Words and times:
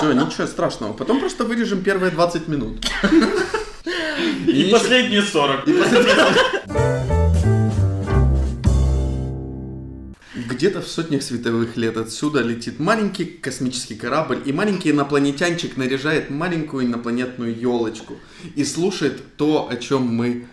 Все, 0.00 0.12
ничего 0.12 0.46
страшного. 0.46 0.94
Потом 0.94 1.20
просто 1.20 1.44
вырежем 1.44 1.82
первые 1.82 2.10
20 2.10 2.48
минут. 2.48 2.86
И 4.46 4.70
последние 4.72 5.20
40. 5.20 5.66
Где-то 10.48 10.80
в 10.80 10.88
сотнях 10.88 11.22
световых 11.22 11.76
лет 11.76 11.98
отсюда 11.98 12.40
летит 12.40 12.80
маленький 12.80 13.26
космический 13.26 13.94
корабль, 13.94 14.40
и 14.46 14.54
маленький 14.54 14.90
инопланетянчик 14.90 15.76
наряжает 15.76 16.30
маленькую 16.30 16.86
инопланетную 16.86 17.54
елочку 17.54 18.14
и 18.56 18.64
слушает 18.64 19.36
то, 19.36 19.68
о 19.70 19.76
чем 19.76 20.02
мы 20.02 20.46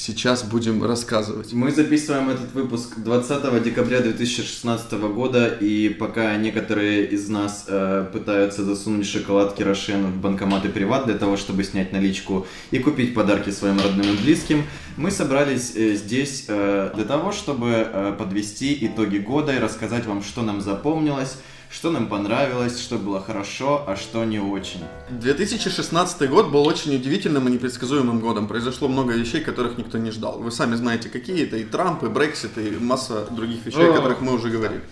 сейчас 0.00 0.44
будем 0.44 0.82
рассказывать. 0.82 1.52
Мы 1.52 1.70
записываем 1.70 2.30
этот 2.30 2.54
выпуск 2.54 2.94
20 2.96 3.62
декабря 3.62 4.00
2016 4.00 4.92
года, 4.92 5.46
и 5.46 5.90
пока 5.90 6.36
некоторые 6.36 7.04
из 7.06 7.28
нас 7.28 7.66
э, 7.68 8.06
пытаются 8.10 8.64
засунуть 8.64 9.06
шоколадки 9.06 9.62
Рошен 9.62 10.06
в 10.06 10.16
банкоматы 10.16 10.70
приват 10.70 11.04
для 11.04 11.18
того, 11.18 11.36
чтобы 11.36 11.64
снять 11.64 11.92
наличку 11.92 12.46
и 12.70 12.78
купить 12.78 13.14
подарки 13.14 13.50
своим 13.50 13.78
родным 13.78 14.14
и 14.14 14.16
близким, 14.16 14.64
мы 14.96 15.10
собрались 15.10 15.72
э, 15.76 15.94
здесь 15.94 16.46
э, 16.48 16.92
для 16.94 17.04
того, 17.04 17.30
чтобы 17.32 17.68
э, 17.68 18.14
подвести 18.18 18.78
итоги 18.86 19.18
года 19.18 19.54
и 19.54 19.58
рассказать 19.58 20.06
вам, 20.06 20.22
что 20.22 20.40
нам 20.40 20.62
запомнилось, 20.62 21.36
что 21.70 21.90
нам 21.90 22.08
понравилось, 22.08 22.80
что 22.80 22.98
было 22.98 23.22
хорошо, 23.22 23.84
а 23.86 23.94
что 23.94 24.24
не 24.24 24.40
очень. 24.40 24.80
2016 25.10 26.28
год 26.28 26.50
был 26.50 26.66
очень 26.66 26.96
удивительным 26.96 27.48
и 27.48 27.52
непредсказуемым 27.52 28.18
годом. 28.18 28.48
Произошло 28.48 28.88
много 28.88 29.12
вещей, 29.12 29.40
которых 29.40 29.78
никто 29.78 29.96
не 29.96 30.10
ждал. 30.10 30.40
Вы 30.40 30.50
сами 30.50 30.74
знаете, 30.74 31.08
какие 31.08 31.44
это 31.44 31.56
и 31.56 31.64
Трамп, 31.64 32.02
и 32.02 32.08
Брексит, 32.08 32.58
и 32.58 32.70
масса 32.80 33.26
других 33.30 33.64
вещей, 33.64 33.88
о 33.88 33.92
которых 33.92 34.20
мы 34.20 34.34
уже 34.34 34.48
говорили. 34.50 34.82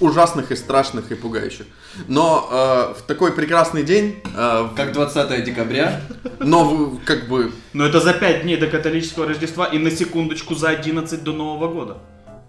Ужасных 0.00 0.52
и 0.52 0.56
страшных 0.56 1.10
и 1.10 1.14
пугающих. 1.14 1.66
Но 2.08 2.46
э, 2.50 3.00
в 3.00 3.02
такой 3.06 3.32
прекрасный 3.32 3.82
день... 3.82 4.20
Э, 4.36 4.68
как 4.76 4.92
20 4.92 5.44
декабря. 5.44 6.02
Но 6.38 7.00
как 7.04 7.26
бы... 7.26 7.52
Но 7.72 7.86
это 7.86 7.98
за 7.98 8.12
5 8.12 8.42
дней 8.42 8.58
до 8.58 8.68
католического 8.68 9.26
Рождества 9.26 9.64
и 9.64 9.78
на 9.78 9.90
секундочку 9.90 10.54
за 10.54 10.68
11 10.68 11.24
до 11.24 11.32
Нового 11.32 11.72
года. 11.72 11.98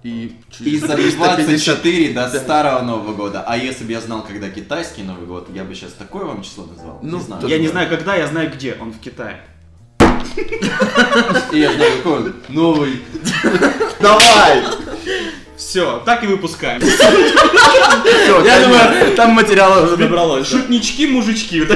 И, 0.02 0.34
за 0.80 0.96
24 0.96 2.14
до 2.14 2.30
старого 2.30 2.82
Нового 2.84 3.14
года. 3.14 3.44
А 3.46 3.58
если 3.58 3.84
бы 3.84 3.92
я 3.92 4.00
знал, 4.00 4.24
когда 4.24 4.50
китайский 4.50 5.04
Новый 5.04 5.26
год, 5.26 5.50
я 5.54 5.66
бы 5.66 5.76
сейчас 5.76 5.92
такое 5.92 6.24
вам 6.24 6.42
число 6.42 6.66
назвал. 6.66 7.00
Ну, 7.02 7.18
не 7.18 7.24
знаю. 7.24 7.48
Я 7.48 7.60
не 7.60 7.68
знаю, 7.68 7.90
когда, 7.90 8.16
я 8.16 8.28
знаю, 8.28 8.50
где. 8.50 8.78
Он 8.80 8.94
в 8.94 9.00
Китае. 9.00 9.42
И 11.52 11.60
я 11.60 11.74
знаю, 11.74 11.98
какой 11.98 12.14
он 12.14 12.34
новый. 12.48 13.02
Давай! 14.00 14.64
Все, 15.58 16.02
так 16.06 16.24
и 16.24 16.28
выпускаем. 16.28 16.82
Я 18.46 18.62
думаю, 18.62 19.16
там 19.16 19.32
материала 19.32 19.86
уже 19.86 19.98
набралось. 19.98 20.48
Шутнички, 20.48 21.06
мужички. 21.06 21.62
А, 21.62 21.76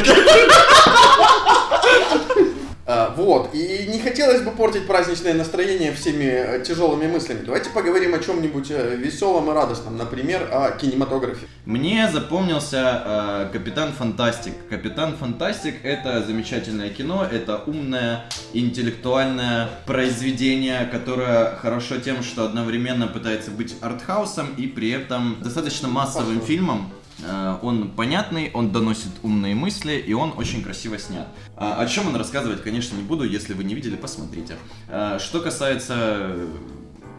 вот, 3.16 3.54
и 3.54 3.88
не 3.88 4.00
хотелось 4.00 4.42
бы 4.42 4.52
портить 4.52 4.88
праздничное 4.88 5.34
настроение 5.34 5.94
всеми 5.94 6.26
э, 6.26 6.64
тяжелыми 6.64 7.08
мыслями. 7.08 7.44
Давайте 7.46 7.70
поговорим 7.70 8.14
о 8.14 8.20
чем-нибудь 8.20 8.72
э, 8.72 8.96
веселом 8.96 9.50
и 9.50 9.54
радостном, 9.54 9.98
например, 9.98 10.50
о 10.52 10.72
кинематографе. 10.72 11.48
Мне 11.66 12.10
запомнился 12.12 13.04
э, 13.06 13.50
Капитан 13.54 13.94
Фантастик. 13.94 14.54
Капитан 14.70 15.16
Фантастик 15.18 15.76
это 15.84 16.24
замечательное 16.24 16.90
кино, 16.90 17.28
это 17.30 17.64
умное, 17.66 18.26
интеллектуальное 18.54 19.70
произведение, 19.86 20.88
которое 20.92 21.56
хорошо 21.56 21.98
тем, 21.98 22.24
что 22.24 22.46
одновременно 22.46 23.08
пытается 23.08 23.52
быть 23.52 23.76
артхаусом 23.82 24.54
и 24.58 24.68
при 24.68 24.92
этом 24.92 25.38
достаточно 25.42 25.88
массовым 25.88 26.40
Пошел. 26.40 26.48
фильмом. 26.48 26.92
Э, 27.26 27.58
он 27.62 27.90
понятный, 27.92 28.52
он 28.54 28.72
доносит 28.72 29.12
умные 29.22 29.56
мысли, 29.56 29.94
и 29.94 30.14
он 30.14 30.34
очень 30.38 30.64
красиво 30.64 30.98
снят. 30.98 31.28
А, 31.56 31.82
о 31.82 31.88
чем 31.88 32.08
он 32.08 32.16
рассказывать, 32.16 32.64
конечно, 32.64 32.96
не 32.96 33.04
буду, 33.04 33.24
если 33.24 33.54
вы 33.54 33.64
не 33.64 33.76
видели, 33.76 33.96
посмотрите. 33.96 34.58
А, 34.90 35.20
что 35.20 35.40
касается 35.42 36.36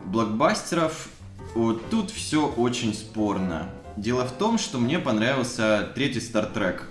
блокбастеров, 0.06 1.09
вот 1.54 1.88
тут 1.91 2.10
все 2.10 2.47
очень 2.47 2.94
спорно. 2.94 3.70
Дело 3.97 4.25
в 4.25 4.32
том, 4.32 4.59
что 4.59 4.78
мне 4.78 4.98
понравился 4.98 5.88
третий 5.94 6.19
Trek. 6.19 6.82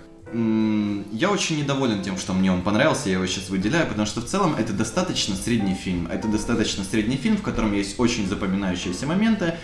Я 1.12 1.30
очень 1.30 1.58
недоволен 1.58 2.02
тем, 2.02 2.18
что 2.18 2.32
мне 2.32 2.50
он 2.50 2.62
понравился, 2.62 3.08
я 3.08 3.16
его 3.16 3.26
сейчас 3.26 3.50
выделяю, 3.50 3.86
потому 3.86 4.06
что 4.06 4.20
в 4.20 4.24
целом 4.24 4.56
это 4.58 4.72
достаточно 4.72 5.36
средний 5.36 5.74
фильм. 5.74 6.08
Это 6.08 6.26
достаточно 6.26 6.82
средний 6.82 7.16
фильм, 7.16 7.36
в 7.36 7.42
котором 7.42 7.72
есть 7.72 8.00
очень 8.00 8.26
запоминающиеся 8.26 9.06
моменты, 9.06 9.54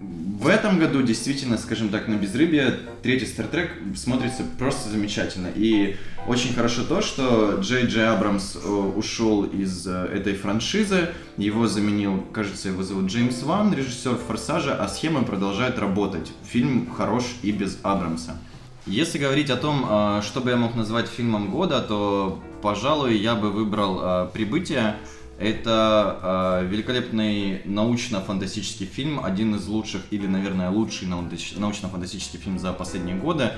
в 0.00 0.46
этом 0.48 0.78
году 0.78 1.02
действительно, 1.02 1.56
скажем 1.56 1.88
так, 1.88 2.06
на 2.06 2.14
безрыбье 2.14 2.78
третий 3.02 3.24
Trek 3.24 3.96
смотрится 3.96 4.42
просто 4.58 4.90
замечательно. 4.90 5.48
И 5.54 5.96
очень 6.26 6.54
хорошо 6.54 6.84
то, 6.84 7.00
что 7.00 7.58
Джей 7.60 7.86
Джей 7.86 8.06
Абрамс 8.06 8.56
э, 8.56 8.68
ушел 8.68 9.44
из 9.44 9.86
э, 9.86 9.90
этой 10.12 10.34
франшизы. 10.34 11.08
Его 11.38 11.66
заменил, 11.66 12.22
кажется, 12.32 12.68
его 12.68 12.82
зовут 12.82 13.06
Джеймс 13.06 13.42
Ван, 13.42 13.72
режиссер 13.74 14.16
Форсажа, 14.16 14.74
а 14.74 14.86
схема 14.88 15.22
продолжает 15.22 15.78
работать. 15.78 16.30
Фильм 16.44 16.90
хорош 16.90 17.24
и 17.42 17.50
без 17.50 17.78
Абрамса. 17.82 18.36
Если 18.84 19.18
говорить 19.18 19.48
о 19.48 19.56
том, 19.56 19.86
э, 19.88 20.20
что 20.22 20.42
бы 20.42 20.50
я 20.50 20.56
мог 20.56 20.74
назвать 20.74 21.08
фильмом 21.08 21.50
года, 21.50 21.80
то, 21.80 22.42
пожалуй, 22.60 23.16
я 23.16 23.34
бы 23.34 23.50
выбрал 23.50 24.28
«Прибытие». 24.28 24.96
Это 25.38 26.60
э, 26.62 26.66
великолепный 26.66 27.60
научно-фантастический 27.66 28.86
фильм, 28.86 29.20
один 29.22 29.54
из 29.54 29.66
лучших 29.66 30.02
или, 30.10 30.26
наверное, 30.26 30.70
лучший 30.70 31.08
научно-фантастический 31.08 32.38
фильм 32.38 32.58
за 32.58 32.72
последние 32.72 33.16
годы, 33.16 33.50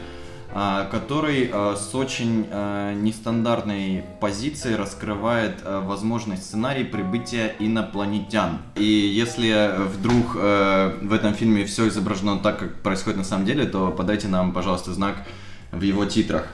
э, 0.53 0.89
который 0.91 1.49
э, 1.53 1.77
с 1.77 1.95
очень 1.95 2.49
э, 2.51 2.95
нестандартной 2.95 4.05
позиции 4.21 4.75
раскрывает 4.75 5.61
э, 5.65 5.81
возможность 5.85 6.47
сценарий 6.47 6.83
прибытия 6.83 7.55
инопланетян. 7.61 8.59
И 8.75 8.83
если 8.83 9.71
вдруг 9.79 10.35
э, 10.35 10.99
в 11.01 11.13
этом 11.13 11.33
фильме 11.35 11.65
все 11.65 11.87
изображено 11.87 12.41
так, 12.41 12.59
как 12.59 12.83
происходит 12.83 13.19
на 13.19 13.25
самом 13.25 13.47
деле, 13.47 13.67
то 13.67 13.93
подайте 13.93 14.27
нам, 14.27 14.53
пожалуйста, 14.53 14.93
знак 14.93 15.15
в 15.71 15.83
его 15.83 16.05
титрах. 16.07 16.49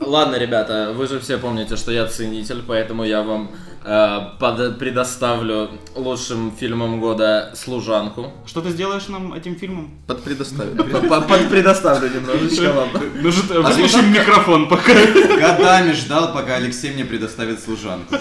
Ладно, 0.00 0.36
ребята, 0.36 0.92
вы 0.96 1.06
же 1.08 1.18
все 1.18 1.36
помните, 1.36 1.76
что 1.76 1.90
я 1.90 2.06
ценитель, 2.06 2.62
поэтому 2.66 3.04
я 3.04 3.22
вам 3.22 3.50
под, 3.86 4.78
предоставлю 4.80 5.70
лучшим 5.94 6.50
фильмом 6.50 7.00
года 7.00 7.52
«Служанку». 7.54 8.32
Что 8.44 8.60
ты 8.60 8.70
сделаешь 8.70 9.06
нам 9.06 9.32
этим 9.32 9.54
фильмом? 9.54 9.90
Под 10.08 10.24
предоставлю. 10.24 10.84
Под 10.84 11.48
предоставлю 11.48 12.08
немножечко 12.08 12.72
вам. 12.72 12.88
Нужен 13.22 13.46
выключим 13.62 14.12
микрофон 14.12 14.68
пока. 14.68 14.92
Годами 14.92 15.92
ждал, 15.92 16.32
пока 16.32 16.56
Алексей 16.56 16.92
мне 16.94 17.04
предоставит 17.04 17.60
«Служанку». 17.60 18.16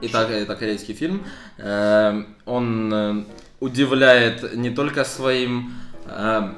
Итак, 0.00 0.30
это 0.30 0.54
корейский 0.54 0.94
фильм. 0.94 1.24
Э, 1.56 2.22
он 2.44 2.92
э, 2.92 3.24
удивляет 3.60 4.54
не 4.54 4.70
только 4.70 5.04
своим 5.04 5.72
Э, 5.72 5.87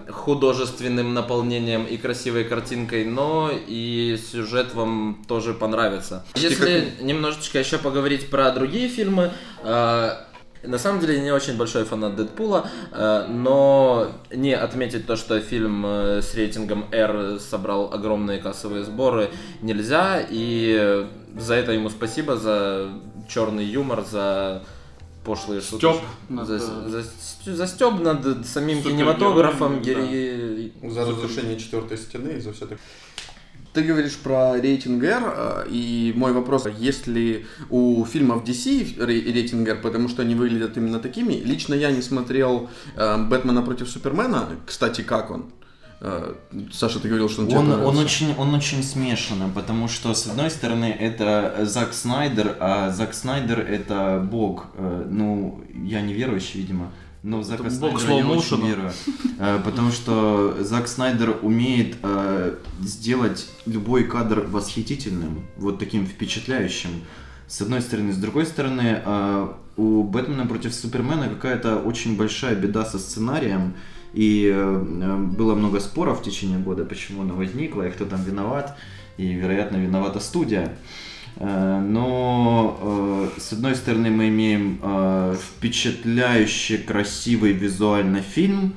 художественным 0.09 1.15
наполнением 1.15 1.85
и 1.85 1.97
красивой 1.97 2.45
картинкой, 2.45 3.05
но 3.05 3.51
и 3.53 4.19
сюжет 4.31 4.75
вам 4.75 5.25
тоже 5.27 5.55
понравится. 5.55 6.25
Если 6.35 6.93
немножечко 7.01 7.59
еще 7.59 7.79
поговорить 7.79 8.31
про 8.31 8.51
другие 8.53 8.89
фильмы, 8.89 9.33
э, 9.63 10.11
на 10.63 10.79
самом 10.79 11.01
деле 11.01 11.21
не 11.21 11.33
очень 11.33 11.57
большой 11.57 11.85
фанат 11.85 12.17
Дэдпула, 12.17 12.69
э, 12.93 13.27
но 13.29 14.13
не 14.31 14.55
отметить 14.55 15.07
то, 15.07 15.17
что 15.17 15.41
фильм 15.41 15.85
с 15.85 16.35
рейтингом 16.35 16.85
R 16.93 17.39
собрал 17.41 17.93
огромные 17.93 18.39
кассовые 18.39 18.85
сборы 18.85 19.31
нельзя, 19.63 20.25
и 20.29 21.07
за 21.37 21.55
это 21.55 21.73
ему 21.73 21.91
спасибо, 21.91 22.37
за 22.37 22.89
черный 23.29 23.65
юмор, 23.65 24.05
за 24.05 24.63
пошлые 25.25 25.61
шутки. 25.61 25.79
Стёб 25.79 26.01
за, 26.47 26.59
за, 26.59 27.57
за 27.57 27.67
стёб 27.67 28.01
над 28.01 28.47
самим 28.47 28.83
кинематографом. 28.83 29.77
Да. 29.77 29.81
Гери... 29.81 30.73
За 30.83 31.05
разрушение 31.05 31.59
четвертой 31.59 31.99
стены 31.99 32.31
и 32.31 32.41
за 32.41 32.53
все 32.53 32.63
такое. 32.63 32.79
Ты 33.73 33.83
говоришь 33.83 34.17
про 34.17 34.61
рейтинг 34.61 35.05
R, 35.05 35.23
э, 35.25 35.67
и 35.71 36.13
мой 36.17 36.33
вопрос, 36.33 36.67
есть 36.67 37.07
ли 37.07 37.47
у 37.69 38.05
фильмов 38.05 38.43
DC 38.43 39.05
рейтинг 39.05 39.69
R, 39.69 39.81
потому 39.81 40.09
что 40.09 40.23
они 40.23 40.35
выглядят 40.35 40.77
именно 40.77 40.99
такими? 40.99 41.35
Лично 41.35 41.75
я 41.75 41.93
не 41.93 42.03
смотрел 42.03 42.69
э, 42.97 43.17
«Бэтмена 43.29 43.63
против 43.63 43.89
Супермена», 43.89 44.49
кстати, 44.67 45.03
как 45.03 45.31
он? 45.31 45.53
Э, 46.01 46.35
Саша, 46.73 46.99
ты 46.99 47.09
говорил, 47.09 47.29
что 47.29 47.43
он, 47.43 47.53
он 47.55 47.67
тебе 47.67 47.77
он 47.77 47.99
очень, 47.99 48.35
он 48.39 48.55
очень 48.55 48.83
смешанный, 48.83 49.49
потому 49.55 49.87
что, 49.87 50.15
с 50.15 50.27
одной 50.27 50.51
стороны, 50.51 50.87
это 50.87 51.67
Зак 51.67 51.93
Снайдер, 51.93 52.57
а 52.59 52.91
Зак 52.91 53.13
Снайдер 53.13 53.61
это 53.61 54.27
бог. 54.31 54.69
Э, 54.77 55.07
ну, 55.11 55.63
я 55.85 56.01
не 56.01 56.15
верующий, 56.15 56.61
видимо. 56.61 56.91
Но 57.23 57.41
в 57.41 57.45
Зака 57.45 57.65
это 57.65 57.75
Снайдера 57.75 58.15
я 58.15 58.27
очень 58.27 58.67
верую. 58.67 58.93
Э, 59.39 59.61
потому 59.63 59.91
что 59.91 60.57
Зак 60.61 60.89
Снайдер 60.89 61.37
умеет 61.43 61.97
сделать 62.81 63.47
любой 63.67 64.05
кадр 64.05 64.47
восхитительным, 64.49 65.47
вот 65.57 65.79
таким 65.79 66.07
впечатляющим. 66.07 66.91
С 67.47 67.61
одной 67.61 67.83
стороны. 67.83 68.13
С 68.13 68.17
другой 68.17 68.47
стороны, 68.47 69.03
у 69.77 70.05
Бэтмена 70.05 70.47
против 70.47 70.73
Супермена 70.73 71.29
какая-то 71.29 71.77
очень 71.79 72.17
большая 72.17 72.55
беда 72.55 72.85
со 72.85 72.99
сценарием. 72.99 73.75
И 74.13 74.51
э, 74.53 74.85
э, 75.03 75.17
было 75.17 75.55
много 75.55 75.81
споров 75.81 76.21
в 76.21 76.23
течение 76.23 76.59
года, 76.59 76.85
почему 76.85 77.23
она 77.23 77.35
возникла 77.35 77.87
и 77.87 77.91
кто 77.91 78.05
там 78.05 78.23
виноват. 78.23 78.77
И, 79.17 79.33
вероятно, 79.33 79.77
виновата 79.77 80.21
студия. 80.21 80.77
Э, 81.37 81.81
Но, 81.81 83.31
с 83.39 83.53
одной 83.53 83.75
стороны, 83.75 84.11
мы 84.11 84.29
имеем 84.29 84.81
впечатляющий, 85.37 86.79
красивый 86.79 87.53
визуально 87.53 88.21
фильм, 88.21 88.75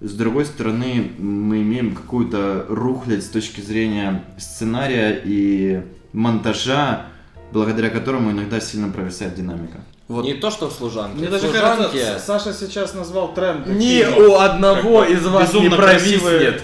с 0.00 0.12
другой 0.12 0.44
стороны, 0.44 1.12
мы 1.18 1.62
имеем 1.62 1.94
какую-то 1.94 2.66
рухлядь 2.68 3.24
с 3.24 3.28
точки 3.28 3.62
зрения 3.62 4.22
сценария 4.36 5.18
и 5.24 5.82
монтажа, 6.12 7.06
благодаря 7.52 7.88
которому 7.88 8.32
иногда 8.32 8.60
сильно 8.60 8.90
провисает 8.90 9.34
динамика. 9.34 9.80
Вот. 10.06 10.24
Не 10.24 10.34
то, 10.34 10.50
что 10.50 10.68
в 10.68 10.72
служанке. 10.72 11.18
Мне 11.18 11.28
даже 11.28 11.48
служанке 11.48 11.98
кажется, 11.98 12.22
Саша 12.24 12.52
сейчас 12.52 12.92
назвал 12.92 13.32
тренд. 13.32 13.66
ни 13.66 14.02
у 14.04 14.36
одного 14.36 15.04
из 15.04 15.24
вас 15.26 15.52
не 15.54 15.70
провиснет. 15.70 16.62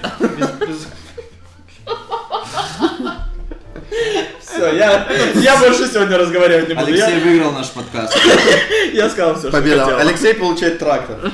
Все, 4.40 4.72
я, 4.72 5.08
я 5.36 5.56
больше 5.58 5.86
сегодня 5.86 6.18
разговаривать 6.18 6.68
не 6.68 6.74
буду. 6.74 6.86
Алексей 6.88 7.18
Я, 7.18 7.24
выиграл 7.24 7.52
наш 7.52 7.70
подкаст. 7.70 8.14
я 8.92 9.08
сказал 9.08 9.34
все, 9.34 9.48
что 9.48 9.52
Победа. 9.52 9.84
хотел. 9.84 9.98
Алексей 9.98 10.34
получает 10.34 10.78
трактор. 10.78 11.32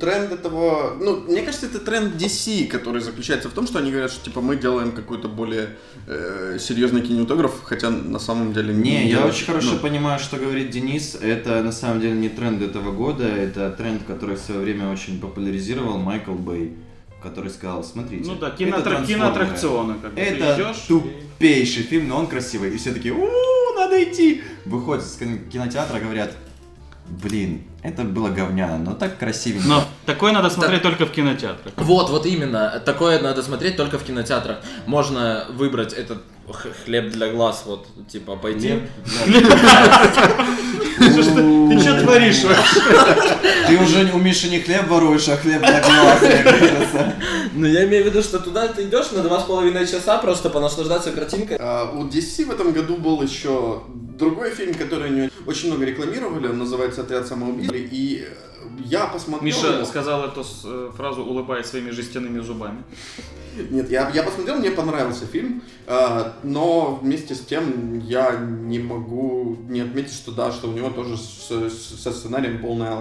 Тренд 0.00 0.32
этого, 0.32 0.94
ну, 0.98 1.20
мне 1.28 1.42
кажется, 1.42 1.66
это 1.66 1.78
тренд 1.78 2.14
DC, 2.14 2.66
который 2.68 3.02
заключается 3.02 3.48
в 3.50 3.52
том, 3.52 3.66
что 3.66 3.78
они 3.80 3.90
говорят, 3.90 4.10
что 4.10 4.24
типа 4.24 4.40
мы 4.40 4.56
делаем 4.56 4.92
какой-то 4.92 5.28
более 5.28 5.76
э, 6.06 6.56
серьезный 6.58 7.02
кинематограф, 7.02 7.62
хотя 7.62 7.90
на 7.90 8.18
самом 8.18 8.52
деле 8.54 8.72
Не, 8.72 9.04
я 9.04 9.16
делают. 9.16 9.34
очень 9.34 9.44
хорошо 9.46 9.72
Ну, 9.74 9.78
понимаю, 9.78 10.18
что 10.18 10.38
говорит 10.38 10.70
Денис. 10.70 11.16
Это 11.20 11.62
на 11.62 11.72
самом 11.72 12.00
деле 12.00 12.14
не 12.14 12.30
тренд 12.30 12.62
этого 12.62 12.92
года, 12.92 13.24
это 13.24 13.70
тренд, 13.72 14.02
который 14.04 14.36
в 14.36 14.40
свое 14.40 14.60
время 14.60 14.90
очень 14.90 15.20
популяризировал 15.20 15.98
Майкл 15.98 16.32
Бэй, 16.32 16.72
который 17.22 17.50
сказал, 17.50 17.84
смотрите, 17.84 18.24
Ну 18.30 18.36
да, 18.36 18.48
это 18.48 18.56
киноаттрак- 18.56 18.82
трансформеры. 18.82 19.06
киноаттракционы. 19.14 19.94
Как 20.02 20.14
бы. 20.14 20.20
Это 20.20 20.54
идешь 20.56 20.84
и- 20.84 20.88
тупейший 20.88 21.82
фильм, 21.82 22.08
но 22.08 22.16
он 22.16 22.26
красивый. 22.26 22.72
И 22.74 22.78
все 22.78 22.94
такие, 22.94 23.12
у 23.12 23.28
надо 23.76 24.02
идти. 24.02 24.40
Выходят 24.64 25.04
из 25.04 25.16
кин- 25.16 25.48
кинотеатра, 25.50 25.98
говорят, 26.00 26.34
блин, 27.10 27.64
это 27.82 28.02
было 28.04 28.28
говняно, 28.28 28.78
но 28.78 28.94
так 28.94 29.18
красивенько. 29.18 29.66
Но 29.68 29.84
такое 30.06 30.32
надо 30.32 30.50
смотреть 30.50 30.82
только 30.82 31.06
в 31.06 31.10
кинотеатрах. 31.10 31.72
Вот, 31.76 32.10
вот 32.10 32.26
именно. 32.26 32.80
Такое 32.84 33.20
надо 33.20 33.42
смотреть 33.42 33.76
только 33.76 33.98
в 33.98 34.04
кинотеатрах. 34.04 34.58
Можно 34.86 35.46
выбрать 35.50 35.92
этот 35.92 36.22
х- 36.50 36.68
хлеб 36.84 37.10
для 37.10 37.28
глаз, 37.32 37.64
вот, 37.66 37.86
типа, 38.08 38.36
пойти. 38.36 38.80
Ты 41.00 41.80
что 41.80 42.00
творишь 42.00 42.44
вообще? 42.44 42.80
Ты 43.66 43.78
уже 43.78 44.12
у 44.12 44.18
Миши 44.18 44.48
не 44.48 44.60
хлеб 44.60 44.88
воруешь, 44.88 45.28
а 45.28 45.36
хлеб 45.36 45.60
для 45.60 45.80
глаз. 45.80 47.04
Ну, 47.52 47.66
я 47.66 47.84
имею 47.84 48.04
в 48.04 48.06
виду, 48.06 48.22
что 48.22 48.38
туда 48.38 48.68
ты 48.68 48.82
идешь 48.82 49.10
на 49.12 49.22
два 49.22 49.40
с 49.40 49.44
половиной 49.44 49.86
часа 49.86 50.18
просто 50.18 50.50
понаслаждаться 50.50 51.10
картинкой. 51.10 51.56
А, 51.58 51.90
у 51.90 52.04
DC 52.04 52.44
в 52.46 52.50
этом 52.50 52.72
году 52.72 52.96
был 52.96 53.22
еще 53.22 53.82
другой 54.18 54.50
фильм, 54.50 54.74
который 54.74 55.08
они 55.08 55.30
очень 55.46 55.68
много 55.68 55.84
рекламировали, 55.84 56.48
он 56.48 56.58
называется 56.58 57.00
«Отряд 57.00 57.26
самоубийц», 57.26 57.70
и 57.72 58.28
я 58.86 59.06
посмотрел 59.06 59.44
Миша 59.46 59.66
его. 59.74 59.84
сказал 59.84 60.24
эту 60.24 60.44
э, 60.64 60.90
фразу, 60.96 61.22
улыбаясь 61.24 61.66
своими 61.66 61.90
жестяными 61.90 62.40
зубами. 62.40 62.82
Нет, 63.70 63.90
я, 63.90 64.08
я 64.14 64.22
посмотрел, 64.22 64.56
мне 64.58 64.70
понравился 64.70 65.26
фильм, 65.26 65.62
а, 65.86 66.34
но 66.44 66.98
вместе 67.02 67.34
с 67.34 67.40
тем 67.40 67.98
я 67.98 68.36
не 68.36 68.78
могу 68.78 69.56
не 69.68 69.80
отметить, 69.80 70.14
что 70.14 70.30
да, 70.30 70.52
что 70.52 70.68
у 70.68 70.72
него 70.72 70.88
тоже 70.90 71.16
с- 71.16 71.50
с- 71.50 72.00
со 72.00 72.12
сценарием 72.12 72.60
полная 72.62 72.96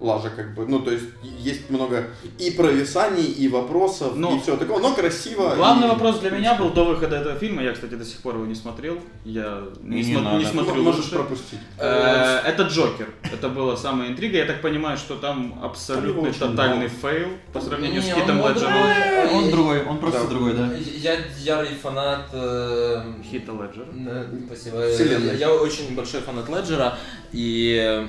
лажа, 0.00 0.28
как 0.28 0.54
бы. 0.54 0.66
Ну, 0.66 0.80
то 0.80 0.90
есть 0.90 1.06
есть 1.38 1.70
много 1.70 2.04
и 2.38 2.50
провисаний, 2.50 3.24
и 3.24 3.48
вопросов, 3.48 4.12
Ну, 4.16 4.36
и 4.36 4.40
все 4.40 4.56
такого, 4.58 4.78
но 4.78 4.92
красиво. 4.94 5.54
Главный 5.56 5.86
и- 5.86 5.90
вопрос 5.90 6.18
для 6.20 6.30
меня 6.30 6.54
был 6.54 6.68
до 6.70 6.84
выхода 6.84 7.16
этого 7.16 7.36
фильма. 7.38 7.62
Я, 7.62 7.72
кстати, 7.72 7.94
до 7.94 8.04
сих 8.04 8.20
пор 8.20 8.34
его 8.34 8.44
не 8.44 8.54
смотрел. 8.54 8.98
Я 9.24 9.62
не, 9.82 10.02
Не 10.02 10.14
смо- 10.14 10.36
не 10.38 10.44
Ну, 10.44 10.50
смотрю 10.50 10.82
можешь 10.82 11.04
лучше. 11.06 11.14
пропустить. 11.14 11.60
Э, 11.78 12.40
Это 12.44 12.64
Джокер. 12.64 13.08
Это 13.22 13.48
была 13.48 13.74
самая 13.76 14.08
интрига. 14.10 14.36
Я 14.36 14.44
так 14.44 14.60
понимаю, 14.60 14.98
что 14.98 15.16
там 15.24 15.58
абсолютный 15.62 16.28
очень 16.28 16.38
тотальный 16.38 16.88
фейл 16.88 17.28
по 17.54 17.58
сравнению 17.58 18.02
с 18.02 18.04
Не, 18.04 18.12
Хитом 18.12 18.42
он 18.42 18.52
Леджером. 18.52 18.72
другой. 18.74 19.28
Он 19.32 19.50
другой, 19.50 19.84
он 19.86 19.98
просто 19.98 20.20
Да. 20.24 20.28
другой, 20.28 20.52
да. 20.52 20.70
Я 20.76 21.16
ярый 21.40 21.74
фанат... 21.82 22.26
э, 22.34 23.02
Хита 23.30 23.52
Леджера. 23.52 23.86
э, 24.06 24.26
Спасибо. 24.46 24.86
Вселенной. 24.92 25.38
Я 25.38 25.50
очень 25.54 25.94
большой 25.94 26.20
фанат 26.20 26.46
Леджера, 26.50 26.98
и 27.32 27.80
э, 27.82 28.06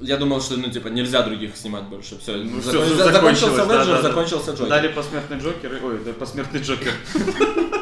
я 0.00 0.16
думал, 0.16 0.40
что, 0.40 0.56
ну, 0.56 0.70
типа, 0.70 0.88
нельзя 0.88 1.22
других 1.22 1.54
снимать 1.54 1.82
больше. 1.84 2.18
Все, 2.18 2.32
Ну, 2.32 2.62
всё, 2.62 2.82
закончился 2.96 3.12
закончилось, 3.12 3.56
да, 3.68 3.74
Леджер, 3.80 3.86
да, 3.96 4.02
да. 4.02 4.08
закончился 4.08 4.50
Джокер. 4.52 4.68
Дали 4.68 4.88
посмертный 4.88 5.38
Джокер. 5.38 5.80
Ой, 5.84 5.98
да, 6.02 6.12
посмертный 6.14 6.60
Джокер. 6.62 6.92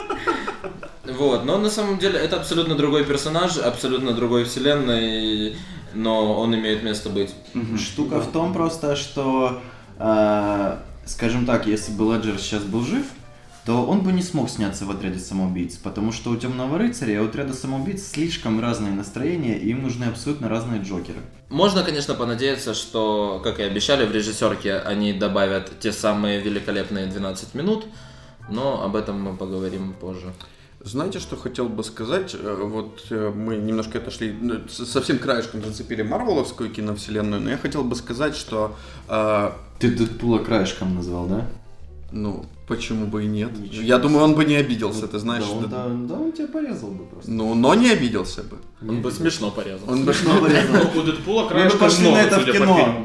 Вот, 1.09 1.45
но 1.45 1.57
на 1.57 1.71
самом 1.71 1.99
деле 1.99 2.19
это 2.19 2.37
абсолютно 2.37 2.75
другой 2.75 3.05
персонаж, 3.05 3.59
абсолютно 3.59 4.13
другой 4.13 4.45
вселенной, 4.45 5.57
но 5.97 6.39
он 6.39 6.55
имеет 6.55 6.83
место 6.83 7.09
быть. 7.09 7.35
Штука 7.79 8.21
в 8.21 8.31
том 8.31 8.53
просто, 8.53 8.97
что, 8.97 9.61
э, 9.99 10.77
скажем 11.05 11.47
так, 11.47 11.67
если 11.67 11.93
бы 11.93 12.15
Леджер 12.15 12.39
сейчас 12.39 12.63
был 12.63 12.85
жив, 12.85 13.07
то 13.67 13.85
он 13.85 14.03
бы 14.03 14.13
не 14.13 14.23
смог 14.23 14.49
сняться 14.49 14.85
в 14.85 14.93
отряде 14.93 15.19
самоубийц, 15.19 15.75
потому 15.75 16.13
что 16.13 16.31
у 16.31 16.37
Темного 16.37 16.79
рыцаря 16.79 17.15
и 17.15 17.19
у 17.19 17.25
отряда 17.25 17.53
самоубийц 17.53 18.13
слишком 18.13 18.61
разные 18.61 18.93
настроения, 18.93 19.59
и 19.59 19.71
им 19.71 19.83
нужны 19.83 20.05
абсолютно 20.05 20.49
разные 20.49 20.81
Джокеры. 20.81 21.19
Можно, 21.49 21.83
конечно, 21.83 22.15
понадеяться, 22.15 22.75
что, 22.75 23.41
как 23.43 23.59
и 23.59 23.65
обещали 23.65 24.07
в 24.07 24.13
режиссерке, 24.13 24.77
они 24.77 25.13
добавят 25.13 25.81
те 25.81 25.91
самые 25.91 26.41
великолепные 26.41 27.07
12 27.07 27.55
минут, 27.55 27.87
но 28.49 28.85
об 28.85 28.95
этом 28.95 29.21
мы 29.21 29.37
поговорим 29.37 29.95
позже. 29.95 30.33
Знаете, 30.87 31.19
что 31.19 31.37
хотел 31.37 31.69
бы 31.69 31.83
сказать? 31.83 32.37
Э, 32.39 32.55
Вот 32.63 33.07
э, 33.11 33.33
мы 33.35 33.57
немножко 33.57 33.99
отошли, 33.99 34.33
ну, 34.41 34.55
совсем 34.69 35.19
краешком 35.19 35.65
зацепили 35.65 36.03
Марвеловскую 36.03 36.71
киновселенную, 36.71 37.41
но 37.43 37.51
я 37.51 37.59
хотел 37.59 37.83
бы 37.83 37.97
сказать, 37.97 38.37
что, 38.37 38.77
э, 39.09 39.51
Ты 39.81 39.91
Дэдпула 39.91 40.39
краешком 40.39 40.95
назвал, 40.95 41.27
да? 41.27 41.49
ну, 42.13 42.47
почему 42.69 43.07
бы 43.07 43.25
и 43.25 43.27
нет? 43.27 43.59
Ничего 43.59 43.83
Я 43.83 43.99
думаю, 43.99 44.23
он 44.25 44.35
бы 44.37 44.45
не 44.45 44.55
обиделся, 44.55 45.09
ты 45.09 45.19
знаешь. 45.19 45.45
да, 45.45 45.51
он, 45.51 45.63
да- 45.63 45.69
да, 45.69 46.15
да, 46.15 46.21
он 46.21 46.33
тебя 46.33 46.47
порезал 46.47 46.91
бы 46.93 47.05
просто. 47.05 47.33
Ну, 47.33 47.55
но 47.55 47.75
не 47.75 47.91
обиделся 47.91 48.45
бы. 48.45 48.59
Он 48.89 49.03
бы 49.03 49.11
смешно 49.11 49.51
порезал. 49.51 49.91
Он 49.91 50.05
бы 50.05 50.15
Ну, 50.25 51.01
у 51.01 51.03
Дэдпула 51.03 51.51
Мы 51.53 51.69
бы 51.69 51.77
пошли 51.79 52.13
на 52.13 52.19
это 52.23 52.39
в 52.39 52.45
кино. 52.45 53.05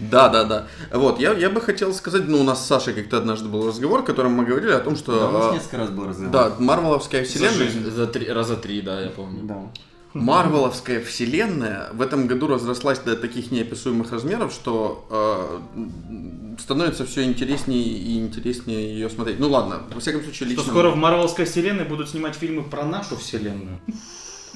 Да, 0.00 0.28
да, 0.28 0.44
да. 0.44 0.66
Вот, 0.92 1.18
я, 1.18 1.32
я 1.32 1.50
бы 1.50 1.60
хотел 1.60 1.92
сказать, 1.92 2.28
ну, 2.28 2.40
у 2.40 2.44
нас 2.44 2.62
с 2.62 2.66
Сашей 2.66 2.94
как-то 2.94 3.18
однажды 3.18 3.48
был 3.48 3.66
разговор, 3.66 4.02
в 4.02 4.04
котором 4.04 4.32
мы 4.32 4.44
говорили 4.44 4.70
о 4.70 4.80
том, 4.80 4.96
что... 4.96 5.18
Да, 5.18 5.28
у 5.28 5.32
нас 5.32 5.46
а, 5.50 5.54
несколько 5.54 5.76
раз 5.78 5.90
был 5.90 6.06
разговор. 6.06 6.32
да, 6.32 6.52
Марвеловская 6.58 7.24
вселенная... 7.24 7.52
жизнь. 7.52 7.90
За 7.90 8.06
три, 8.06 8.30
раза 8.30 8.56
три, 8.56 8.80
да, 8.80 9.00
я 9.00 9.10
помню. 9.10 9.42
Да. 9.42 9.70
Марвеловская 10.14 11.00
вселенная 11.04 11.90
в 11.92 12.00
этом 12.00 12.26
году 12.26 12.46
разрослась 12.46 12.98
до 12.98 13.14
таких 13.16 13.50
неописуемых 13.50 14.10
размеров, 14.10 14.52
что 14.52 15.06
э, 15.10 16.60
становится 16.60 17.04
все 17.04 17.24
интереснее 17.24 17.82
и 17.82 18.18
интереснее 18.18 18.94
ее 18.94 19.10
смотреть. 19.10 19.38
Ну 19.38 19.50
ладно, 19.50 19.82
во 19.92 20.00
всяком 20.00 20.22
случае, 20.22 20.50
лично... 20.50 20.62
Что 20.62 20.72
скоро 20.72 20.90
в 20.90 20.96
Марвелской 20.96 21.44
вселенной 21.44 21.84
будут 21.84 22.08
снимать 22.08 22.34
фильмы 22.34 22.62
про 22.62 22.84
нашу 22.84 23.16
вселенную. 23.16 23.80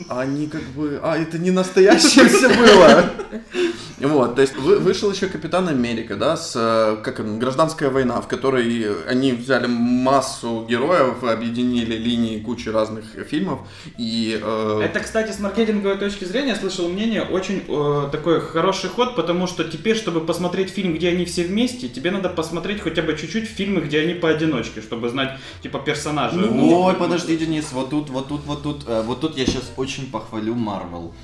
Они 0.09 0.47
как 0.47 0.63
бы... 0.75 0.99
А, 1.03 1.19
это 1.19 1.39
не 1.39 1.51
настоящее 1.51 2.27
все 2.29 2.49
было. 2.49 3.11
Вот, 4.03 4.35
то 4.37 4.43
есть 4.43 4.57
вы- 4.57 4.79
вышел 4.79 5.11
еще 5.13 5.27
Капитан 5.29 5.69
Америка, 5.69 6.17
да, 6.17 6.37
с, 6.37 6.53
э, 6.57 6.97
как 7.03 7.21
он, 7.21 7.39
Гражданская 7.39 7.91
война, 7.91 8.21
в 8.21 8.29
которой 8.29 8.87
они 9.09 9.33
взяли 9.33 9.67
массу 9.69 10.67
героев, 10.69 11.23
объединили 11.23 11.97
линии 11.97 12.41
кучи 12.41 12.69
разных 12.69 13.05
фильмов, 13.29 13.61
и... 13.99 14.39
э, 14.43 14.81
Это, 14.85 15.01
кстати, 15.01 15.33
с 15.33 15.39
маркетинговой 15.41 15.97
точки 15.99 16.25
зрения, 16.25 16.49
я 16.51 16.57
слышал 16.57 16.89
мнение, 16.89 17.23
очень 17.23 17.63
э, 17.69 18.09
такой 18.11 18.41
хороший 18.41 18.91
ход, 18.91 19.15
потому 19.17 19.47
что 19.47 19.65
теперь, 19.65 19.97
чтобы 19.97 20.21
посмотреть 20.21 20.71
фильм, 20.71 20.95
где 20.95 21.09
они 21.11 21.25
все 21.25 21.45
вместе, 21.45 21.89
тебе 21.89 22.11
надо 22.11 22.29
посмотреть 22.29 22.81
хотя 22.81 23.03
бы 23.03 23.17
чуть-чуть 23.17 23.49
фильмы, 23.49 23.81
где 23.83 24.01
они 24.01 24.15
поодиночке, 24.15 24.81
чтобы 24.81 25.09
знать, 25.11 25.39
типа, 25.63 25.79
персонажа. 25.79 26.37
Ой, 26.39 26.95
подожди, 26.95 27.37
Денис, 27.37 27.71
вот 27.73 27.91
тут, 27.91 28.11
вот 28.11 28.29
тут, 28.29 28.45
вот 28.47 28.63
тут, 28.63 28.83
э, 28.89 29.03
вот 29.07 29.21
тут 29.21 29.37
я 29.39 29.47
сейчас 29.47 29.73
очень 29.77 30.11
похвалю 30.11 30.55
Марвел. 30.55 31.15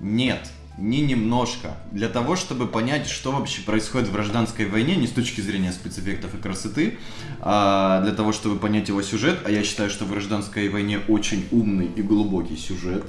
Нет, 0.00 0.48
не 0.78 1.00
немножко. 1.02 1.76
Для 1.92 2.08
того, 2.08 2.36
чтобы 2.36 2.66
понять, 2.66 3.08
что 3.08 3.32
вообще 3.32 3.62
происходит 3.62 4.08
в 4.08 4.12
гражданской 4.12 4.66
войне, 4.66 4.96
не 4.96 5.06
с 5.06 5.10
точки 5.10 5.40
зрения 5.40 5.72
спецэффектов 5.72 6.34
и 6.34 6.38
красоты, 6.38 6.98
а 7.40 8.00
для 8.02 8.12
того, 8.12 8.32
чтобы 8.32 8.58
понять 8.58 8.88
его 8.88 9.02
сюжет, 9.02 9.40
а 9.44 9.50
я 9.50 9.62
считаю, 9.62 9.90
что 9.90 10.04
в 10.04 10.10
гражданской 10.10 10.68
войне 10.68 11.00
очень 11.08 11.46
умный 11.50 11.90
и 11.94 12.02
глубокий 12.02 12.56
сюжет, 12.56 13.04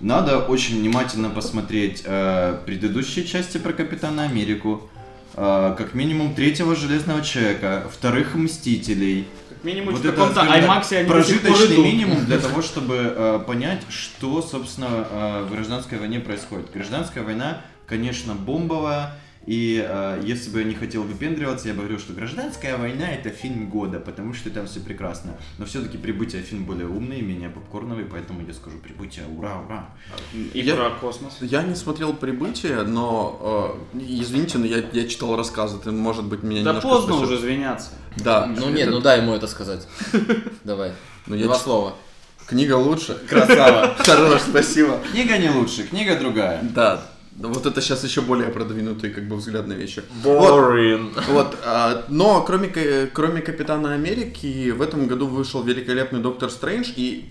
надо 0.00 0.38
очень 0.38 0.80
внимательно 0.80 1.30
посмотреть 1.30 2.02
э, 2.04 2.58
предыдущие 2.66 3.24
части 3.24 3.58
про 3.58 3.72
Капитана 3.72 4.24
Америку, 4.24 4.88
э, 5.34 5.74
как 5.78 5.94
минимум 5.94 6.34
третьего 6.34 6.74
Железного 6.74 7.22
Человека, 7.22 7.86
вторых 7.92 8.34
Мстителей, 8.34 9.26
минимум 9.64 9.94
вот 9.94 10.04
в 10.04 10.10
каком-то 10.10 10.40
IMAX 10.40 10.96
они 10.96 11.08
прожиточный 11.08 11.78
минимум 11.78 12.24
для 12.24 12.38
того, 12.38 12.62
чтобы 12.62 12.96
э, 12.96 13.40
понять, 13.46 13.82
что, 13.88 14.42
собственно, 14.42 15.06
э, 15.10 15.44
в 15.48 15.52
гражданской 15.52 15.98
войне 15.98 16.20
происходит. 16.20 16.70
Гражданская 16.72 17.24
война, 17.24 17.62
конечно, 17.86 18.34
бомбовая, 18.34 19.18
И 19.46 19.84
э, 19.86 20.22
если 20.24 20.50
бы 20.50 20.60
я 20.60 20.64
не 20.64 20.74
хотел 20.74 21.02
выпендриваться, 21.02 21.68
я 21.68 21.74
бы 21.74 21.80
говорил, 21.80 21.98
что 21.98 22.12
«Гражданская 22.14 22.78
война»— 22.78 23.08
это 23.12 23.28
фильм 23.28 23.68
года, 23.68 24.00
потому 24.00 24.32
что 24.32 24.48
там 24.50 24.66
все 24.66 24.80
прекрасно. 24.80 25.36
Но 25.58 25.66
все-таки 25.66 25.98
«Прибытие» 25.98 26.42
фильм 26.42 26.64
более 26.64 26.86
умный, 26.88 27.20
менее 27.20 27.50
попкорновый, 27.50 28.04
поэтому 28.06 28.46
я 28.46 28.54
скажу 28.54 28.78
«Прибытие», 28.78 29.26
ура, 29.26 29.60
ура. 29.60 29.90
И 30.32 30.60
Я- 30.60 30.76
про 30.76 30.90
космос. 30.90 31.34
Я 31.40 31.62
не 31.62 31.74
смотрел 31.74 32.14
«Прибытие», 32.14 32.82
но, 32.84 33.76
э, 33.92 33.98
извините, 34.00 34.58
но 34.58 34.66
я, 34.66 34.82
я 34.92 35.06
читал 35.06 35.36
рассказы, 35.36 35.78
ты, 35.78 35.90
может 35.90 36.24
быть, 36.24 36.42
меня 36.42 36.62
Да 36.62 36.70
немножко 36.70 36.88
поздно 36.88 37.14
спросил. 37.16 37.34
уже 37.34 37.40
извиняться. 37.40 37.90
Да. 38.16 38.46
Ну 38.46 38.70
нет, 38.70 38.90
ну 38.90 39.00
дай 39.00 39.20
ему 39.20 39.34
это 39.34 39.46
сказать. 39.46 39.86
Давай. 40.64 40.92
ну, 41.26 41.34
я 41.34 41.44
Два 41.46 41.56
слова. 41.58 41.94
Книга 42.46 42.74
лучше. 42.74 43.14
Красава. 43.28 43.94
Хорош, 43.98 44.42
спасибо. 44.42 45.00
Книга 45.12 45.38
не 45.38 45.50
лучше, 45.50 45.84
книга 45.84 46.16
другая. 46.18 46.60
Да. 46.62 47.02
Да, 47.36 47.48
Вот 47.48 47.66
это 47.66 47.80
сейчас 47.80 48.04
еще 48.04 48.20
более 48.20 48.48
продвинутый 48.48 49.10
как 49.10 49.26
бы 49.28 49.36
взгляд 49.36 49.66
на 49.66 49.72
вещи. 49.72 50.02
Вот, 50.22 50.52
Boring. 50.52 51.10
вот, 51.32 51.56
а, 51.64 52.04
но 52.08 52.42
кроме, 52.42 52.68
кроме 53.12 53.40
Капитана 53.42 53.92
Америки 53.94 54.70
в 54.70 54.80
этом 54.80 55.08
году 55.08 55.26
вышел 55.26 55.62
великолепный 55.64 56.20
Доктор 56.20 56.48
Стрэндж 56.50 56.90
и 56.96 57.24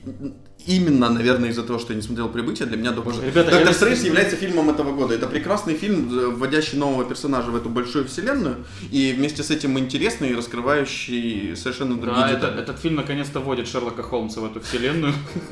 именно, 0.66 1.10
наверное, 1.10 1.50
из-за 1.50 1.64
того, 1.64 1.80
что 1.80 1.94
я 1.94 1.96
не 1.98 2.02
смотрел 2.02 2.28
«Прибытие», 2.30 2.68
для 2.68 2.78
меня 2.78 2.92
Доктор, 2.92 3.16
Ребята, 3.24 3.52
Доктор 3.52 3.68
я- 3.70 3.74
Стрэндж 3.74 4.06
является 4.06 4.36
фильмом 4.36 4.70
этого 4.70 4.94
года. 4.94 5.14
Это 5.14 5.28
прекрасный 5.28 5.74
фильм, 5.76 6.10
э, 6.18 6.28
вводящий 6.28 6.78
нового 6.78 7.06
персонажа 7.06 7.52
в 7.52 7.56
эту 7.56 7.70
большую 7.70 8.06
вселенную 8.06 8.56
и 8.92 9.14
вместе 9.18 9.42
с 9.42 9.52
этим 9.52 9.78
интересный 9.80 10.30
и 10.32 10.36
раскрывающий 10.36 11.56
совершенно 11.56 11.96
другие 11.96 12.26
Да, 12.26 12.32
это- 12.32 12.42
детали. 12.42 12.62
этот 12.62 12.80
фильм 12.80 12.96
наконец-то 12.96 13.40
вводит 13.40 13.68
Шерлока 13.70 14.04
Холмса 14.04 14.42
в 14.42 14.46
эту 14.46 14.60
вселенную. 14.60 15.14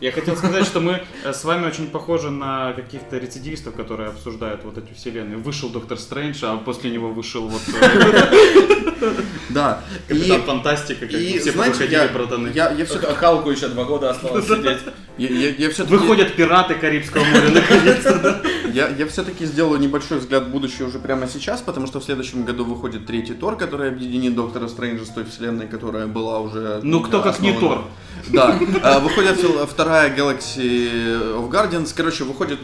Я 0.00 0.12
хотел 0.12 0.36
сказать, 0.36 0.64
что 0.64 0.80
мы 0.80 1.02
э, 1.24 1.32
с 1.32 1.44
вами 1.44 1.66
очень 1.66 1.88
похожи 1.88 2.30
на 2.30 2.72
каких-то 2.72 3.18
рецидивистов, 3.18 3.74
которые 3.74 4.10
обсуждают 4.10 4.62
вот 4.64 4.78
эту 4.78 4.94
вселенную. 4.94 5.40
Вышел 5.42 5.70
Доктор 5.70 5.98
Стрэндж, 5.98 6.38
а 6.42 6.56
после 6.56 6.90
него 6.90 7.10
вышел 7.10 7.48
вот 7.48 7.62
э, 7.80 8.78
Да. 9.48 9.82
Капитан 10.06 10.40
И, 10.40 10.44
Фантастика, 10.44 11.06
как 11.06 11.20
все 11.20 11.50
выходили, 11.50 11.92
я, 11.92 12.08
братаны. 12.08 12.50
я, 12.54 12.84
все 12.84 12.98
Халку 12.98 13.50
еще 13.50 13.68
два 13.68 13.84
года 13.84 14.10
осталось 14.10 14.46
сидеть. 15.18 15.88
Выходят 15.88 16.34
пираты 16.34 16.74
Карибского 16.74 17.24
моря 17.24 17.50
наконец-то. 17.50 18.18
да. 18.18 18.42
Я, 18.72 18.88
я 18.88 19.06
все-таки 19.06 19.44
сделаю 19.46 19.80
небольшой 19.80 20.18
взгляд 20.18 20.44
в 20.44 20.50
будущее 20.50 20.86
уже 20.86 20.98
прямо 20.98 21.26
сейчас, 21.26 21.60
потому 21.60 21.86
что 21.86 22.00
в 22.00 22.04
следующем 22.04 22.44
году 22.44 22.64
выходит 22.64 23.06
третий 23.06 23.34
Тор, 23.34 23.56
который 23.56 23.88
объединит 23.88 24.34
Доктора 24.34 24.68
Стрэнджа 24.68 25.04
с 25.04 25.08
той 25.08 25.24
вселенной, 25.24 25.66
которая 25.66 26.06
была 26.06 26.40
уже... 26.40 26.80
Ну 26.82 27.00
кто 27.00 27.22
как 27.22 27.40
не. 27.40 27.52
Тор. 27.58 27.84
Да. 28.28 28.58
А, 28.82 28.98
Выходит 29.00 29.38
вторая 29.68 30.14
Galaxy 30.14 31.36
of 31.36 31.48
Guardians. 31.50 31.92
Короче, 31.94 32.24
выходит... 32.24 32.58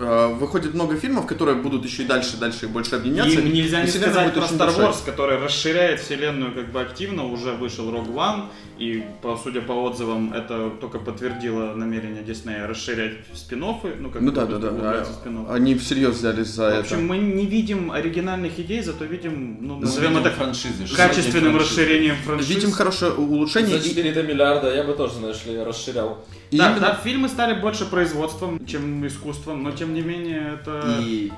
а, 0.00 0.28
Выходит 0.34 0.74
много 0.74 0.96
фильмов, 0.96 1.26
которые 1.26 1.56
будут 1.56 1.84
еще 1.84 2.02
и 2.02 2.06
дальше, 2.06 2.36
дальше 2.36 2.66
и 2.66 2.68
больше 2.68 2.96
объединяться. 2.96 3.38
Им 3.40 3.52
нельзя 3.52 3.80
И 3.82 3.84
не 3.86 3.90
сказать 3.90 4.34
будет 4.34 4.48
про 4.48 4.54
Star. 4.54 4.76
Wars, 4.78 4.96
который 5.04 5.38
расширяет 5.38 6.00
вселенную 6.00 6.52
как 6.54 6.72
бы 6.72 6.80
активно. 6.80 7.26
Уже 7.26 7.52
вышел 7.52 7.90
Rogue 7.90 8.12
One, 8.14 8.44
и, 8.78 9.04
по, 9.22 9.36
судя 9.42 9.60
по 9.60 9.72
отзывам, 9.72 10.32
это 10.32 10.70
только 10.80 10.98
подтвердило 10.98 11.74
намерение 11.74 12.22
Диснея 12.22 12.66
расширять 12.66 13.12
спин 13.34 13.60
ну 13.60 14.10
как 14.10 14.22
Ну 14.22 14.30
бы 14.30 14.32
да, 14.32 14.46
да, 14.46 14.58
да. 14.58 15.06
Они 15.50 15.74
всерьез 15.74 16.16
взялись 16.16 16.46
за 16.48 16.64
В 16.64 16.68
это. 16.68 16.78
общем, 16.80 17.06
мы 17.06 17.18
не 17.18 17.46
видим 17.46 17.92
оригинальных 17.92 18.58
идей, 18.58 18.82
зато 18.82 19.04
видим, 19.04 19.58
ну, 19.60 19.74
Ну, 19.74 19.80
назовем 19.80 20.10
видим 20.14 20.22
это 20.26 20.30
франшизы. 20.30 20.84
качественным 20.96 21.52
франшизы. 21.52 21.80
расширением 21.82 22.16
франшиз. 22.24 22.48
Видим 22.48 22.70
хорошее 22.72 23.12
улучшение. 23.12 23.78
За 23.78 23.86
и- 23.86 23.88
4 23.90 24.22
миллиарда 24.22 24.74
я 24.74 24.84
бы 24.84 24.94
тоже, 24.94 25.14
знаешь 25.14 25.44
ли, 25.46 25.58
расширял. 25.62 26.24
И 26.50 26.56
Да, 26.58 26.70
именно- 26.70 26.80
да, 26.80 26.94
фильмы 27.02 27.28
стали 27.28 27.54
больше 27.60 27.84
производством, 27.86 28.64
чем 28.66 29.06
искусством, 29.06 29.62
но 29.62 29.70
тем 29.72 29.94
не 29.94 30.00
менее 30.02 30.54
это... 30.60 30.96
И 31.00 31.30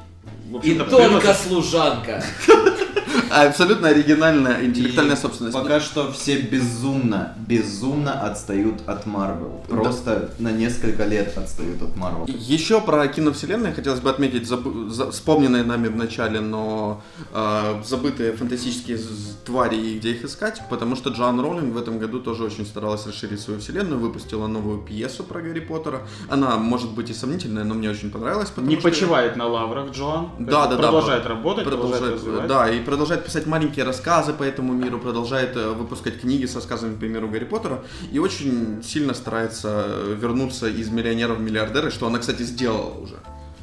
И 0.62 0.75
только 0.75 0.97
превосход- 0.97 1.37
служанка. 1.49 2.25
Абсолютно 3.33 3.89
оригинальная 3.89 4.61
И 4.61 4.67
интеллектуальная 4.67 5.17
собственность. 5.17 5.57
Пока 5.57 5.81
что 5.81 6.12
все 6.12 6.39
безумно, 6.41 7.35
безумно 7.49 8.12
отстают 8.12 8.83
от 8.87 9.07
Марвел. 9.07 9.62
Просто 9.69 10.31
на 10.39 10.51
несколько 10.53 11.05
лет 11.07 11.37
отстают 11.39 11.81
от 11.83 11.97
Марвел. 11.97 12.27
Еще 12.29 12.81
про 12.81 13.07
киновселенную 13.09 13.75
хотелось 13.75 14.01
бы 14.01 14.11
отметить 14.11 14.43
забы- 14.51 14.89
за- 14.91 15.11
вспомненные 15.11 15.62
нами 15.65 15.89
в 15.89 15.97
начале, 15.97 16.41
но 16.41 17.03
э, 17.33 17.83
забытые 17.85 18.33
фантастические 18.33 18.99
твари 19.47 19.77
и 19.77 19.99
где 19.99 20.11
их 20.12 20.25
искать, 20.25 20.62
потому 20.69 20.95
что 20.97 21.11
Джоан 21.11 21.41
Роулинг 21.41 21.75
в 21.75 21.79
этом 21.79 21.99
году 21.99 22.21
тоже 22.21 22.45
очень 22.45 22.67
старалась 22.67 23.07
расширить 23.07 23.41
свою 23.41 23.61
вселенную, 23.61 23.99
выпустила 23.99 24.47
новую 24.47 24.79
пьесу 24.83 25.25
про 25.25 25.41
Гарри 25.41 25.61
Поттера. 25.61 26.03
Она 26.29 26.57
может 26.57 26.91
быть 26.91 27.11
и 27.11 27.15
сомнительная, 27.15 27.65
но 27.65 27.75
мне 27.75 27.91
очень 27.91 28.11
понравилась. 28.11 28.53
Не 28.59 28.75
что- 28.79 28.83
почивает 28.89 29.37
на 29.37 29.47
лаврах 29.47 29.91
Джоан. 29.93 30.29
Да, 30.39 30.67
да, 30.67 30.77
да. 30.77 30.77
Продолжает 30.77 31.27
работать, 31.27 31.65
продолжает, 31.65 32.01
продолжает, 32.03 32.15
развивать. 32.27 32.47
да, 32.49 32.71
и 32.71 32.81
продолжает 32.81 33.22
писать 33.23 33.47
маленькие 33.47 33.85
рассказы 33.85 34.33
по 34.33 34.43
этому 34.43 34.73
миру, 34.73 34.99
продолжает 34.99 35.57
э, 35.57 35.71
выпускать 35.71 36.21
книги 36.21 36.45
с 36.47 36.55
рассказами 36.55 36.95
по 36.97 37.05
миру 37.05 37.29
Гарри 37.29 37.45
Поттера 37.45 37.83
и 38.12 38.19
очень 38.19 38.83
сильно 38.85 39.14
старается 39.14 39.85
э, 39.87 40.17
вернуться 40.21 40.69
из 40.69 40.88
миллионеров 40.91 41.38
в 41.38 41.41
миллиардеры, 41.41 41.91
что 41.91 42.07
она, 42.07 42.19
кстати, 42.19 42.43
сделала 42.43 42.99
уже. 42.99 43.14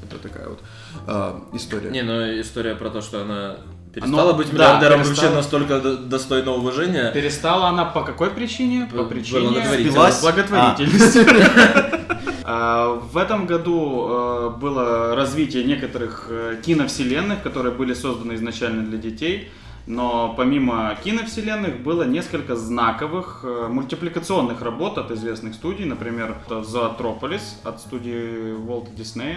Это 0.04 0.18
такая 0.18 0.48
вот 0.50 0.60
э, 1.08 1.40
история. 1.54 1.92
Не, 1.92 2.02
ну 2.02 2.14
история 2.42 2.76
про 2.76 2.90
то, 2.90 3.02
что 3.02 3.22
она 3.22 3.58
перестала 3.94 4.32
Ну, 4.32 4.38
быть 4.38 4.48
да, 4.48 4.54
миллиардером, 4.54 5.04
перестала. 5.04 5.16
вообще 5.26 5.36
настолько 5.36 5.80
до- 5.82 5.98
достойна 5.98 6.52
уважения. 6.52 7.12
Перестала 7.12 7.68
она 7.68 7.86
по 7.86 8.04
какой 8.04 8.30
причине? 8.32 8.88
По 8.92 9.04
причине 9.04 9.50
благотворительности. 9.50 10.22
благотворительности. 10.22 11.20
А, 12.52 12.96
В 12.96 13.16
этом 13.18 13.46
году 13.46 14.08
э, 14.10 14.50
было 14.60 15.16
развитие 15.16 15.64
некоторых 15.66 16.26
э, 16.32 16.60
киновселенных, 16.66 17.44
которые 17.44 17.76
были 17.76 17.94
созданы 17.94 18.34
изначально 18.34 18.82
для 18.82 18.98
детей. 18.98 19.52
Но 19.86 20.34
помимо 20.36 20.98
киновселенных 21.04 21.82
было 21.82 22.06
несколько 22.06 22.56
знаковых 22.56 23.42
э, 23.44 23.68
мультипликационных 23.70 24.64
работ 24.64 24.98
от 24.98 25.12
известных 25.12 25.54
студий. 25.54 25.86
Например, 25.86 26.38
«Зоотрополис» 26.50 27.60
от 27.64 27.82
студии 27.82 28.58
Walt 28.58 28.96
Disney. 28.96 29.36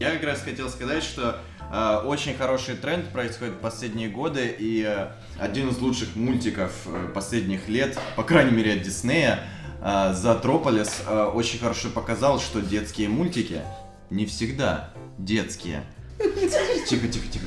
Я 0.00 0.12
как 0.12 0.22
раз 0.22 0.40
хотел 0.40 0.70
сказать, 0.70 1.02
что 1.02 1.36
э, 1.70 1.96
очень 2.06 2.34
хороший 2.34 2.76
тренд 2.76 3.08
происходит 3.10 3.56
в 3.56 3.58
последние 3.58 4.08
годы, 4.08 4.56
и 4.58 4.84
э, 4.86 5.08
один 5.38 5.68
из 5.68 5.78
лучших 5.80 6.16
мультиков 6.16 6.72
э, 6.86 7.08
последних 7.12 7.68
лет, 7.68 7.98
по 8.16 8.22
крайней 8.22 8.52
мере 8.52 8.72
от 8.72 8.82
Диснея, 8.82 9.40
э, 9.80 10.14
Зоотрополис, 10.14 11.02
э, 11.06 11.24
очень 11.24 11.58
хорошо 11.58 11.88
показал, 11.90 12.40
что 12.40 12.60
детские 12.60 13.08
мультики 13.08 13.62
не 14.10 14.26
всегда 14.26 14.90
детские. 15.18 15.84
Тихо, 16.88 17.08
тихо, 17.08 17.26
тихо. 17.30 17.46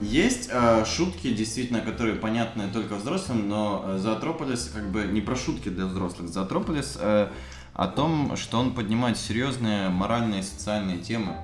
Есть 0.00 0.48
э, 0.52 0.84
шутки, 0.84 1.32
действительно, 1.32 1.80
которые 1.80 2.16
понятны 2.16 2.68
только 2.72 2.96
взрослым, 2.96 3.48
но 3.48 3.84
э, 3.84 3.98
Зоотрополис 3.98 4.70
как 4.74 4.90
бы 4.90 5.04
не 5.04 5.20
про 5.20 5.36
шутки 5.36 5.68
для 5.68 5.86
взрослых. 5.86 6.28
Зоотрополис 6.28 6.98
э, 7.00 7.28
о 7.72 7.86
том, 7.86 8.36
что 8.36 8.58
он 8.58 8.74
поднимает 8.74 9.16
серьезные 9.16 9.90
моральные 9.90 10.40
и 10.40 10.42
социальные 10.42 10.98
темы. 10.98 11.36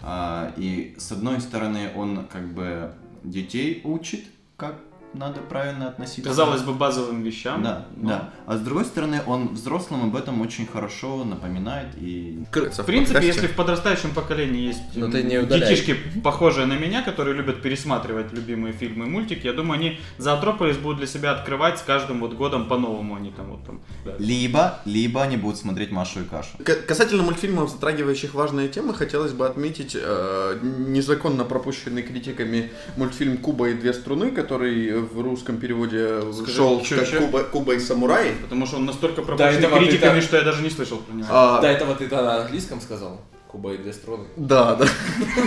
А, 0.00 0.52
и 0.56 0.94
с 0.98 1.10
одной 1.12 1.40
стороны, 1.40 1.90
он 1.96 2.26
как 2.26 2.52
бы 2.52 2.92
детей 3.24 3.80
учит, 3.84 4.24
как 4.56 4.76
надо 5.14 5.40
правильно 5.40 5.88
относиться. 5.88 6.22
Казалось 6.30 6.62
бы, 6.62 6.72
базовым 6.72 7.22
вещам. 7.22 7.62
Да, 7.62 7.86
но- 7.96 8.08
да. 8.08 8.30
А 8.46 8.56
с 8.56 8.60
другой 8.60 8.84
стороны, 8.84 9.20
он 9.26 9.48
взрослым 9.48 10.04
об 10.04 10.16
этом 10.16 10.40
очень 10.40 10.66
хорошо 10.66 11.24
напоминает 11.24 11.88
и 11.96 12.44
Крыться 12.50 12.82
В 12.82 12.86
принципе, 12.86 13.14
подкасте. 13.18 13.26
если 13.42 13.46
в 13.52 13.56
подрастающем 13.56 14.10
поколении 14.14 14.66
есть 14.68 14.80
Но 14.96 15.10
ты 15.10 15.22
не 15.22 15.38
удаляй. 15.38 15.68
детишки, 15.68 15.96
похожие 16.22 16.66
на 16.66 16.74
меня, 16.78 17.02
которые 17.02 17.34
любят 17.36 17.62
пересматривать 17.62 18.32
любимые 18.32 18.72
фильмы 18.72 19.06
и 19.06 19.08
мультики, 19.08 19.46
я 19.46 19.52
думаю, 19.52 19.78
они 19.78 20.00
Зоотрополис 20.18 20.76
будут 20.78 20.98
для 20.98 21.06
себя 21.06 21.32
открывать 21.32 21.78
с 21.78 21.82
каждым 21.82 22.20
вот 22.20 22.34
годом 22.34 22.66
по-новому. 22.68 23.16
Они 23.16 23.30
там 23.30 23.46
вот 23.50 23.64
там. 23.64 23.80
да. 24.04 24.12
либо, 24.18 24.80
либо 24.84 25.22
они 25.22 25.36
будут 25.36 25.58
смотреть 25.58 25.90
Машу 25.90 26.20
и 26.20 26.24
Кашу. 26.24 26.56
К- 26.64 26.86
Касательно 26.86 27.22
мультфильмов, 27.22 27.70
затрагивающих 27.70 28.34
важные 28.34 28.68
темы, 28.68 28.94
хотелось 28.94 29.32
бы 29.32 29.46
отметить 29.46 29.96
э, 30.00 30.58
незаконно 30.62 31.44
пропущенный 31.44 32.02
критиками 32.02 32.70
мультфильм 32.96 33.36
«Куба 33.38 33.68
и 33.70 33.74
две 33.74 33.92
струны», 33.92 34.30
который 34.30 35.01
в 35.06 35.20
русском 35.20 35.56
переводе 35.58 36.20
Скажи, 36.32 36.52
шел 36.52 36.80
чё, 36.82 36.98
как 36.98 37.08
чё? 37.08 37.20
Куба, 37.20 37.42
«Куба 37.44 37.74
и 37.74 37.78
самураи». 37.78 38.34
Потому 38.42 38.66
что 38.66 38.76
он 38.76 38.84
настолько 38.86 39.22
пропущен 39.22 39.60
ты 39.60 39.68
критиками, 39.68 40.14
так- 40.14 40.22
что 40.22 40.36
я 40.36 40.42
даже 40.42 40.62
не 40.62 40.70
слышал 40.70 40.98
про 40.98 41.14
него. 41.14 41.26
А, 41.30 41.60
До 41.60 41.68
этого 41.68 41.94
ты 41.94 42.08
на 42.08 42.42
английском 42.42 42.80
сказал? 42.80 43.20
Куба 43.48 43.74
и 43.74 43.78
две 43.78 43.92
струны. 43.92 44.24
Да, 44.36 44.74
да. 44.76 44.86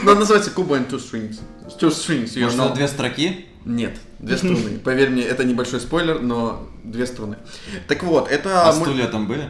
Но 0.03 0.11
он 0.11 0.19
называется 0.19 0.51
«Куба 0.51 0.77
and 0.77 0.87
two 0.89 0.99
strings». 0.99 1.39
Two 1.79 1.89
strings, 1.89 2.39
Может, 2.39 2.59
know. 2.59 2.65
это 2.67 2.75
две 2.75 2.87
строки? 2.87 3.45
Нет, 3.65 3.97
две 4.19 4.37
струны. 4.37 4.77
Поверь 4.83 5.09
мне, 5.09 5.23
это 5.23 5.43
небольшой 5.43 5.79
спойлер, 5.79 6.19
но 6.21 6.67
две 6.83 7.07
струны. 7.07 7.37
Так 7.87 8.03
вот, 8.03 8.29
это... 8.29 8.69
А 8.69 8.73
стулья 8.73 9.07
там 9.07 9.25
были? 9.27 9.49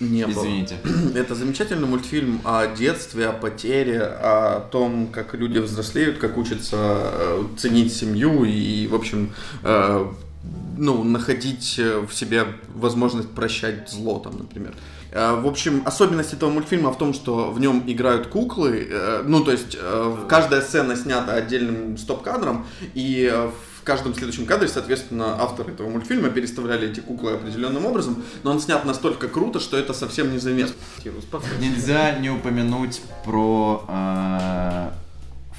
Не 0.00 0.26
было. 0.26 0.42
Извините. 0.42 0.76
Это 1.14 1.34
замечательный 1.34 1.86
мультфильм 1.86 2.40
о 2.44 2.66
детстве, 2.66 3.28
о 3.28 3.32
потере, 3.32 4.00
о 4.00 4.60
том, 4.60 5.08
как 5.08 5.34
люди 5.34 5.58
взрослеют, 5.58 6.18
как 6.18 6.38
учатся 6.38 6.76
э, 6.78 7.44
ценить 7.58 7.94
семью 7.94 8.44
и, 8.44 8.86
в 8.86 8.94
общем, 8.94 9.32
э, 9.62 10.06
ну, 10.78 11.04
находить 11.04 11.78
э, 11.78 12.00
в 12.00 12.14
себе 12.14 12.46
возможность 12.74 13.28
прощать 13.28 13.90
зло, 13.90 14.18
там, 14.18 14.38
например. 14.38 14.74
В 15.12 15.48
общем, 15.48 15.82
особенность 15.86 16.32
этого 16.34 16.50
мультфильма 16.50 16.92
в 16.92 16.96
том, 16.96 17.14
что 17.14 17.50
в 17.50 17.58
нем 17.58 17.82
играют 17.88 18.28
куклы, 18.28 18.88
ну, 19.24 19.42
то 19.42 19.50
есть 19.50 19.76
каждая 20.28 20.60
сцена 20.60 20.94
снята 20.94 21.32
отдельным 21.32 21.98
стоп-кадром, 21.98 22.64
и 22.94 23.28
э, 23.28 23.50
в 23.80 23.84
каждом 23.84 24.14
следующем 24.14 24.44
кадре, 24.44 24.68
соответственно, 24.68 25.40
авторы 25.40 25.72
этого 25.72 25.88
мультфильма 25.88 26.28
переставляли 26.28 26.90
эти 26.90 27.00
куклы 27.00 27.32
определенным 27.32 27.86
образом, 27.86 28.22
но 28.42 28.50
он 28.50 28.60
снят 28.60 28.84
настолько 28.84 29.28
круто, 29.28 29.58
что 29.58 29.78
это 29.78 29.94
совсем 29.94 30.32
незаметно. 30.32 30.74
Нельзя 31.60 32.18
не 32.18 32.28
упомянуть 32.28 33.00
про 33.24 33.84
э, 33.88 34.90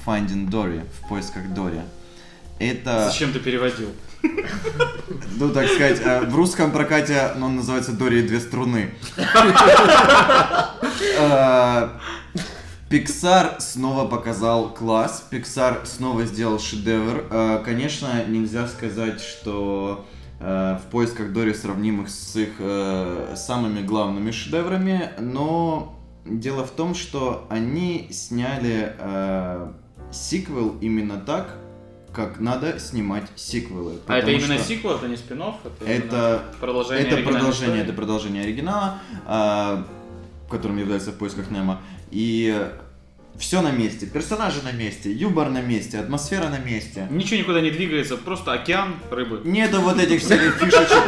Finding 0.06 0.48
Dory, 0.48 0.86
в 1.00 1.08
поисках 1.08 1.52
Дори. 1.52 1.80
Это, 2.60 3.08
Зачем 3.10 3.32
ты 3.32 3.40
переводил? 3.40 3.88
ну 5.36 5.50
так 5.50 5.66
сказать, 5.66 6.00
э, 6.00 6.20
в 6.20 6.36
русском 6.36 6.70
прокате 6.70 7.32
ну, 7.36 7.46
он 7.46 7.56
называется 7.56 7.92
Дори 7.92 8.20
и 8.20 8.22
две 8.22 8.38
струны. 8.38 8.94
Э, 12.92 12.96
Pixar 12.96 13.60
снова 13.60 14.06
показал 14.06 14.70
класс, 14.70 15.26
Pixar 15.30 15.86
снова 15.86 16.24
сделал 16.26 16.58
шедевр. 16.58 17.24
Э, 17.30 17.62
Конечно, 17.64 18.24
нельзя 18.26 18.66
сказать, 18.68 19.20
что 19.20 20.04
э, 20.40 20.78
в 20.78 20.90
поисках 20.90 21.32
Дори 21.32 21.54
сравнимых 21.54 22.08
с 22.10 22.36
их 22.36 22.50
э, 22.58 23.34
самыми 23.36 23.82
главными 23.82 24.30
шедеврами, 24.30 25.10
но 25.18 25.98
дело 26.24 26.64
в 26.64 26.70
том, 26.70 26.94
что 26.94 27.46
они 27.50 28.08
сняли 28.12 28.94
э, 28.98 29.72
сиквел 30.12 30.76
именно 30.80 31.18
так, 31.18 31.56
как 32.12 32.40
надо 32.40 32.78
снимать 32.78 33.24
сиквелы. 33.36 33.94
А 34.06 34.18
это 34.18 34.30
именно 34.30 34.56
что 34.58 34.64
сиквел, 34.64 34.96
это 34.96 35.08
не 35.08 35.16
спин 35.16 35.42
Это, 35.42 35.84
Это- 35.86 36.42
продолжение 36.60 37.06
это 37.06 37.16
продолжение, 37.22 37.50
истории? 37.52 37.82
это 37.82 37.92
продолжение 37.94 38.42
оригинала, 38.42 38.98
а, 39.24 39.86
которым 40.50 40.76
является 40.76 41.12
в 41.12 41.14
поисках 41.14 41.50
Немо. 41.50 41.80
И 42.10 42.54
все 43.42 43.60
на 43.60 43.72
месте, 43.72 44.06
персонажи 44.06 44.62
на 44.62 44.70
месте, 44.70 45.12
юмор 45.12 45.50
на 45.50 45.60
месте, 45.60 45.98
атмосфера 45.98 46.48
на 46.48 46.58
месте. 46.58 47.08
Ничего 47.10 47.40
никуда 47.40 47.60
не 47.60 47.72
двигается, 47.72 48.16
просто 48.16 48.52
океан 48.52 48.94
рыбы. 49.10 49.40
Нету 49.44 49.80
вот 49.80 49.98
этих 49.98 50.20
всяких 50.20 50.54
фишечек. 50.54 51.02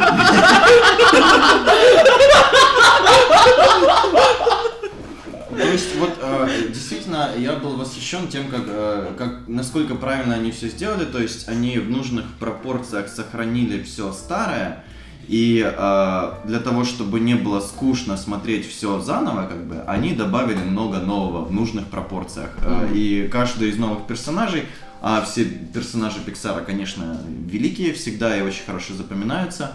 То 5.49 5.71
есть 5.71 5.95
вот 5.95 6.11
э, 6.21 6.67
действительно 6.67 7.31
я 7.37 7.53
был 7.53 7.77
восхищен 7.77 8.27
тем, 8.27 8.49
как, 8.49 8.63
э, 8.67 9.13
как 9.17 9.47
насколько 9.47 9.95
правильно 9.95 10.35
они 10.35 10.51
все 10.51 10.67
сделали. 10.67 11.05
То 11.05 11.19
есть 11.19 11.47
они 11.47 11.79
в 11.79 11.89
нужных 11.89 12.25
пропорциях 12.37 13.07
сохранили 13.07 13.81
все 13.81 14.11
старое. 14.11 14.83
И 15.27 15.63
э, 15.65 16.31
для 16.45 16.59
того, 16.59 16.83
чтобы 16.83 17.19
не 17.19 17.35
было 17.35 17.59
скучно 17.59 18.17
смотреть 18.17 18.67
все 18.69 18.99
заново, 18.99 19.47
как 19.47 19.65
бы, 19.65 19.81
они 19.87 20.13
добавили 20.13 20.59
много 20.59 20.99
нового 20.99 21.45
в 21.45 21.51
нужных 21.51 21.87
пропорциях. 21.87 22.51
Э, 22.61 22.89
и 22.93 23.27
каждый 23.31 23.69
из 23.69 23.77
новых 23.77 24.05
персонажей, 24.07 24.65
а 25.01 25.21
все 25.21 25.45
персонажи 25.45 26.19
Пиксара, 26.25 26.61
конечно, 26.61 27.19
великие 27.47 27.93
всегда 27.93 28.37
и 28.37 28.41
очень 28.41 28.65
хорошо 28.65 28.93
запоминаются. 28.93 29.73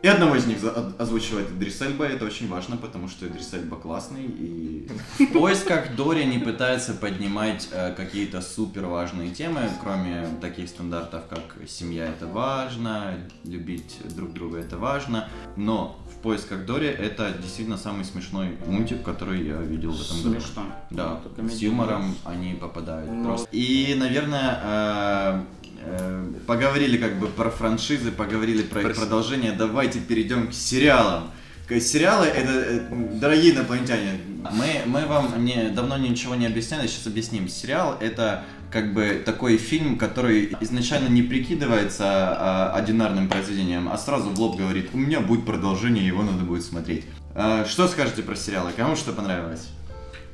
И 0.00 0.06
одного 0.06 0.36
из 0.36 0.46
них 0.46 0.58
озвучивает 0.98 1.50
Идрис 1.50 1.82
Эльба, 1.82 2.04
это 2.04 2.24
очень 2.24 2.48
важно, 2.48 2.76
потому 2.76 3.08
что 3.08 3.26
Идрис 3.26 3.52
Эльба 3.52 3.76
классный, 3.76 4.26
и 4.26 4.88
в 5.18 5.32
поисках 5.32 5.96
Дори 5.96 6.24
не 6.24 6.38
пытается 6.38 6.94
поднимать 6.94 7.68
э, 7.72 7.92
какие-то 7.94 8.40
супер 8.40 8.86
важные 8.86 9.30
темы, 9.30 9.68
кроме 9.82 10.28
таких 10.40 10.68
стандартов, 10.68 11.22
как 11.28 11.56
семья 11.68 12.06
это 12.06 12.28
важно, 12.28 13.14
любить 13.44 13.96
друг 14.14 14.32
друга 14.34 14.58
это 14.58 14.78
важно, 14.78 15.28
но 15.56 15.98
в 16.16 16.22
поисках 16.22 16.64
Дори 16.64 16.86
это 16.86 17.32
действительно 17.32 17.76
самый 17.76 18.04
смешной 18.04 18.56
мультик, 18.66 19.02
который 19.02 19.44
я 19.44 19.56
видел 19.56 19.90
в 19.90 20.00
этом 20.00 20.22
году. 20.32 20.40
Смешно. 20.40 20.62
Да, 20.90 21.20
Это 21.24 21.48
с 21.48 21.58
юмором 21.58 22.14
они 22.24 22.54
попадают 22.54 23.10
Ну. 23.10 23.24
просто. 23.24 23.48
И, 23.50 23.96
наверное, 23.98 24.60
э, 24.62 25.42
поговорили 26.46 26.96
как 26.96 27.18
бы 27.18 27.26
про 27.28 27.50
франшизы, 27.50 28.10
поговорили 28.10 28.62
про 28.62 28.80
их 28.80 28.86
Про 28.88 28.94
продолжение. 28.94 29.52
Давайте 29.52 30.00
перейдем 30.00 30.48
к 30.48 30.54
сериалам. 30.54 31.30
Сериалы 31.68 32.26
это 32.26 32.50
э, 32.50 32.80
дорогие 33.20 33.54
инопланетяне. 33.54 34.20
Мы, 34.52 34.80
мы 34.86 35.04
вам 35.04 35.44
не, 35.44 35.68
давно 35.68 35.98
ничего 35.98 36.34
не 36.34 36.46
объясняли, 36.46 36.86
сейчас 36.86 37.06
объясним. 37.06 37.46
Сериал 37.46 37.98
это 38.00 38.44
как 38.70 38.94
бы 38.94 39.22
такой 39.24 39.58
фильм, 39.58 39.98
который 39.98 40.56
изначально 40.60 41.08
не 41.08 41.22
прикидывается 41.22 42.04
а, 42.06 42.72
одинарным 42.74 43.28
произведением, 43.28 43.88
а 43.88 43.98
сразу 43.98 44.30
в 44.30 44.38
лоб 44.38 44.56
говорит, 44.56 44.90
у 44.92 44.98
меня 44.98 45.20
будет 45.20 45.44
продолжение, 45.44 46.06
его 46.06 46.22
надо 46.22 46.44
будет 46.44 46.64
смотреть. 46.64 47.04
А, 47.34 47.64
что 47.66 47.88
скажете 47.88 48.22
про 48.22 48.34
сериалы? 48.34 48.72
Кому 48.76 48.96
что 48.96 49.12
понравилось? 49.12 49.68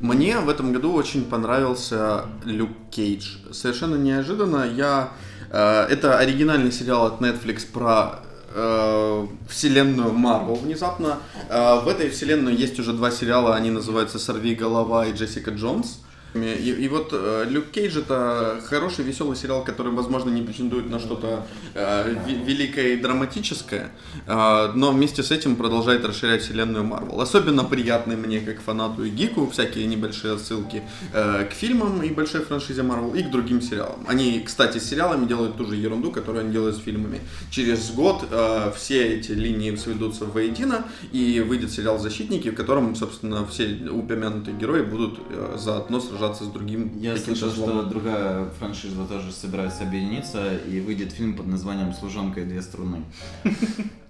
Мне 0.00 0.38
в 0.38 0.48
этом 0.48 0.72
году 0.72 0.92
очень 0.92 1.24
понравился 1.24 2.26
Люк 2.44 2.70
Кейдж. 2.90 3.36
Совершенно 3.52 3.96
неожиданно 3.96 4.64
я... 4.64 5.10
э, 5.54 5.86
это 5.90 6.18
оригинальный 6.18 6.72
сериал 6.72 7.06
от 7.06 7.20
Netflix 7.20 7.66
про 7.70 8.20
э, 8.54 9.26
вселенную 9.48 10.12
Марвел 10.12 10.56
внезапно. 10.56 11.18
Э, 11.48 11.80
в 11.80 11.88
этой 11.88 12.10
вселенной 12.10 12.54
есть 12.54 12.78
уже 12.78 12.92
два 12.92 13.10
сериала, 13.10 13.54
они 13.54 13.70
называются 13.70 14.18
«Сорви 14.18 14.54
голова» 14.54 15.06
и 15.06 15.12
«Джессика 15.12 15.50
Джонс». 15.50 16.00
И, 16.34 16.70
и 16.84 16.88
вот 16.88 17.10
э, 17.12 17.46
Люк 17.48 17.66
Кейдж 17.70 17.96
это 17.98 18.60
хороший, 18.66 19.04
веселый 19.04 19.36
сериал, 19.36 19.62
который, 19.64 19.92
возможно, 19.92 20.30
не 20.30 20.42
претендует 20.42 20.90
на 20.90 20.98
что-то 20.98 21.46
э, 21.74 22.14
великое 22.44 22.94
и 22.94 22.96
драматическое, 22.96 23.92
э, 24.26 24.72
но 24.74 24.90
вместе 24.90 25.22
с 25.22 25.30
этим 25.30 25.54
продолжает 25.54 26.04
расширять 26.04 26.42
вселенную 26.42 26.84
Марвел. 26.84 27.20
Особенно 27.20 27.62
приятны 27.62 28.16
мне, 28.16 28.40
как 28.40 28.60
фанату 28.60 29.04
и 29.04 29.10
гику, 29.10 29.48
всякие 29.48 29.86
небольшие 29.86 30.34
отсылки 30.34 30.82
э, 31.12 31.44
к 31.44 31.52
фильмам 31.52 32.02
и 32.02 32.10
большой 32.10 32.40
франшизе 32.40 32.82
Марвел 32.82 33.14
и 33.14 33.22
к 33.22 33.30
другим 33.30 33.62
сериалам. 33.62 34.04
Они, 34.08 34.40
кстати, 34.40 34.78
с 34.78 34.88
сериалами 34.88 35.26
делают 35.26 35.56
ту 35.56 35.66
же 35.66 35.76
ерунду, 35.76 36.10
которую 36.10 36.44
они 36.44 36.52
делают 36.52 36.76
с 36.76 36.80
фильмами. 36.80 37.20
Через 37.50 37.92
год 37.92 38.24
э, 38.28 38.72
все 38.76 39.18
эти 39.18 39.30
линии 39.30 39.76
сведутся 39.76 40.24
воедино, 40.24 40.84
и 41.12 41.40
выйдет 41.40 41.70
сериал 41.70 42.00
«Защитники», 42.00 42.50
в 42.50 42.54
котором, 42.56 42.96
собственно, 42.96 43.46
все 43.46 43.66
упомянутые 43.88 44.56
герои 44.56 44.82
будут 44.82 45.20
э, 45.30 45.56
заодно 45.58 46.00
сражаться 46.00 46.23
с 46.32 46.48
другим 46.48 46.98
Я 46.98 47.16
слышал, 47.16 47.50
что 47.50 47.82
другая 47.82 48.46
франшиза 48.58 49.04
тоже 49.04 49.32
собирается 49.32 49.82
объединиться, 49.82 50.56
и 50.56 50.80
выйдет 50.80 51.12
фильм 51.12 51.36
под 51.36 51.46
названием 51.46 51.92
«Служанка 51.92 52.40
и 52.40 52.44
две 52.44 52.62
струны». 52.62 53.04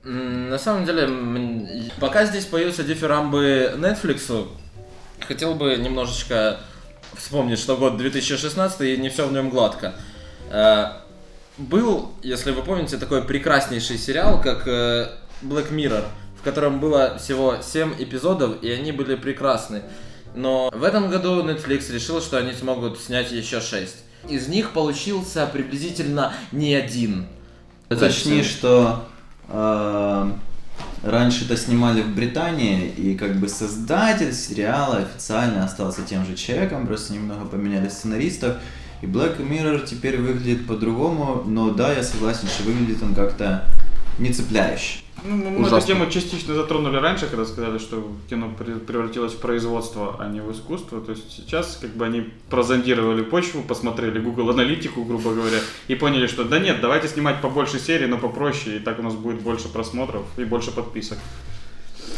На 0.04 0.58
самом 0.58 0.84
деле, 0.84 1.90
пока 1.98 2.26
здесь 2.26 2.44
появился 2.44 2.84
дифирамбы 2.84 3.74
Netflix, 3.78 4.46
хотел 5.20 5.54
бы 5.54 5.76
немножечко 5.76 6.60
вспомнить, 7.16 7.58
что 7.58 7.76
год 7.76 7.96
2016 7.96 8.80
и 8.82 8.96
не 8.98 9.08
все 9.08 9.26
в 9.26 9.32
нем 9.32 9.50
гладко. 9.50 9.94
Э, 10.50 11.04
Был, 11.56 12.10
если 12.22 12.50
вы 12.50 12.62
помните, 12.62 12.96
такой 12.98 13.22
прекраснейший 13.22 13.96
сериал, 13.96 14.40
как 14.40 14.66
э, 14.66 15.08
Black 15.40 15.70
Mirror, 15.70 16.04
в 16.38 16.42
котором 16.42 16.80
было 16.80 17.16
всего 17.18 17.58
7 17.62 17.94
эпизодов, 17.98 18.60
и 18.62 18.70
они 18.70 18.90
были 18.90 19.14
прекрасны. 19.14 19.82
Но 20.34 20.70
в 20.74 20.82
этом 20.82 21.10
году 21.10 21.42
Netflix 21.42 21.92
решил, 21.92 22.20
что 22.20 22.38
они 22.38 22.52
смогут 22.52 23.00
снять 23.00 23.30
еще 23.30 23.60
6. 23.60 23.94
Из 24.28 24.48
них 24.48 24.72
получился 24.72 25.46
приблизительно 25.46 26.32
не 26.50 26.74
один. 26.74 27.26
Точнее, 27.88 28.42
что 28.42 29.06
э, 29.48 30.32
раньше 31.02 31.44
это 31.44 31.56
снимали 31.56 32.02
в 32.02 32.14
Британии, 32.14 32.88
и 32.88 33.14
как 33.16 33.36
бы 33.38 33.48
создатель 33.48 34.32
сериала 34.32 34.98
официально 34.98 35.64
остался 35.64 36.02
тем 36.02 36.26
же 36.26 36.34
человеком, 36.34 36.86
просто 36.86 37.12
немного 37.12 37.44
поменяли 37.44 37.88
сценаристов. 37.88 38.56
И 39.02 39.06
Black 39.06 39.38
Mirror 39.38 39.86
теперь 39.86 40.20
выглядит 40.20 40.66
по-другому, 40.66 41.44
но 41.46 41.70
да, 41.70 41.92
я 41.92 42.02
согласен, 42.02 42.48
что 42.48 42.64
выглядит 42.64 43.02
он 43.02 43.14
как-то 43.14 43.68
не 44.18 44.32
цепляюще. 44.32 45.03
Ну, 45.24 45.36
мы 45.36 45.60
Ужасно. 45.60 45.76
эту 45.78 45.86
тему 45.86 46.10
частично 46.10 46.54
затронули 46.54 46.96
раньше, 46.98 47.26
когда 47.28 47.46
сказали, 47.46 47.78
что 47.78 48.12
кино 48.28 48.52
пре- 48.58 48.78
превратилось 48.78 49.32
в 49.32 49.38
производство, 49.38 50.16
а 50.20 50.28
не 50.28 50.40
в 50.40 50.52
искусство. 50.52 51.00
То 51.00 51.12
есть 51.12 51.30
сейчас 51.32 51.78
как 51.80 51.90
бы 51.96 52.04
они 52.04 52.28
прозондировали 52.50 53.22
почву, 53.22 53.62
посмотрели 53.62 54.18
Google 54.18 54.50
аналитику, 54.50 55.02
грубо 55.04 55.32
говоря, 55.32 55.58
и 55.88 55.94
поняли, 55.94 56.26
что 56.26 56.44
да 56.44 56.58
нет, 56.58 56.80
давайте 56.82 57.08
снимать 57.08 57.40
побольше 57.40 57.78
серий, 57.78 58.06
но 58.06 58.18
попроще, 58.18 58.76
и 58.76 58.78
так 58.80 58.98
у 58.98 59.02
нас 59.02 59.14
будет 59.14 59.40
больше 59.40 59.68
просмотров 59.68 60.24
и 60.36 60.44
больше 60.44 60.70
подписок. 60.72 61.18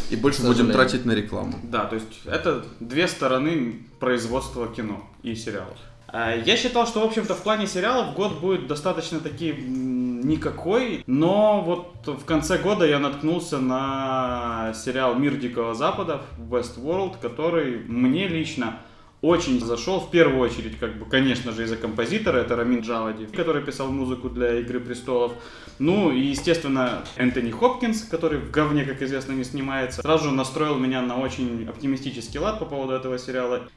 И 0.09 0.15
больше 0.17 0.41
будем 0.41 0.71
тратить 0.71 1.05
на 1.05 1.13
рекламу. 1.13 1.59
Да, 1.63 1.85
то 1.85 1.95
есть 1.95 2.07
это 2.25 2.65
две 2.81 3.07
стороны 3.07 3.81
производства 3.99 4.67
кино 4.67 5.03
и 5.23 5.33
сериалов. 5.35 5.77
А, 6.09 6.33
Я 6.35 6.55
считал, 6.55 6.87
что, 6.87 7.01
в 7.01 7.03
общем-то, 7.03 7.35
в 7.35 7.43
плане 7.43 7.67
сериалов 7.67 8.15
год 8.15 8.39
будет 8.39 8.67
достаточно 8.67 9.19
таки 9.19 9.49
м, 9.51 9.96
никакой, 10.27 11.03
но 11.07 11.61
вот 11.61 12.19
в 12.19 12.25
конце 12.25 12.57
года 12.57 12.85
я 12.85 12.99
наткнулся 12.99 13.59
на 13.59 14.73
сериал 14.75 15.15
«Мир 15.15 15.35
Дикого 15.35 15.73
Запада» 15.73 16.21
Westworld, 16.37 17.15
который 17.21 17.79
мне 17.87 18.27
лично 18.27 18.79
очень 19.21 19.59
зашел, 19.59 19.99
в 19.99 20.11
первую 20.11 20.39
очередь, 20.39 20.77
как 20.77 20.99
бы, 20.99 21.05
конечно 21.05 21.51
же, 21.51 21.63
из-за 21.63 21.75
композитора, 21.75 22.37
это 22.37 22.55
Рамин 22.55 22.81
Джавади, 22.81 23.25
который 23.25 23.63
писал 23.63 23.87
музыку 23.87 24.29
для 24.29 24.59
«Игры 24.59 24.79
престолов». 24.79 25.33
Ну, 25.79 26.11
и, 26.11 26.19
естественно, 26.19 27.03
Энтони 27.17 27.51
Хопкинс, 27.51 28.03
который 28.03 28.39
в 28.39 28.51
говне, 28.51 28.83
как 28.83 29.01
известно, 29.01 29.33
не 29.33 29.43
снимается, 29.43 30.01
сразу 30.01 30.29
же 30.29 30.31
настроил 30.31 30.77
меня 30.77 31.01
на 31.01 31.17
очень 31.17 31.67
оптимистический 31.69 32.39
лад 32.39 32.59
по 32.59 32.65
поводу 32.65 32.93
этого 32.93 33.19
сериала 33.19 33.67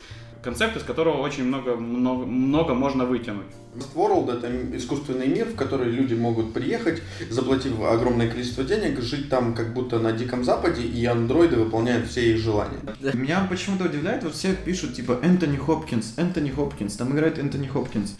концепт, 0.42 0.76
из 0.76 0.82
которого 0.82 1.18
очень 1.18 1.44
много, 1.44 1.76
много, 1.76 2.24
много 2.24 2.74
можно 2.74 3.04
вытянуть. 3.04 3.46
World— 3.94 4.32
это 4.38 4.76
искусственный 4.76 5.28
мир, 5.28 5.46
в 5.46 5.54
который 5.54 5.90
люди 5.90 6.14
могут 6.14 6.52
приехать, 6.52 7.02
заплатив 7.28 7.80
огромное 7.82 8.28
количество 8.28 8.64
денег, 8.64 9.00
жить 9.00 9.28
там 9.28 9.54
как 9.54 9.74
будто 9.74 9.98
на 9.98 10.12
Диком 10.12 10.44
Западе, 10.44 10.82
и 10.82 11.04
андроиды 11.04 11.56
выполняют 11.56 12.08
все 12.08 12.32
их 12.32 12.38
желания. 12.38 12.78
Меня 13.12 13.46
почему-то 13.48 13.84
удивляет, 13.84 14.24
вот 14.24 14.34
все 14.34 14.54
пишут 14.54 14.94
типа 14.94 15.20
Энтони 15.22 15.56
Хопкинс, 15.56 16.14
Энтони 16.16 16.50
Хопкинс, 16.50 16.96
там 16.96 17.12
играет 17.12 17.38
Энтони 17.38 17.68
Хопкинс. 17.68 18.16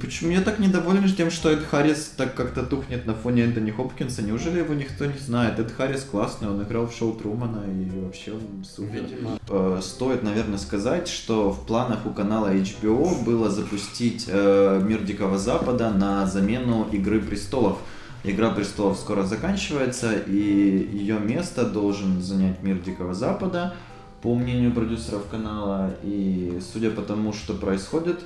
Почему 0.00 0.32
я 0.32 0.40
так 0.40 0.58
недоволен 0.58 1.08
тем, 1.14 1.30
что 1.30 1.50
Эд 1.50 1.64
Харрис 1.64 2.12
так 2.16 2.34
как-то 2.34 2.64
тухнет 2.64 3.06
на 3.06 3.14
фоне 3.14 3.44
Энтони 3.44 3.70
Хопкинса? 3.70 4.22
Неужели 4.22 4.58
его 4.58 4.74
никто 4.74 5.06
не 5.06 5.18
знает? 5.18 5.60
Эд 5.60 5.70
Харрис 5.70 6.02
классный, 6.02 6.48
он 6.48 6.60
играл 6.64 6.88
в 6.88 6.92
шоу 6.92 7.12
Трумана 7.12 7.62
и 7.64 8.00
вообще 8.00 8.32
он 8.32 8.64
супер. 8.64 9.02
Видимо. 9.02 9.38
Э, 9.48 9.78
Стоит, 9.80 10.24
наверное, 10.24 10.58
сказать, 10.58 11.06
что 11.06 11.52
в 11.52 11.64
планах 11.64 12.06
у 12.06 12.10
канала 12.10 12.52
HBO 12.52 13.24
было 13.24 13.50
запустить 13.50 14.24
э, 14.26 14.82
Мир 14.84 15.04
Дикого 15.04 15.38
Запада 15.38 15.90
на 15.90 16.26
замену 16.26 16.88
Игры 16.90 17.20
Престолов. 17.20 17.78
Игра 18.24 18.50
престолов 18.50 18.98
скоро 18.98 19.22
заканчивается, 19.22 20.12
и 20.12 20.88
ее 20.92 21.20
место 21.20 21.64
должен 21.64 22.20
занять 22.20 22.64
Мир 22.64 22.78
Дикого 22.78 23.14
Запада, 23.14 23.74
по 24.22 24.34
мнению 24.34 24.72
продюсеров 24.72 25.28
канала. 25.30 25.94
И 26.02 26.58
судя 26.72 26.90
по 26.90 27.02
тому, 27.02 27.32
что 27.32 27.54
происходит, 27.54 28.24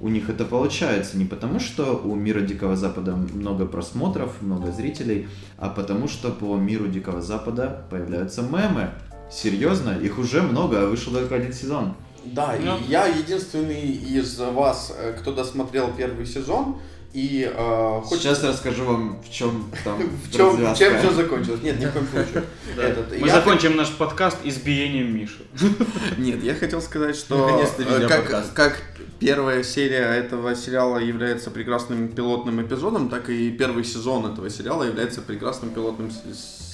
у 0.00 0.08
них 0.08 0.30
это 0.30 0.44
получается 0.44 1.16
не 1.18 1.24
потому, 1.24 1.60
что 1.60 2.00
у 2.02 2.14
Мира 2.14 2.40
Дикого 2.40 2.76
Запада 2.76 3.14
много 3.14 3.66
просмотров, 3.66 4.40
много 4.40 4.72
зрителей, 4.72 5.28
а 5.58 5.68
потому 5.68 6.08
что 6.08 6.30
по 6.30 6.56
Миру 6.56 6.86
Дикого 6.88 7.20
Запада 7.20 7.84
появляются 7.90 8.42
мемы. 8.42 8.90
Серьезно, 9.30 9.90
их 9.90 10.18
уже 10.18 10.42
много, 10.42 10.82
а 10.82 10.86
вышел 10.86 11.12
только 11.12 11.36
один 11.36 11.52
сезон. 11.52 11.94
Да, 12.24 12.54
Ну. 12.58 12.76
и 12.78 12.90
я 12.90 13.06
единственный 13.06 13.80
из 13.92 14.38
вас, 14.38 14.92
э, 14.96 15.14
кто 15.18 15.32
досмотрел 15.32 15.90
первый 15.96 16.26
сезон, 16.26 16.78
и 17.12 17.50
э, 17.52 18.00
хочет- 18.04 18.22
Сейчас 18.22 18.42
расскажу 18.44 18.84
вам, 18.84 19.20
в 19.22 19.30
чем 19.30 19.70
там 19.84 19.98
в 20.24 20.32
чем, 20.32 20.50
развязка. 20.50 20.84
чем 20.84 20.98
все 20.98 21.12
закончилось. 21.12 21.60
Нет, 21.62 21.80
ни 21.80 21.86
в 21.86 21.92
коем 21.92 22.06
случае. 22.08 22.44
Этот, 22.78 23.20
Мы 23.20 23.28
закончим 23.28 23.76
наш 23.76 23.90
подкаст 23.90 24.38
избиением 24.44 25.16
Миши. 25.16 25.42
Нет, 26.18 26.42
я 26.42 26.54
хотел 26.54 26.80
сказать, 26.80 27.16
что 27.16 27.64
э, 27.78 28.06
как, 28.06 28.54
как 28.54 28.82
первая 29.18 29.62
серия 29.64 30.04
этого 30.14 30.54
сериала 30.54 30.98
является 30.98 31.50
прекрасным 31.50 32.08
пилотным 32.08 32.62
эпизодом, 32.62 33.08
так 33.08 33.28
и 33.28 33.50
первый 33.50 33.84
сезон 33.84 34.26
этого 34.26 34.48
сериала 34.48 34.84
является 34.84 35.20
прекрасным 35.20 35.70
пилотным 35.70 36.10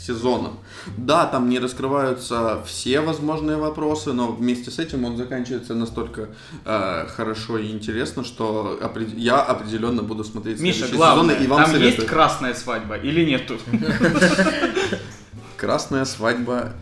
сезоном. 0.06 0.58
Да, 0.96 1.26
там 1.26 1.48
не 1.48 1.58
раскрываются 1.58 2.62
все 2.64 3.00
возможные 3.00 3.56
вопросы, 3.56 4.12
но 4.12 4.32
вместе 4.32 4.70
с 4.70 4.78
этим 4.78 5.04
он 5.04 5.16
заканчивается 5.16 5.74
настолько 5.74 6.28
э, 6.64 7.06
хорошо 7.08 7.58
и 7.58 7.70
интересно, 7.70 8.24
что 8.24 8.78
опред- 8.80 9.16
я 9.18 9.40
определенно 9.42 10.02
буду 10.02 10.24
смотреть 10.24 10.60
Миша, 10.60 10.86
главное, 10.88 11.34
сезоны 11.34 11.44
и 11.44 11.48
вам 11.48 11.62
там 11.62 11.70
советую. 11.72 11.94
есть 11.96 12.06
красная 12.06 12.54
свадьба 12.54 12.96
или 12.96 13.24
нету? 13.24 13.58
Красная 15.56 16.04
свадьба 16.04 16.72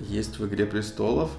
есть 0.00 0.38
в 0.38 0.46
Игре 0.46 0.66
престолов. 0.66 1.30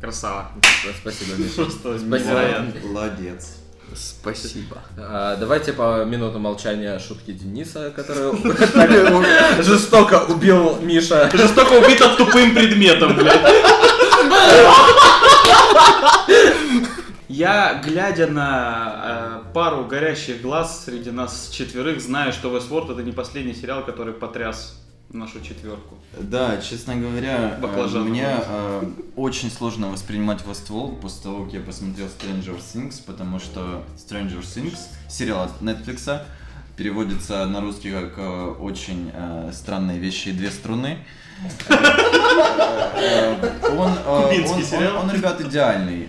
Красава. 0.00 0.52
Спасибо, 1.00 1.36
Миша. 1.38 1.54
Просто 1.56 1.98
Спасибо. 1.98 2.66
Молодец. 2.86 3.57
Спасибо. 3.94 4.78
А, 4.96 5.36
Давайте 5.36 5.72
по 5.72 6.04
минуту 6.04 6.38
молчания 6.38 6.98
шутки 6.98 7.32
Дениса, 7.32 7.90
который 7.90 8.32
жестоко 9.62 10.24
убил 10.28 10.80
Миша. 10.80 11.30
Жестоко 11.32 11.72
убито 11.72 12.16
тупым 12.16 12.54
предметом, 12.54 13.16
блядь. 13.16 13.40
Я, 17.28 17.80
глядя 17.84 18.26
на 18.26 19.42
э, 19.44 19.52
пару 19.52 19.84
горящих 19.84 20.40
глаз 20.40 20.84
среди 20.86 21.10
нас 21.10 21.50
четверых, 21.52 22.00
знаю, 22.00 22.32
что 22.32 22.48
Westworld 22.48 22.92
это 22.92 23.02
не 23.02 23.12
последний 23.12 23.54
сериал, 23.54 23.84
который 23.84 24.14
потряс 24.14 24.76
нашу 25.10 25.40
четверку. 25.40 25.96
Да, 26.20 26.58
честно 26.60 26.94
говоря, 26.96 27.54
э, 27.56 27.60
Баклажан. 27.60 28.08
мне 28.08 28.26
э, 28.28 28.82
очень 29.16 29.50
сложно 29.50 29.88
воспринимать 29.88 30.42
Westworld 30.42 31.00
после 31.00 31.22
того, 31.22 31.44
как 31.44 31.54
я 31.54 31.60
посмотрел 31.60 32.06
Stranger 32.06 32.58
Things, 32.58 33.02
потому 33.06 33.38
что 33.38 33.82
Stranger 33.96 34.40
Things, 34.42 34.78
сериал 35.08 35.44
от 35.44 35.60
Netflix, 35.62 36.20
переводится 36.76 37.44
на 37.46 37.60
русский 37.60 37.90
как 37.90 38.14
э, 38.18 38.54
очень 38.60 39.10
э, 39.12 39.50
странные 39.52 39.98
вещи 39.98 40.28
и 40.28 40.32
две 40.32 40.50
струны. 40.50 40.98
Э, 41.70 43.34
Он, 43.76 43.92
э, 43.92 44.22
Кубинский 44.28 44.56
он- 44.56 44.64
сериал. 44.64 44.96
он, 45.02 45.08
он, 45.10 45.14
ребят, 45.16 45.40
идеальный. 45.40 46.08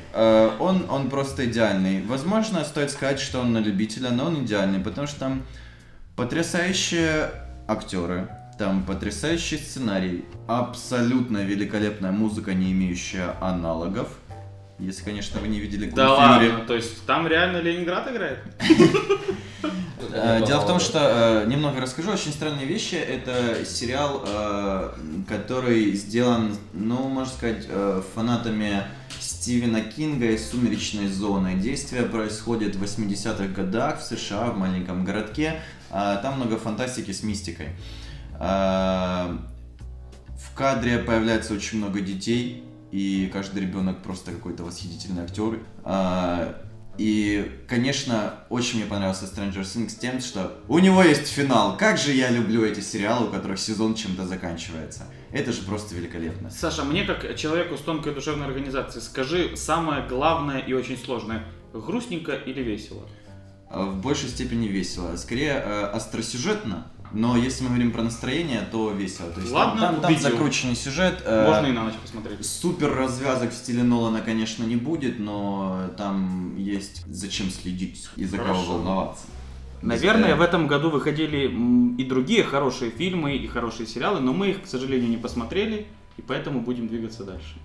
Он, 0.59 0.85
он 0.89 1.09
просто 1.09 1.45
идеальный. 1.45 2.03
Возможно, 2.05 2.63
стоит 2.65 2.91
сказать, 2.91 3.19
что 3.19 3.39
он 3.39 3.53
на 3.53 3.59
любителя, 3.59 4.09
но 4.12 4.25
он 4.25 4.43
идеальный, 4.43 4.79
потому 4.79 5.07
что 5.07 5.19
там 5.19 5.43
потрясающие 6.15 7.29
актеры, 7.67 8.27
там 8.60 8.84
потрясающий 8.84 9.58
сценарий, 9.58 10.26
абсолютно 10.45 11.45
великолепная 11.45 12.12
музыка, 12.12 12.54
не 12.54 12.74
имеющая 12.74 13.38
аналогов. 13.39 14.10
Если, 14.78 15.04
конечно, 15.04 15.39
вы 15.39 15.48
не 15.48 15.60
видели 15.60 15.86
Клуб 15.86 15.95
Да 15.95 16.13
ладно, 16.13 16.65
то 16.67 16.76
есть 16.76 17.06
там 17.06 17.26
реально 17.26 17.58
Ленинград 17.62 18.12
играет? 18.12 18.39
Э, 20.12 20.43
Дело 20.48 20.62
в 20.62 20.65
том, 20.65 20.80
что 20.80 21.43
э, 21.43 21.48
немного 21.48 21.82
расскажу. 21.82 22.12
Очень 22.12 22.32
странные 22.32 22.65
вещи. 22.65 22.95
Это 22.95 23.63
сериал, 23.63 24.24
э, 24.26 24.91
который 25.28 25.91
сделан, 25.91 26.56
ну, 26.74 27.10
можно 27.10 27.32
сказать, 27.32 27.67
фанатами 28.15 28.84
Стивена 29.19 29.82
Кинга 29.82 30.32
и 30.32 30.38
Сумеречной 30.38 31.10
зоны. 31.10 31.56
Действие 31.56 32.04
происходит 32.04 32.76
в 32.78 32.84
80-х 32.84 33.48
годах 33.50 34.00
в 34.00 34.04
США, 34.04 34.45
в 34.52 34.58
маленьком 34.58 35.04
городке. 35.04 35.62
Там 35.91 36.38
много 36.38 36.58
фантастики 36.58 37.12
с 37.12 37.22
мистикой. 37.22 37.67
Э, 38.39 39.38
В 40.38 40.56
кадре 40.56 40.99
появляется 40.99 41.54
очень 41.54 41.78
много 41.78 41.99
детей, 42.02 42.63
и 42.91 43.30
каждый 43.32 43.62
ребенок 43.62 44.02
просто 44.02 44.32
какой-то 44.32 44.63
восхитительный 44.63 45.23
актер. 45.23 45.60
А, 45.84 46.56
И, 46.97 47.49
конечно, 47.69 48.34
очень 48.49 48.80
мне 48.80 48.86
понравился 48.86 49.23
Stranger 49.25 49.62
Things 49.62 49.97
тем, 49.97 50.19
что 50.19 50.60
у 50.67 50.80
него 50.80 51.02
есть 51.02 51.28
финал. 51.28 51.78
Как 51.78 51.97
же 51.97 52.12
я 52.12 52.30
люблю 52.30 52.65
эти 52.65 52.82
сериалы, 52.82 53.28
у 53.28 53.32
которых 53.32 53.58
сезон 53.60 53.95
чем-то 53.95 54.25
заканчивается. 54.28 55.04
Это 55.32 55.54
же 55.54 55.62
просто 55.62 55.95
великолепно. 55.95 56.49
Саша, 56.49 56.84
мне 56.84 57.06
как 57.06 57.38
человеку 57.38 57.78
с 57.78 57.82
тонкой 57.82 58.13
душевной 58.13 58.47
организацией, 58.47 59.02
скажи 59.02 59.56
самое 59.56 60.06
главное 60.08 60.60
и 60.60 60.73
очень 60.73 60.97
сложное. 60.97 61.43
Грустненько 61.73 62.34
или 62.34 62.62
весело? 62.62 63.04
А, 63.69 63.86
В 63.86 64.02
большей 64.02 64.28
степени 64.28 64.67
весело. 64.67 65.15
Скорее, 65.15 65.54
э, 65.63 65.84
остросюжетно. 65.93 66.88
Но 67.12 67.36
если 67.38 67.63
мы 67.63 67.69
говорим 67.69 67.91
про 67.91 68.04
настроение, 68.04 68.62
то 68.72 68.91
весело. 68.91 69.32
То 69.32 69.39
есть 69.41 69.52
там- 69.52 69.67
Ладно, 69.69 69.82
там, 69.82 70.02
там 70.02 70.12
убедил. 70.13 70.30
закрученный 70.30 70.76
сюжет. 70.76 71.22
э, 71.26 71.45
Можно 71.48 71.67
и 71.67 71.72
на 71.72 71.84
ночь 71.86 71.95
посмотреть. 71.95 72.45
Супер 72.45 72.93
развязок 72.95 73.52
в 73.52 73.56
стиле 73.56 73.82
Нолана, 73.84 74.22
конечно, 74.22 74.63
не 74.63 74.76
будет, 74.76 75.19
но 75.19 75.89
там 75.98 76.56
есть 76.58 77.04
зачем 77.08 77.50
следить 77.50 78.08
и 78.15 78.26
за 78.26 78.38
кого 78.38 78.62
волноваться. 78.62 79.26
Наверное, 79.82 80.36
в 80.36 80.41
этом 80.41 80.67
году 80.67 80.89
выходили 80.89 81.48
и 81.98 82.04
другие 82.04 82.43
хорошие 82.43 82.91
фильмы, 82.91 83.38
и 83.38 83.48
хорошие 83.48 83.88
сериалы, 83.88 84.19
но 84.19 84.34
мы 84.34 84.50
их, 84.50 84.63
к 84.63 84.67
сожалению, 84.67 85.10
не 85.10 85.17
посмотрели, 85.17 85.88
и 86.17 86.22
поэтому 86.22 86.60
будем 86.62 86.88
двигаться 86.89 87.24
дальше. 87.24 87.56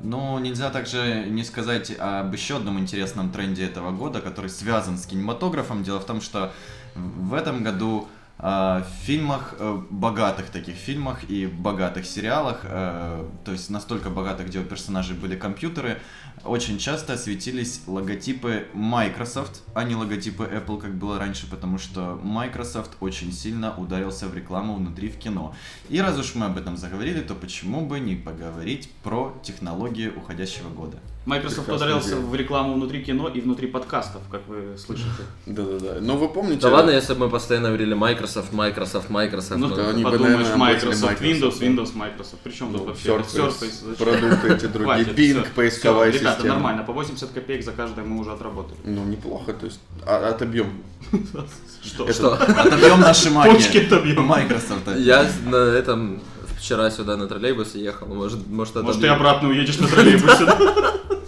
Но 0.00 0.40
нельзя 0.40 0.70
также 0.70 1.26
не 1.28 1.44
сказать 1.44 1.92
об 1.96 2.32
еще 2.32 2.56
одном 2.56 2.80
интересном 2.80 3.30
тренде 3.30 3.64
этого 3.64 3.92
года, 3.92 4.20
который 4.20 4.50
связан 4.50 4.98
с 4.98 5.06
кинематографом. 5.06 5.84
Дело 5.84 6.00
в 6.00 6.06
том, 6.06 6.20
что 6.20 6.52
в 6.96 7.34
этом 7.34 7.62
году 7.62 8.08
в 8.38 9.04
фильмах, 9.04 9.54
э, 9.58 9.82
богатых 9.90 10.46
таких 10.50 10.74
фильмах 10.74 11.30
и 11.30 11.46
богатых 11.46 12.06
сериалах, 12.06 12.60
э, 12.64 13.28
то 13.44 13.52
есть 13.52 13.70
настолько 13.70 14.10
богатых, 14.10 14.48
где 14.48 14.58
у 14.58 14.64
персонажей 14.64 15.16
были 15.16 15.36
компьютеры, 15.36 16.00
очень 16.44 16.78
часто 16.78 17.16
светились 17.16 17.82
логотипы 17.86 18.66
Microsoft, 18.74 19.62
а 19.74 19.84
не 19.84 19.94
логотипы 19.94 20.44
Apple, 20.44 20.80
как 20.80 20.94
было 20.94 21.18
раньше, 21.18 21.48
потому 21.48 21.78
что 21.78 22.18
Microsoft 22.22 22.92
очень 23.00 23.32
сильно 23.32 23.76
ударился 23.76 24.26
в 24.28 24.34
рекламу 24.34 24.74
внутри 24.74 25.08
в 25.08 25.18
кино. 25.18 25.54
И 25.88 26.00
раз 26.00 26.18
уж 26.18 26.34
мы 26.34 26.46
об 26.46 26.58
этом 26.58 26.76
заговорили, 26.76 27.20
то 27.20 27.34
почему 27.34 27.86
бы 27.86 28.00
не 28.00 28.16
поговорить 28.16 28.90
про 29.02 29.38
технологии 29.42 30.08
уходящего 30.08 30.68
года? 30.68 30.98
Microsoft 31.24 31.66
Прекрасная 31.66 31.88
ударился 31.88 32.14
идея. 32.14 32.26
в 32.26 32.34
рекламу 32.34 32.74
внутри 32.74 33.04
кино 33.04 33.28
и 33.28 33.40
внутри 33.40 33.68
подкастов, 33.68 34.22
как 34.28 34.42
вы 34.48 34.76
слышите. 34.76 35.22
Да-да-да. 35.46 36.00
Но 36.00 36.16
вы 36.16 36.28
помните... 36.28 36.62
Да 36.62 36.70
ладно, 36.70 36.90
если 36.90 37.14
бы 37.14 37.26
мы 37.26 37.30
постоянно 37.30 37.68
говорили 37.68 37.94
Microsoft, 37.94 38.52
Microsoft, 38.52 39.08
Microsoft. 39.08 39.60
Ну, 39.60 39.68
ну, 39.68 39.76
да, 39.76 39.90
они 39.90 40.02
подумаешь, 40.02 40.48
Microsoft, 40.56 41.22
Windows, 41.22 41.60
Windows, 41.60 41.94
Microsoft. 41.94 42.38
Причем 42.42 42.72
тут 42.72 42.80
Ну, 42.80 42.86
вообще 42.86 43.08
Surface, 43.08 43.96
продукты 43.96 44.52
эти 44.52 44.66
другие, 44.66 45.04
Bing, 45.14 45.46
поисковая 45.54 46.10
Ребята, 46.22 46.36
система. 46.36 46.54
нормально, 46.54 46.82
по 46.84 46.92
80 46.92 47.30
копеек 47.30 47.64
за 47.64 47.72
каждое 47.72 48.04
мы 48.04 48.20
уже 48.20 48.32
отработали. 48.32 48.78
Ну, 48.84 49.04
неплохо, 49.04 49.52
то 49.52 49.66
есть 49.66 49.80
а- 50.06 50.28
отобьем. 50.30 50.82
Что? 51.84 52.12
Что? 52.12 52.34
Отобьем 52.34 53.00
наши 53.00 53.30
маки. 53.36 53.52
Почки 53.54 53.78
отобьем. 53.78 54.24
Microsoft. 54.24 54.88
Я 54.96 55.26
на 55.44 55.56
этом 55.56 56.22
вчера 56.58 56.90
сюда 56.90 57.16
на 57.16 57.26
троллейбусе 57.26 57.82
ехал, 57.82 58.06
может, 58.06 58.46
может 58.46 58.76
это... 58.76 58.84
Может, 58.84 59.00
ты 59.00 59.08
обратно 59.08 59.48
уедешь 59.48 59.78
на 59.78 59.88
троллейбусе? 59.88 60.46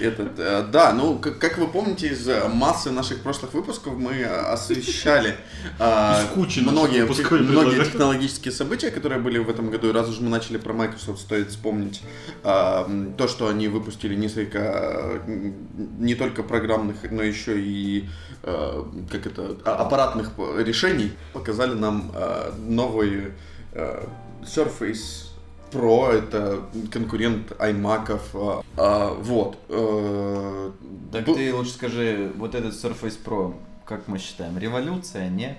Этот, 0.00 0.38
э, 0.38 0.64
да, 0.72 0.92
ну, 0.92 1.18
как, 1.18 1.38
как 1.38 1.58
вы 1.58 1.66
помните 1.68 2.08
из 2.08 2.26
э, 2.26 2.48
массы 2.48 2.90
наших 2.90 3.20
прошлых 3.22 3.52
выпусков, 3.54 3.94
мы 3.96 4.12
э, 4.14 4.26
освещали 4.26 5.36
наших 5.78 6.30
многие, 6.72 7.00
многие 7.42 7.70
технологические 7.92 8.52
события, 8.52 8.90
которые 8.90 9.20
были 9.20 9.38
в 9.38 9.48
этом 9.50 9.70
году. 9.70 9.88
И 9.90 9.92
раз 9.92 10.08
уж 10.08 10.20
мы 10.20 10.28
начали 10.30 10.56
про 10.56 10.72
Microsoft, 10.72 11.20
стоит 11.20 11.50
вспомнить 11.50 12.00
м, 12.88 13.12
то, 13.14 13.28
что 13.28 13.48
они 13.48 13.68
выпустили 13.68 14.14
несколько 14.14 15.20
не 15.98 16.14
только 16.14 16.42
программных, 16.42 16.96
но 17.10 17.22
еще 17.22 17.60
и 17.60 18.08
э, 18.42 18.84
как 19.10 19.26
это, 19.26 19.56
а- 19.64 19.76
аппаратных 19.76 20.30
решений. 20.58 21.12
Показали 21.32 21.74
нам 21.74 22.10
новый 22.58 23.32
э, 23.72 24.06
Surface 24.42 25.29
Pro, 25.72 26.10
это 26.12 26.62
конкурент 26.90 27.52
iMac. 27.58 28.20
вот. 29.22 29.56
э, 29.68 30.70
Так 31.12 31.24
бу- 31.26 31.34
ты 31.34 31.54
лучше 31.54 31.72
скажи, 31.72 32.32
вот 32.36 32.54
этот 32.54 32.72
Surface 32.74 33.18
Pro, 33.24 33.54
как 33.84 34.08
мы 34.08 34.18
считаем, 34.18 34.58
революция, 34.58 35.28
не? 35.28 35.58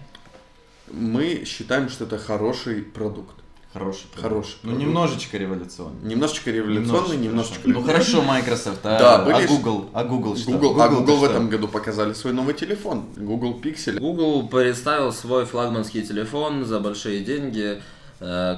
Мы 0.91 1.43
считаем, 1.45 1.89
что 1.89 2.03
это 2.05 2.17
хороший 2.17 2.81
продукт. 2.81 3.35
Хороший. 3.73 4.03
продукт. 4.07 4.21
Хороший. 4.21 4.55
Ну, 4.63 4.71
продукт. 4.71 4.85
немножечко 4.85 5.37
революционный. 5.37 6.09
Немножечко 6.09 6.51
революционный, 6.51 7.15
немножечко... 7.15 7.61
хорошо. 7.61 7.79
Ну 7.79 7.85
хорошо, 7.85 8.21
Microsoft, 8.23 8.79
а, 8.83 8.99
Да, 8.99 9.15
а 9.21 9.25
были 9.25 9.45
ж- 9.45 9.49
Google, 9.49 9.89
а 9.93 10.03
Google 10.03 10.35
что? 10.35 10.51
Google, 10.51 10.81
а 10.81 10.89
Google-то 10.89 10.99
Google 11.05 11.15
в 11.15 11.19
что? 11.19 11.31
этом 11.31 11.49
году 11.49 11.67
показали 11.69 12.11
свой 12.13 12.33
новый 12.33 12.53
телефон. 12.53 13.05
Google 13.15 13.61
Pixel. 13.63 13.97
Google 13.99 14.49
представил 14.49 15.13
свой 15.13 15.45
флагманский 15.45 16.01
телефон 16.01 16.65
за 16.65 16.81
большие 16.81 17.21
деньги, 17.23 17.81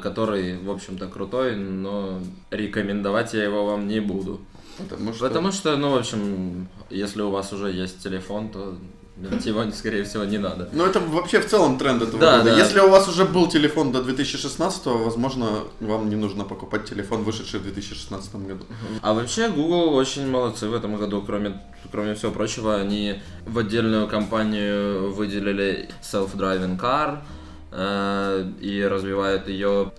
который, 0.03 0.57
в 0.57 0.69
общем-то, 0.69 1.07
крутой, 1.07 1.55
но 1.55 2.19
рекомендовать 2.51 3.33
я 3.33 3.43
его 3.43 3.65
вам 3.65 3.87
не 3.87 3.99
буду. 4.01 4.41
Потому 4.77 5.13
что... 5.13 5.27
Потому 5.27 5.51
что, 5.51 5.77
ну, 5.77 5.91
в 5.91 5.95
общем, 5.95 6.67
если 6.89 7.21
у 7.21 7.29
вас 7.29 7.53
уже 7.53 7.71
есть 7.71 8.01
телефон, 8.03 8.49
то 8.49 8.75
его, 9.45 9.71
скорее 9.75 10.03
всего, 10.03 10.23
не 10.25 10.37
надо. 10.37 10.69
Ну, 10.73 10.85
это 10.85 10.99
вообще 10.99 11.39
в 11.39 11.47
целом 11.47 11.77
тренд 11.77 12.01
этого 12.01 12.19
Да, 12.19 12.37
года. 12.39 12.51
да. 12.51 12.57
Если 12.57 12.79
у 12.79 12.89
вас 12.89 13.07
уже 13.07 13.25
был 13.25 13.47
телефон 13.47 13.91
до 13.91 14.03
2016, 14.03 14.85
возможно, 14.85 15.59
вам 15.79 16.09
не 16.09 16.15
нужно 16.15 16.43
покупать 16.43 16.85
телефон, 16.85 17.23
вышедший 17.23 17.59
в 17.59 17.63
2016 17.63 18.35
году. 18.47 18.65
А 19.01 19.13
вообще 19.13 19.49
Google 19.49 19.93
очень 19.93 20.27
молодцы 20.29 20.67
в 20.67 20.73
этом 20.73 20.97
году, 20.97 21.21
кроме, 21.21 21.61
кроме 21.91 22.15
всего 22.15 22.31
прочего, 22.31 22.75
они 22.75 23.21
в 23.45 23.59
отдельную 23.59 24.07
компанию 24.07 25.13
выделили 25.13 25.89
self-driving 26.01 26.79
car 26.79 27.19
э, 27.19 27.42
и 27.75 28.87
развивают 28.89 29.47
ее. 29.47 29.91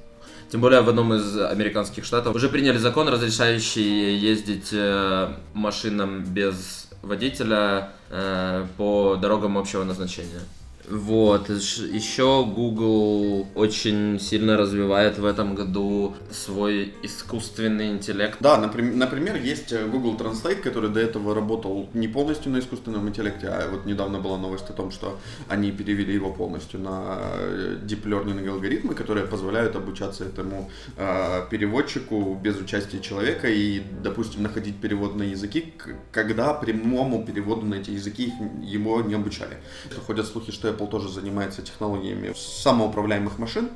Тем 0.50 0.60
более 0.60 0.82
в 0.82 0.88
одном 0.88 1.12
из 1.14 1.36
американских 1.36 2.04
штатов 2.04 2.36
уже 2.36 2.48
приняли 2.48 2.78
закон, 2.78 3.08
разрешающий 3.08 4.16
ездить 4.16 4.68
э, 4.72 5.32
машинам 5.52 6.22
без 6.22 6.88
водителя 7.02 7.90
э, 8.10 8.64
по 8.76 9.16
дорогам 9.16 9.58
общего 9.58 9.82
назначения. 9.82 10.42
Вот, 10.90 11.48
еще 11.48 12.44
Google 12.44 13.46
очень 13.54 14.20
сильно 14.20 14.56
развивает 14.58 15.18
в 15.18 15.24
этом 15.24 15.54
году 15.54 16.14
свой 16.30 16.92
искусственный 17.02 17.88
интеллект. 17.92 18.36
Да, 18.40 18.58
наприм- 18.58 18.94
например, 18.96 19.36
есть 19.36 19.72
э, 19.72 19.86
Google 19.86 20.16
Translate, 20.16 20.56
который 20.60 20.90
до 20.90 21.00
этого 21.00 21.34
работал 21.34 21.88
не 21.94 22.06
полностью 22.06 22.52
на 22.52 22.58
искусственном 22.58 23.08
интеллекте, 23.08 23.46
а 23.48 23.70
вот 23.70 23.86
недавно 23.86 24.18
была 24.18 24.36
новость 24.36 24.68
о 24.68 24.74
том, 24.74 24.90
что 24.90 25.18
они 25.48 25.72
перевели 25.72 26.12
его 26.12 26.30
полностью 26.30 26.80
на 26.80 27.18
э, 27.32 27.78
deep 27.82 28.04
learning 28.04 28.46
алгоритмы, 28.50 28.94
которые 28.94 29.26
позволяют 29.26 29.76
обучаться 29.76 30.24
этому 30.24 30.70
э, 30.98 31.46
переводчику 31.50 32.38
без 32.42 32.60
участия 32.60 33.00
человека 33.00 33.48
и, 33.48 33.80
допустим, 34.02 34.42
находить 34.42 34.76
переводные 34.76 35.30
языки, 35.30 35.60
к- 35.62 35.94
когда 36.12 36.52
прямому 36.52 37.24
переводу 37.24 37.64
на 37.64 37.76
эти 37.76 37.90
языки 37.90 38.32
его 38.62 39.00
не 39.00 39.14
обучали. 39.14 39.56
Ходят 40.06 40.26
слухи, 40.26 40.52
что 40.52 40.73
Apple 40.74 40.88
тоже 40.88 41.08
занимается 41.08 41.62
технологиями 41.62 42.34
самоуправляемых 42.36 43.38
машин. 43.38 43.70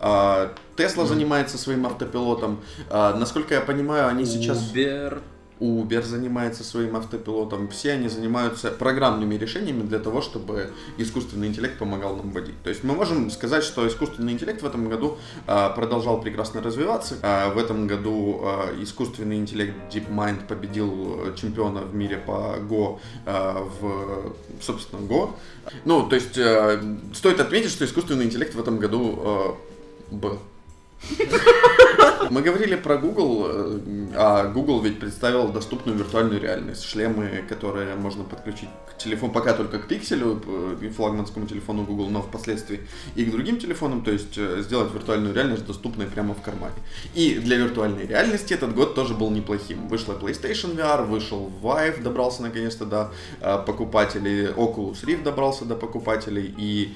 А, 0.00 0.52
Tesla 0.76 1.06
занимается 1.06 1.58
своим 1.58 1.86
автопилотом. 1.86 2.60
А, 2.90 3.14
Насколько 3.16 3.54
я 3.54 3.60
понимаю, 3.60 4.08
они 4.08 4.24
сейчас... 4.24 4.72
Uber. 4.72 5.20
Uber 5.62 6.02
занимается 6.02 6.64
своим 6.64 6.96
автопилотом. 6.96 7.68
Все 7.68 7.92
они 7.92 8.08
занимаются 8.08 8.70
программными 8.70 9.36
решениями 9.36 9.82
для 9.82 10.00
того, 10.00 10.20
чтобы 10.20 10.72
искусственный 10.98 11.46
интеллект 11.46 11.78
помогал 11.78 12.16
нам 12.16 12.32
водить. 12.32 12.60
То 12.64 12.70
есть 12.70 12.82
мы 12.82 12.94
можем 12.94 13.30
сказать, 13.30 13.62
что 13.62 13.86
искусственный 13.86 14.32
интеллект 14.32 14.60
в 14.60 14.66
этом 14.66 14.88
году 14.88 15.18
а, 15.46 15.70
продолжал 15.70 16.20
прекрасно 16.20 16.62
развиваться. 16.62 17.16
А, 17.22 17.52
в 17.54 17.58
этом 17.58 17.86
году 17.86 18.40
а, 18.42 18.82
искусственный 18.82 19.36
интеллект 19.36 19.74
DeepMind 19.92 20.46
победил 20.46 21.34
чемпиона 21.36 21.82
в 21.82 21.94
мире 21.94 22.16
по 22.16 22.56
Go 22.58 22.98
в, 23.24 24.34
собственно, 24.60 25.00
Go. 25.06 25.30
Ну, 25.84 26.08
то 26.08 26.16
есть 26.16 26.32
стоит 27.16 27.40
отметить, 27.40 27.70
что 27.70 27.84
искусственный 27.84 28.24
интеллект 28.24 28.54
в 28.54 28.60
этом 28.60 28.78
году 28.78 29.56
был. 30.10 30.38
Мы 32.30 32.42
говорили 32.42 32.76
про 32.76 32.96
Google, 32.96 33.46
э, 33.48 33.80
а 34.14 34.48
Google 34.48 34.80
ведь 34.80 34.98
представил 35.00 35.48
доступную 35.48 35.98
виртуальную 35.98 36.40
реальность. 36.40 36.84
Шлемы, 36.84 37.44
которые 37.48 37.96
можно 37.96 38.24
подключить 38.24 38.68
к 38.88 38.96
телефону, 38.98 39.32
пока 39.32 39.54
только 39.54 39.78
к 39.78 39.88
пикселю, 39.88 40.40
э, 40.46 40.90
флагманскому 40.90 41.46
телефону 41.46 41.84
Google, 41.84 42.10
но 42.10 42.22
впоследствии 42.22 42.80
и 43.16 43.24
к 43.24 43.30
другим 43.30 43.58
телефонам, 43.58 44.04
то 44.04 44.10
есть 44.10 44.36
э, 44.36 44.62
сделать 44.62 44.92
виртуальную 44.92 45.34
реальность 45.34 45.66
доступной 45.66 46.06
прямо 46.06 46.34
в 46.34 46.42
кармане. 46.42 46.74
И 47.14 47.34
для 47.34 47.56
виртуальной 47.56 48.06
реальности 48.06 48.54
этот 48.54 48.74
год 48.74 48.94
тоже 48.94 49.14
был 49.14 49.30
неплохим. 49.30 49.88
Вышла 49.88 50.14
PlayStation 50.14 50.76
VR, 50.76 51.04
вышел 51.06 51.50
Vive, 51.62 52.02
добрался 52.02 52.42
наконец-то 52.42 52.84
до 52.84 53.12
покупателей, 53.66 54.46
Oculus 54.46 55.04
Rift 55.04 55.22
добрался 55.22 55.64
до 55.64 55.74
покупателей, 55.74 56.54
и 56.56 56.94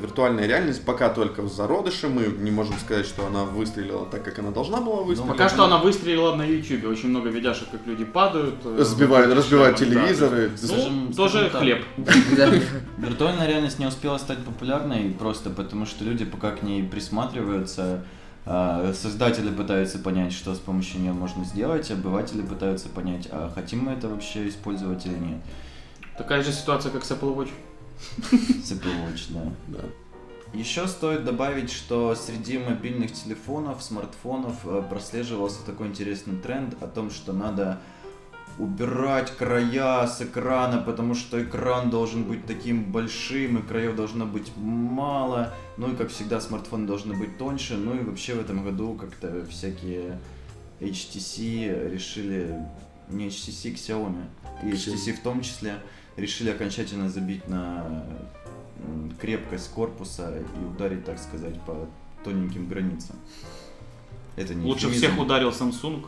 виртуальная 0.00 0.46
реальность 0.46 0.84
пока 0.84 1.08
только 1.08 1.42
в 1.42 1.52
зародыше, 1.52 2.08
мы 2.08 2.24
не 2.26 2.50
можем 2.50 2.78
сказать, 2.78 3.06
что 3.06 3.26
она 3.26 3.44
выстрелила 3.44 4.06
так, 4.06 4.22
как 4.22 4.38
она 4.38 4.50
должна 4.50 4.63
была 4.80 5.02
выстрелить. 5.02 5.32
Пока 5.32 5.48
что 5.48 5.64
она 5.64 5.78
выстрелила 5.78 6.34
на 6.34 6.44
YouTube. 6.44 6.84
Очень 6.90 7.08
много 7.10 7.28
видяшек, 7.28 7.68
как 7.70 7.86
люди 7.86 8.04
падают. 8.04 8.54
э, 8.64 8.82
Сбивают, 8.84 9.30
в 9.32 9.36
разбивают 9.36 9.76
телевизоры. 9.76 10.50
Ну, 10.62 11.12
тоже 11.12 11.50
хлеб. 11.50 11.84
Виртуальная 12.98 13.46
реальность 13.46 13.78
не 13.78 13.86
успела 13.86 14.18
стать 14.18 14.38
популярной 14.38 15.10
просто 15.10 15.50
потому, 15.50 15.86
что 15.86 16.04
люди 16.04 16.24
пока 16.24 16.50
к 16.52 16.62
ней 16.62 16.82
присматриваются, 16.82 18.04
а, 18.46 18.92
создатели 18.92 19.50
пытаются 19.50 19.98
понять, 19.98 20.32
что 20.32 20.54
с 20.54 20.58
помощью 20.58 21.00
нее 21.00 21.12
можно 21.12 21.44
сделать, 21.44 21.90
обыватели 21.90 22.42
пытаются 22.42 22.88
понять, 22.88 23.28
а 23.30 23.50
хотим 23.54 23.84
мы 23.84 23.92
это 23.92 24.08
вообще 24.08 24.48
использовать 24.48 25.06
или 25.06 25.14
нет. 25.14 25.38
Такая 26.18 26.42
же 26.42 26.52
ситуация, 26.52 26.92
как 26.92 27.04
с 27.04 27.10
Apple 27.10 27.34
Watch. 27.34 27.50
С 28.62 28.72
Apple 28.72 28.92
Watch, 29.06 29.26
да. 29.30 29.40
Да. 29.68 29.78
Еще 30.54 30.86
стоит 30.86 31.24
добавить, 31.24 31.72
что 31.72 32.14
среди 32.14 32.58
мобильных 32.58 33.12
телефонов, 33.12 33.82
смартфонов 33.82 34.64
э, 34.64 34.84
прослеживался 34.88 35.64
такой 35.66 35.88
интересный 35.88 36.36
тренд 36.36 36.80
о 36.80 36.86
том, 36.86 37.10
что 37.10 37.32
надо 37.32 37.80
убирать 38.60 39.36
края 39.36 40.06
с 40.06 40.22
экрана, 40.22 40.80
потому 40.80 41.16
что 41.16 41.42
экран 41.42 41.90
должен 41.90 42.22
быть 42.22 42.46
таким 42.46 42.84
большим, 42.92 43.58
и 43.58 43.62
краев 43.62 43.96
должно 43.96 44.26
быть 44.26 44.52
мало. 44.56 45.52
Ну 45.76 45.92
и, 45.92 45.96
как 45.96 46.10
всегда, 46.10 46.40
смартфоны 46.40 46.86
должны 46.86 47.14
быть 47.14 47.36
тоньше. 47.36 47.76
Ну 47.76 47.96
и 47.96 48.04
вообще 48.04 48.34
в 48.34 48.40
этом 48.40 48.62
году 48.62 48.94
как-то 48.94 49.44
всякие 49.46 50.20
HTC 50.78 51.90
решили, 51.90 52.56
не 53.08 53.26
HTC, 53.26 53.74
Xiaomi, 53.74 54.24
и 54.62 54.66
HTC 54.66 55.14
в 55.14 55.22
том 55.24 55.42
числе, 55.42 55.80
решили 56.16 56.50
окончательно 56.50 57.10
забить 57.10 57.48
на 57.48 58.04
крепкость 59.20 59.70
корпуса 59.70 60.38
и 60.38 60.64
ударить, 60.66 61.04
так 61.04 61.18
сказать, 61.18 61.60
по 61.62 61.88
тоненьким 62.24 62.68
границам. 62.68 63.16
Это 64.36 64.54
не 64.54 64.64
Лучше 64.66 64.86
эвфемизм. 64.88 65.06
всех 65.06 65.18
ударил 65.20 65.50
Samsung 65.50 66.04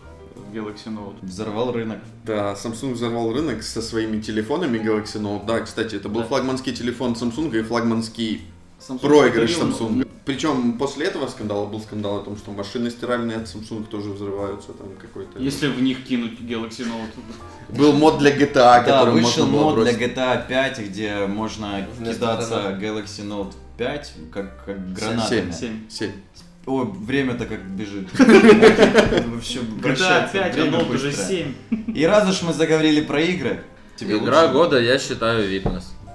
Galaxy 0.53 0.87
Note. 0.89 1.17
Взорвал 1.23 1.73
рынок. 1.73 2.01
Да, 2.25 2.55
Samsung 2.55 2.93
взорвал 2.95 3.33
рынок 3.33 3.63
со 3.63 3.81
своими 3.81 4.21
телефонами 4.21 4.79
Galaxy 4.79 5.21
Note. 5.21 5.47
Да, 5.47 5.61
кстати, 5.61 5.95
это 5.97 6.09
был 6.09 6.23
Да. 6.23 6.27
флагманский 6.27 6.75
телефон 6.75 7.13
Samsung 7.13 7.57
и 7.59 7.63
флагманский 7.63 8.43
Samsung 8.79 8.99
проигрыш 9.01 9.51
Samsung. 9.57 10.07
Причем 10.25 10.77
после 10.77 11.07
этого 11.07 11.29
скандала 11.29 11.67
был 11.67 11.81
скандал 11.81 12.19
о 12.19 12.21
том, 12.21 12.37
что 12.37 12.51
машины 12.51 12.91
стиральные 12.91 13.37
от 13.37 13.45
Samsung 13.45 13.87
тоже 13.87 14.11
взрываются 14.11 14.73
там 14.73 14.89
какой-то. 15.01 15.39
Если 15.39 15.69
в 15.69 15.81
них 15.81 16.05
кинуть 16.05 16.41
Galaxy 16.41 16.85
Note. 16.85 17.13
Был 17.69 17.93
мод 17.93 18.19
для 18.19 18.37
GTA, 18.37 18.53
Да, 18.55 18.83
который 18.83 19.15
вышел 19.15 19.47
можно 19.47 19.47
было 19.47 19.75
мод 19.77 19.85
для. 19.85 19.93
GTA 19.93 20.49
5, 20.49 20.79
где 20.81 21.27
можно 21.27 21.87
Вместо 21.97 22.15
кидаться 22.15 22.79
Galaxy 22.81 23.25
Note 23.25 23.53
5 23.79 24.15
как, 24.33 24.65
как 24.65 24.93
гранатами. 24.93 25.53
Семь. 25.53 25.53
7. 25.53 25.81
Семь. 25.89 26.13
Ой, 26.67 26.85
время-то 26.87 27.47
как 27.47 27.65
бежит. 27.65 28.09
Вообще 28.19 29.61
GTA 29.61 29.81
вращается, 29.81 30.33
5, 30.33 30.35
а 30.35 30.61
время 30.61 30.79
Note 30.79 30.95
уже 30.95 31.07
быстро. 31.11 31.25
7. 31.25 31.55
И 31.95 32.05
раз 32.05 32.29
уж 32.29 32.43
мы 32.43 32.53
заговорили 32.53 33.01
про 33.01 33.21
игры, 33.21 33.63
тебе 33.95 34.19
Игра 34.19 34.43
лучше? 34.43 34.53
года, 34.53 34.81
я 34.81 34.99
считаю, 34.99 35.49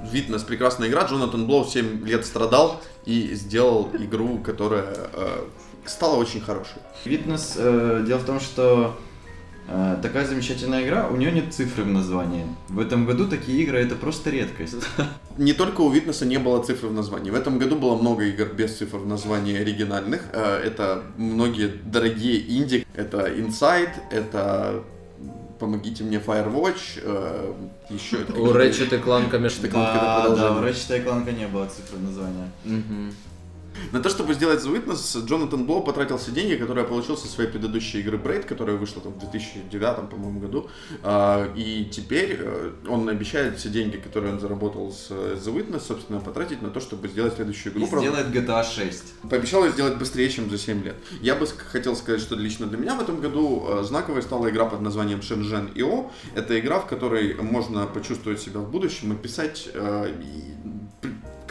Витнес. 0.03 0.11
Витнес 0.13 0.43
прекрасная 0.43 0.89
игра. 0.89 1.03
Джонатан 1.05 1.45
Блоу 1.45 1.65
7 1.65 2.05
лет 2.05 2.25
страдал 2.25 2.81
и 3.05 3.33
сделал 3.33 3.89
игру, 3.99 4.39
которая 4.39 4.93
э, 5.13 5.43
стала 5.85 6.15
очень 6.15 6.41
хорошей. 6.41 6.77
Витнес, 7.05 7.55
э, 7.57 8.03
дело 8.05 8.19
в 8.19 8.25
том, 8.25 8.39
что 8.39 8.97
э, 9.67 9.97
такая 10.01 10.25
замечательная 10.25 10.83
игра, 10.83 11.07
у 11.07 11.15
нее 11.15 11.31
нет 11.31 11.53
цифры 11.53 11.83
в 11.83 11.87
названии. 11.87 12.45
В 12.69 12.79
этом 12.79 13.05
году 13.05 13.27
такие 13.27 13.63
игры 13.63 13.79
это 13.79 13.95
просто 13.95 14.29
редкость. 14.29 14.75
Не 15.37 15.53
только 15.53 15.81
у 15.81 15.89
Витнеса 15.89 16.25
не 16.25 16.37
было 16.37 16.61
цифры 16.61 16.89
в 16.89 16.93
названии. 16.93 17.31
В 17.31 17.35
этом 17.35 17.57
году 17.57 17.75
было 17.77 17.95
много 17.95 18.25
игр 18.25 18.45
без 18.45 18.77
цифр 18.77 18.97
в 18.97 19.07
названии 19.07 19.57
оригинальных. 19.59 20.21
Э, 20.33 20.61
Это 20.63 21.03
многие 21.17 21.67
дорогие 21.67 22.39
инди. 22.57 22.85
Это 22.95 23.27
Inside, 23.27 23.93
это 24.11 24.83
помогите 25.62 26.04
мне 26.04 26.17
Firewatch, 26.17 27.02
э, 27.04 27.54
еще 27.91 28.21
это 28.24 28.34
У 28.34 28.47
Ratchet 28.47 28.93
и 28.95 28.97
Clank, 28.97 29.30
конечно, 29.30 29.67
Да, 29.69 30.30
да, 30.36 30.52
в 30.54 30.63
Ratchet 30.63 30.97
и 30.97 31.06
Clank 31.06 31.32
не 31.32 31.47
было 31.47 31.67
цифры 31.67 31.97
в 31.97 32.04
названии. 32.04 32.50
На 33.91 33.99
то, 33.99 34.10
чтобы 34.10 34.34
сделать 34.34 34.63
The 34.63 34.71
Witness, 34.71 35.25
Джонатан 35.25 35.65
Блоу 35.65 35.84
потратил 35.84 36.17
все 36.17 36.31
деньги, 36.31 36.55
которые 36.55 36.86
получил 36.86 37.17
со 37.17 37.27
своей 37.27 37.49
предыдущей 37.49 37.99
игры 37.99 38.17
Braid, 38.17 38.45
которая 38.45 38.77
вышла 38.77 39.01
там 39.01 39.13
в 39.13 39.19
2009, 39.19 40.10
по-моему, 40.10 40.39
году. 40.39 40.69
А, 41.03 41.51
И 41.55 41.86
теперь 41.86 42.38
э, 42.39 42.71
он 42.88 43.07
обещает 43.10 43.57
все 43.57 43.69
деньги, 43.69 43.97
которые 43.97 44.34
он 44.34 44.39
заработал 44.39 44.91
с 44.91 45.10
The 45.12 45.53
Witness, 45.53 45.81
собственно, 45.88 46.19
потратить 46.19 46.62
на 46.62 46.69
то, 46.69 46.79
чтобы 46.79 47.07
сделать 47.07 47.36
следующую 47.36 47.73
игру. 47.73 47.86
И 47.86 47.89
Правда, 47.89 48.10
сделает 48.10 48.36
GTA 48.36 48.63
6. 48.63 49.03
Пообещал 49.29 49.65
ее 49.65 49.71
сделать 49.71 49.97
быстрее, 49.97 50.29
чем 50.29 50.49
за 50.49 50.57
7 50.57 50.84
лет. 50.84 50.95
Я 51.21 51.36
бы 51.36 51.47
хотел 51.47 51.95
сказать, 51.95 52.21
что 52.21 52.36
лично 52.36 52.67
для 52.67 52.77
меня 52.77 52.95
в 52.95 53.01
этом 53.01 53.19
году 53.19 53.65
э, 53.67 53.84
знаковой 53.84 54.21
стала 54.21 54.49
игра 54.49 54.65
под 54.65 54.81
названием 54.81 55.19
Shenzhen 55.19 55.73
IO. 55.75 56.10
Это 56.36 56.60
игра, 56.60 56.79
в 56.79 56.88
которой 56.88 57.36
можно 57.36 57.86
почувствовать 57.88 58.41
себя 58.41 58.60
в 58.60 58.69
будущем 58.69 59.13
и 59.13 59.15
писать, 59.15 59.69
э, 59.73 60.13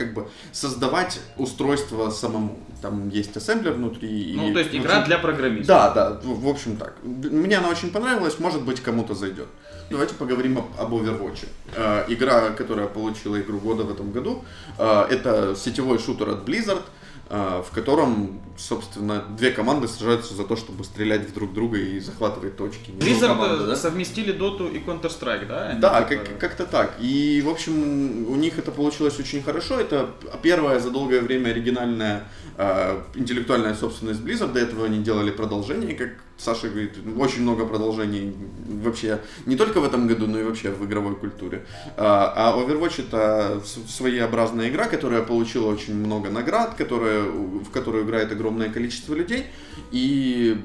как 0.01 0.15
бы 0.15 0.29
создавать 0.53 1.21
устройство 1.37 2.11
самому. 2.11 2.59
Там 2.83 3.11
есть 3.11 3.37
ассемблер 3.37 3.73
внутри. 3.75 4.35
Ну, 4.37 4.51
и- 4.51 4.53
то 4.55 4.61
есть 4.61 4.75
игра 4.75 4.93
общем, 4.95 5.05
для 5.05 5.19
программистов. 5.19 5.67
Да, 5.67 5.91
да, 5.95 6.11
в 6.23 6.41
в 6.41 6.49
общем 6.49 6.77
так. 6.77 6.95
Мне 7.03 7.59
она 7.59 7.69
очень 7.69 7.91
понравилась, 7.91 8.39
может 8.39 8.63
быть, 8.63 8.81
кому-то 8.81 9.15
зайдет. 9.15 9.49
Давайте 9.91 10.15
поговорим 10.15 10.59
об, 10.59 10.65
об 10.81 10.95
Overwatch. 10.95 11.47
Э, 11.77 12.05
игра, 12.09 12.51
которая 12.51 12.87
получила 12.87 13.37
игру 13.41 13.59
года 13.59 13.83
в 13.85 13.91
этом 13.91 14.13
году, 14.13 14.45
э, 14.79 15.07
это 15.11 15.55
сетевой 15.57 15.99
шутер 15.99 16.31
от 16.31 16.49
Blizzard, 16.49 16.79
э, 16.79 16.83
в 17.31 17.71
котором, 17.73 18.41
собственно, 18.57 19.25
две 19.39 19.53
команды 19.53 19.87
сражаются 19.87 20.35
за 20.35 20.43
то, 20.43 20.57
чтобы 20.57 20.83
стрелять 20.83 21.29
в 21.29 21.33
друг 21.33 21.53
друга 21.53 21.79
и 21.79 22.01
захватывать 22.01 22.57
точки. 22.57 22.91
Blizzard 22.91 23.63
э, 23.63 23.67
да? 23.69 23.77
совместили 23.77 24.33
Доту 24.33 24.67
и 24.67 24.79
Counter-Strike, 24.81 25.47
да? 25.47 25.69
Они 25.69 25.81
Да, 25.81 26.03
типа- 26.03 26.25
как, 26.25 26.39
как-то 26.39 26.67
так. 26.67 26.97
И, 26.99 27.41
в 27.47 27.49
общем, 27.49 28.27
у 28.29 28.35
них 28.35 28.59
это 28.59 28.73
получилось 28.73 29.17
очень 29.21 29.45
хорошо. 29.45 29.79
Это 29.79 30.11
первая 30.43 30.81
за 30.81 30.91
долгое 30.91 31.21
время 31.21 31.51
оригинальная 31.51 32.25
э, 32.59 33.01
интеллектуальная 33.15 33.75
собственность 33.75 34.21
Blizzard. 34.21 34.53
До 34.53 34.59
этого 34.59 34.87
они 34.87 34.99
делали 34.99 35.31
продолжение, 35.31 35.95
как 35.95 36.11
Саша 36.41 36.69
говорит, 36.69 36.93
очень 37.19 37.43
много 37.43 37.67
продолжений 37.67 38.35
вообще 38.67 39.21
не 39.47 39.57
только 39.57 39.81
в 39.81 39.85
этом 39.85 40.07
году, 40.07 40.27
но 40.27 40.41
и 40.41 40.43
вообще 40.43 40.71
в 40.71 40.85
игровой 40.87 41.15
культуре. 41.15 41.67
А 41.97 42.33
а 42.35 42.59
Overwatch 42.59 43.07
это 43.07 43.61
своеобразная 43.65 44.69
игра, 44.71 44.87
которая 44.87 45.23
получила 45.23 45.71
очень 45.71 45.95
много 45.95 46.31
наград, 46.31 46.75
которая, 46.77 47.23
в 47.23 47.71
которую 47.71 48.05
играет 48.05 48.33
огромное 48.33 48.71
количество 48.71 49.15
людей 49.15 49.47
и 49.93 50.57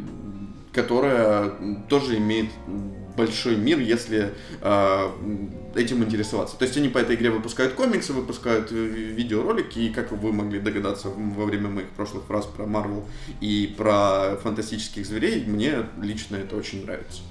которая 0.71 1.51
тоже 1.89 2.17
имеет 2.17 2.49
большой 3.15 3.55
мир, 3.55 3.79
если 3.79 4.33
э, 4.61 5.11
этим 5.75 6.03
интересоваться. 6.03 6.57
То 6.57 6.65
есть 6.65 6.77
они 6.77 6.89
по 6.89 6.97
этой 6.97 7.15
игре 7.15 7.29
выпускают 7.29 7.73
комиксы, 7.73 8.13
выпускают 8.13 8.71
э, 8.71 8.75
видеоролики, 8.75 9.79
и 9.79 9.89
как 9.89 10.11
вы 10.11 10.31
могли 10.31 10.59
догадаться 10.59 11.09
во 11.09 11.45
время 11.45 11.69
моих 11.69 11.89
прошлых 11.89 12.25
фраз 12.25 12.45
про 12.45 12.65
Марвел 12.65 13.05
и 13.41 13.73
про 13.77 14.37
фантастических 14.43 15.05
зверей, 15.05 15.43
мне 15.45 15.85
лично 16.01 16.37
это 16.37 16.55
очень 16.55 16.83
нравится. 16.85 17.21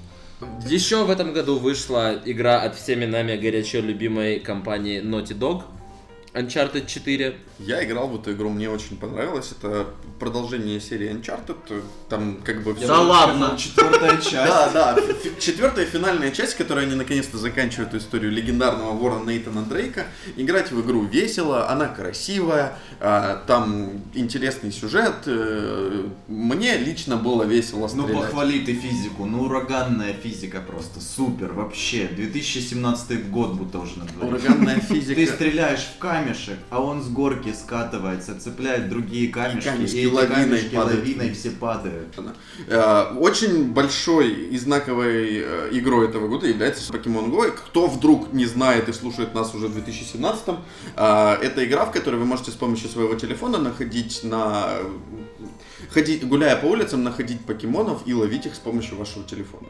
Еще 0.67 1.03
в 1.05 1.09
этом 1.09 1.33
году 1.33 1.57
вышла 1.57 2.19
игра 2.25 2.61
от 2.61 2.75
всеми 2.75 3.05
нами 3.05 3.37
горячо 3.37 3.79
любимой 3.79 4.39
компании 4.39 5.01
Naughty 5.01 5.37
Dog. 5.37 5.63
Uncharted 6.35 6.85
4. 6.85 7.35
Я 7.59 7.83
играл 7.85 8.07
в 8.09 8.19
эту 8.19 8.33
игру, 8.33 8.49
мне 8.49 8.69
очень 8.69 8.97
понравилось. 8.97 9.51
Это 9.57 9.87
продолжение 10.19 10.79
серии 10.81 11.09
Uncharted. 11.11 11.81
Там 12.09 12.37
как 12.43 12.63
бы 12.63 12.73
Да 12.73 13.01
ладно. 13.01 13.55
Четвертая 13.57 14.17
часть. 14.21 14.33
Да, 14.33 14.69
да. 14.73 14.97
Четвертая 15.39 15.85
финальная 15.85 16.31
часть, 16.31 16.55
которой 16.55 16.85
они 16.85 16.95
наконец-то 16.95 17.37
заканчивают 17.37 17.93
историю 17.93 18.31
легендарного 18.31 18.91
вора 18.91 19.19
Нейтана 19.23 19.63
Дрейка. 19.63 20.05
Играть 20.35 20.71
в 20.71 20.81
игру 20.85 21.03
весело, 21.05 21.69
она 21.69 21.87
красивая, 21.87 22.77
а, 22.99 23.43
там 23.47 23.91
интересный 24.13 24.71
сюжет. 24.71 25.13
э, 25.27 26.05
Мне 26.27 26.77
лично 26.77 27.15
было 27.17 27.43
весело 27.43 27.89
Ну 27.93 28.03
стрелять. 28.03 28.21
похвали 28.23 28.59
ты 28.59 28.73
физику, 28.73 29.25
ну 29.25 29.43
ураганная 29.43 30.13
физика 30.13 30.61
просто, 30.61 30.99
супер, 30.99 31.53
вообще. 31.53 32.07
2017 32.07 33.29
год 33.29 33.53
будто 33.53 33.79
уже 33.79 33.99
на 33.99 34.05
дворе. 34.05 34.33
Ураганная 34.33 34.75
Ты 34.87 34.95
физика. 34.99 35.25
стреляешь 35.33 35.87
в 35.95 35.99
камешек, 36.25 36.57
а 36.69 36.81
он 36.81 37.01
с 37.01 37.07
горки 37.07 37.53
скатывается, 37.53 38.39
цепляет 38.39 38.89
другие 38.89 39.29
камешки, 39.29 39.67
камешки 39.67 39.95
и 39.95 40.05
эти 40.05 40.13
лавиной 40.13 40.45
камешки 40.45 40.75
падают 40.75 41.05
лавиной 41.05 41.33
все 41.33 41.51
падают. 41.51 42.15
Э, 42.67 43.13
Очень 43.17 43.73
большой 43.73 44.31
и 44.31 44.57
знаковой 44.57 45.43
э, 45.43 45.69
игрой 45.71 46.07
этого 46.07 46.27
года 46.27 46.47
является 46.47 46.91
Pokemon 46.91 47.31
Go. 47.31 47.47
И 47.47 47.51
Кто 47.51 47.87
вдруг 47.87 48.33
не 48.33 48.45
знает 48.45 48.89
и 48.89 48.93
слушает 48.93 49.33
нас 49.33 49.53
уже 49.53 49.67
в 49.67 49.73
2017 49.73 50.43
э, 50.95 51.37
это 51.41 51.65
игра, 51.65 51.85
в 51.85 51.91
которой 51.91 52.15
вы 52.15 52.25
можете 52.25 52.51
с 52.51 52.55
помощью 52.55 52.89
своего 52.89 53.15
телефона 53.15 53.57
находить 53.57 54.21
на 54.23 54.77
ходить, 55.95 56.27
гуляя 56.27 56.57
по 56.57 56.65
улицам, 56.65 57.03
находить 57.03 57.39
покемонов 57.45 58.01
и 58.05 58.13
ловить 58.13 58.45
их 58.45 58.55
с 58.55 58.59
помощью 58.59 58.97
вашего 58.97 59.23
телефона. 59.23 59.67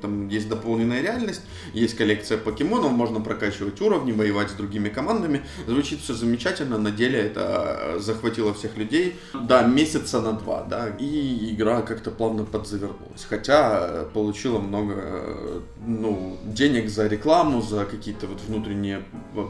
Там 0.00 0.28
есть 0.28 0.48
дополненная 0.48 1.02
реальность, 1.02 1.42
есть 1.74 1.96
коллекция 1.96 2.38
покемонов, 2.38 2.92
можно 2.92 3.20
прокачивать 3.20 3.80
уровни, 3.80 4.12
воевать 4.12 4.50
с 4.50 4.52
другими 4.52 4.88
командами. 4.88 5.42
Звучит 5.66 6.00
все 6.00 6.14
замечательно, 6.14 6.78
на 6.78 6.92
деле 6.92 7.18
это 7.18 7.96
э, 7.96 7.98
захватило 7.98 8.54
всех 8.54 8.76
людей. 8.76 9.16
Да, 9.34 9.62
месяца 9.62 10.20
на 10.20 10.32
два, 10.32 10.62
да, 10.62 10.88
и 11.00 11.52
игра 11.52 11.82
как-то 11.82 12.12
плавно 12.12 12.44
подзавернулась. 12.44 13.26
Хотя 13.28 13.86
э, 13.88 14.06
получила 14.14 14.60
много, 14.60 14.94
э, 14.96 15.60
ну, 15.84 16.36
денег 16.44 16.88
за 16.88 17.08
рекламу, 17.08 17.60
за 17.60 17.84
какие-то 17.86 18.28
вот 18.28 18.40
внутренние... 18.46 19.02
э, 19.34 19.44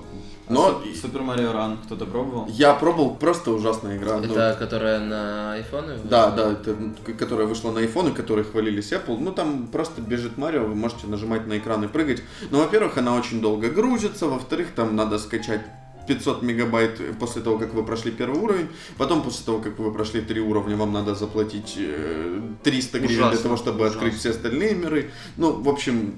Но 0.49 0.83
Супер 1.03 1.23
Марио 1.23 1.53
Ран 1.53 1.77
кто-то 1.85 2.07
пробовал? 2.07 2.47
я 2.49 2.73
пробовал, 2.73 3.17
просто 3.17 3.51
ужасная 3.51 3.99
игра. 3.99 4.17
ну, 4.17 4.25
Это 4.25 4.57
которая 4.59 5.01
на 5.01 5.53
айфоны? 5.53 6.06
Да, 6.09 6.31
да, 6.31 6.53
это, 6.53 6.77
которая 7.19 7.47
вышла 7.47 7.73
на 7.73 7.81
iPhone, 7.81 8.11
и 8.11 8.15
которой 8.15 8.45
хвалились 8.45 8.93
Apple. 8.93 9.19
Ну, 9.19 9.33
там 9.33 9.67
просто 9.69 10.01
бежит 10.01 10.39
Марио, 10.39 10.65
вы 10.65 10.75
можете 10.75 11.07
нажимать 11.07 11.47
на 11.47 11.59
экран 11.59 11.85
и 11.85 11.89
прыгать. 11.89 12.23
Но, 12.51 12.59
во-первых, 12.59 12.99
она 12.99 13.15
очень 13.15 13.41
долго 13.41 13.69
грузится, 13.71 14.27
во-вторых, 14.27 14.69
там 14.75 14.97
надо 14.97 15.19
скачать 15.19 15.63
500 16.09 16.43
мегабайт 16.43 17.01
после 17.19 17.43
того, 17.43 17.59
как 17.59 17.75
вы 17.75 17.85
прошли 17.85 18.13
первый 18.13 18.41
уровень. 18.41 18.69
Потом, 18.97 19.23
после 19.23 19.45
того, 19.45 19.59
как 19.59 19.79
вы 19.79 19.93
прошли 19.93 20.21
три 20.21 20.41
уровня, 20.41 20.77
вам 20.77 20.93
надо 20.93 21.15
заплатить 21.15 21.75
э, 21.79 22.41
300 22.63 22.99
гривен 23.01 23.17
для 23.17 23.27
Ужасно, 23.27 23.43
того, 23.43 23.57
чтобы 23.57 23.87
открыть 23.87 24.13
ужасно. 24.15 24.31
все 24.31 24.39
остальные 24.39 24.75
миры. 24.77 25.11
Ну, 25.37 25.53
в 25.53 25.69
общем, 25.69 26.15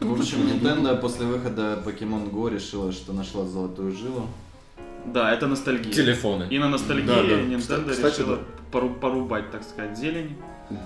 В 0.00 0.12
общем, 0.12 0.38
Nintendo 0.38 1.00
после 1.00 1.26
выхода 1.26 1.80
Pokemon 1.86 2.32
Go 2.32 2.50
решила, 2.52 2.90
что 2.92 3.12
нашла 3.12 3.44
золотую 3.46 3.92
жилу. 3.92 4.26
Да, 5.06 5.32
это 5.32 5.46
ностальгия. 5.46 5.92
Телефоны. 5.92 6.46
И 6.50 6.58
на 6.58 6.68
ностальгии 6.68 7.06
Да, 7.06 7.22
да. 7.22 7.34
Nintendo 7.40 7.90
Кстати, 7.90 8.20
решила 8.20 8.36
да. 8.36 8.42
пору- 8.70 8.94
порубать, 8.94 9.50
так 9.50 9.62
сказать, 9.62 9.96
зелень. 9.98 10.36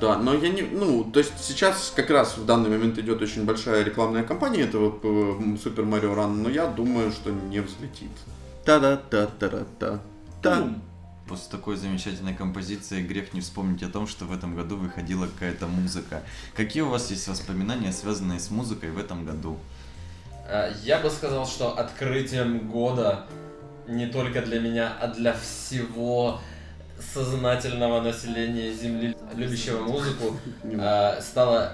Да, 0.01 0.19
но 0.19 0.35
я 0.35 0.49
не, 0.49 0.63
ну, 0.63 1.05
то 1.05 1.21
есть 1.21 1.33
сейчас 1.39 1.93
как 1.95 2.11
раз 2.11 2.37
в 2.39 2.45
данный 2.47 2.71
момент 2.71 2.99
идет 2.99 3.23
очень 3.23 3.45
большая 3.45 3.85
рекламная 3.85 4.25
кампания 4.25 4.63
этого 4.63 4.87
м, 5.05 5.55
Super 5.55 5.85
Mario 5.89 6.15
Run, 6.17 6.43
но 6.43 6.49
я 6.49 6.67
думаю, 6.67 7.13
что 7.13 7.31
не 7.31 7.61
взлетит. 7.61 8.11
Та-да-та-та-та. 8.65 10.01
Та. 10.43 10.69
После 11.29 11.51
такой 11.51 11.77
замечательной 11.77 12.35
композиции 12.35 13.03
грех 13.03 13.33
не 13.35 13.41
вспомнить 13.41 13.83
о 13.83 13.89
том, 13.89 14.07
что 14.07 14.25
в 14.27 14.33
этом 14.33 14.55
году 14.57 14.77
выходила 14.77 15.27
какая-то 15.27 15.67
музыка. 15.67 16.23
Какие 16.55 16.83
у 16.83 16.89
вас 16.89 17.11
есть 17.11 17.27
воспоминания, 17.29 17.93
связанные 17.93 18.39
с 18.39 18.51
музыкой 18.51 18.91
в 18.91 18.99
этом 18.99 19.25
году? 19.25 19.57
А, 20.49 20.71
Я 20.85 21.01
бы 21.01 21.11
сказал, 21.11 21.47
что 21.47 21.77
открытием 21.77 22.69
года 22.71 23.27
не 23.89 24.07
только 24.07 24.43
для 24.43 24.61
меня, 24.61 24.93
а 25.01 25.09
для 25.09 25.33
всего 25.35 26.41
сознательного 27.13 28.01
населения 28.01 28.73
Земли, 28.73 29.17
любящего 29.35 29.81
музыку, 29.83 30.37
а, 30.79 31.19
стала 31.21 31.73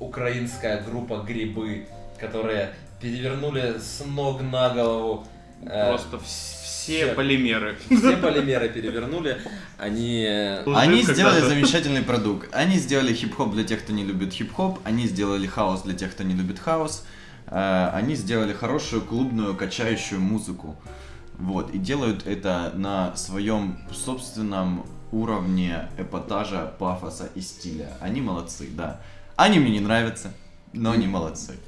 украинская 0.00 0.82
группа 0.82 1.18
«Грибы», 1.26 1.86
которые 2.20 2.70
перевернули 3.00 3.78
с 3.78 4.02
ног 4.06 4.40
на 4.42 4.70
голову 4.70 5.26
э, 5.62 5.88
Просто 5.88 6.16
вс- 6.16 6.62
все 6.64 7.06
все. 7.06 7.14
полимеры. 7.14 7.76
все 7.86 8.16
полимеры 8.16 8.68
перевернули. 8.68 9.38
Они 9.78 10.26
Они 10.66 11.02
сделали 11.02 11.40
замечательный 11.40 12.02
продукт. 12.02 12.48
Они 12.54 12.78
сделали 12.78 13.12
хип-хоп 13.14 13.52
для 13.52 13.64
тех, 13.64 13.82
кто 13.82 13.92
не 13.92 14.04
любит 14.04 14.32
хип-хоп. 14.32 14.78
Они 14.84 15.06
сделали 15.06 15.46
хаос 15.46 15.82
для 15.82 15.94
тех, 15.94 16.12
кто 16.12 16.22
не 16.24 16.34
любит 16.34 16.58
хаос. 16.58 17.04
Э, 17.46 17.90
Они 17.92 18.14
сделали 18.14 18.52
хорошую 18.52 19.02
клубную 19.02 19.54
качающую 19.54 20.20
музыку. 20.20 20.76
Вот. 21.38 21.70
И 21.74 21.78
делают 21.78 22.26
это 22.26 22.72
на 22.74 23.16
своем 23.16 23.78
собственном 23.92 24.84
уровне 25.12 25.88
эпатажа, 25.98 26.72
пафоса 26.78 27.28
и 27.34 27.40
стиля. 27.40 27.96
Они 28.00 28.20
молодцы, 28.20 28.68
да. 28.70 29.00
Они 29.36 29.58
мне 29.58 29.70
не 29.70 29.80
нравятся, 29.80 30.32
но 30.72 30.92
они 30.92 31.06
молодцы. 31.06 31.58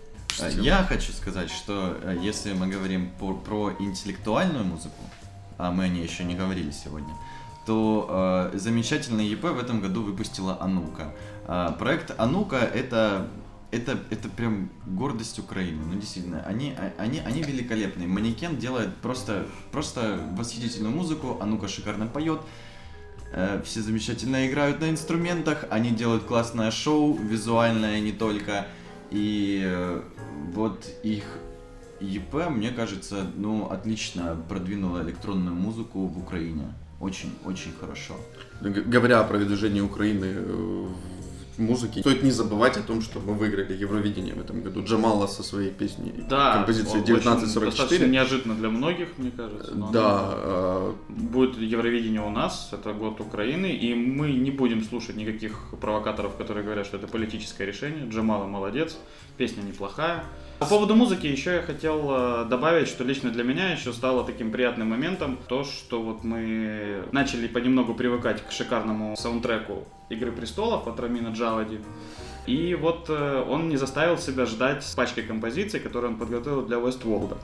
Я 0.62 0.82
хочу 0.84 1.12
сказать, 1.12 1.50
что 1.50 1.96
э, 2.02 2.18
если 2.20 2.52
мы 2.52 2.66
говорим 2.68 3.10
по- 3.18 3.34
про 3.34 3.72
интеллектуальную 3.78 4.64
музыку, 4.64 5.02
а 5.58 5.70
мы 5.70 5.84
о 5.84 5.88
ней 5.88 6.02
еще 6.02 6.24
не 6.24 6.34
говорили 6.34 6.70
сегодня, 6.70 7.14
то 7.64 8.50
э, 8.52 8.58
замечательный 8.58 9.26
ЕП 9.26 9.44
в 9.44 9.58
этом 9.58 9.80
году 9.80 10.02
выпустила 10.02 10.58
Анука. 10.60 11.14
Э, 11.46 11.72
проект 11.78 12.12
Анука 12.20 12.56
это 12.56 13.28
это, 13.70 13.98
это 14.10 14.28
прям 14.28 14.70
гордость 14.86 15.38
Украины, 15.38 15.82
ну 15.84 15.98
действительно, 15.98 16.42
они, 16.46 16.74
а- 16.78 16.92
они, 16.98 17.20
они 17.20 17.42
великолепные. 17.42 18.06
Манекен 18.08 18.56
делает 18.58 18.94
просто, 18.96 19.46
просто 19.72 20.18
восхитительную 20.36 20.94
музыку, 20.94 21.38
Анука 21.40 21.68
шикарно 21.68 22.06
поет, 22.06 22.40
э, 23.32 23.60
все 23.64 23.80
замечательно 23.82 24.46
играют 24.46 24.80
на 24.80 24.90
инструментах, 24.90 25.64
они 25.70 25.90
делают 25.90 26.24
классное 26.24 26.70
шоу, 26.70 27.16
визуальное 27.16 28.00
не 28.00 28.12
только, 28.12 28.66
и 29.10 29.62
э, 29.64 30.02
вот 30.54 30.86
их 31.02 31.24
ЕП, 32.00 32.50
мне 32.50 32.70
кажется, 32.70 33.26
ну, 33.36 33.66
отлично 33.70 34.36
продвинула 34.48 35.02
электронную 35.02 35.54
музыку 35.56 36.06
в 36.06 36.18
Украине. 36.18 36.74
Очень-очень 37.00 37.72
хорошо. 37.80 38.14
Г- 38.60 38.82
Говоря 38.82 39.20
о 39.20 39.24
продвижении 39.24 39.80
Украины 39.80 40.34
в 41.56 41.60
музыке, 41.60 42.00
стоит 42.00 42.22
не 42.22 42.30
забывать 42.30 42.76
о 42.76 42.82
том, 42.82 43.00
что 43.00 43.20
мы 43.20 43.34
выиграли 43.34 43.72
Евровидение 43.74 44.34
в 44.34 44.40
этом 44.40 44.62
году. 44.62 44.84
Джамала 44.84 45.26
со 45.26 45.42
своей 45.42 45.70
песней 45.70 46.12
Да, 46.28 46.54
композицией 46.54 46.96
он 46.98 47.02
очень 47.02 47.14
достаточно 47.14 47.60
1944. 47.60 48.10
неожиданно 48.10 48.54
для 48.54 48.68
многих, 48.68 49.08
мне 49.18 49.30
кажется. 49.30 49.72
но 49.74 49.90
Да, 49.90 50.30
э, 50.34 50.92
Будет 51.08 51.58
Евровидение 51.58 52.20
у 52.20 52.30
нас, 52.30 52.70
это 52.72 52.92
год 52.92 53.20
Украины, 53.20 53.66
и 53.66 53.94
мы 53.94 54.32
не 54.32 54.50
будем 54.50 54.82
слушать 54.84 55.16
никаких 55.16 55.74
провокаторов, 55.80 56.36
которые 56.36 56.64
говорят, 56.64 56.86
что 56.86 56.96
это 56.96 57.06
политическое 57.06 57.66
решение. 57.66 58.08
Джамала 58.08 58.46
молодец, 58.46 58.98
песня 59.36 59.62
неплохая. 59.62 60.24
По 60.58 60.66
поводу 60.66 60.94
музыки 60.94 61.26
еще 61.26 61.56
я 61.56 61.62
хотел 61.62 62.06
э, 62.10 62.46
добавить, 62.48 62.88
что 62.88 63.04
лично 63.04 63.30
для 63.30 63.44
меня 63.44 63.72
еще 63.72 63.92
стало 63.92 64.24
таким 64.24 64.50
приятным 64.50 64.88
моментом 64.88 65.38
то, 65.48 65.64
что 65.64 66.02
вот 66.02 66.24
мы 66.24 67.02
начали 67.12 67.46
понемногу 67.46 67.94
привыкать 67.94 68.42
к 68.46 68.50
шикарному 68.52 69.16
саундтреку 69.16 69.84
Игры 70.08 70.30
престолов 70.32 70.86
от 70.86 71.00
Рамина 71.00 71.28
Джавади. 71.28 71.80
И 72.46 72.74
вот 72.74 73.06
э, 73.08 73.44
он 73.48 73.68
не 73.68 73.76
заставил 73.76 74.18
себя 74.18 74.46
ждать 74.46 74.84
с 74.84 74.94
пачкой 74.94 75.24
композиций, 75.24 75.80
которые 75.80 76.12
он 76.12 76.18
подготовил 76.18 76.62
для 76.62 76.76
Westworld. 76.76 77.36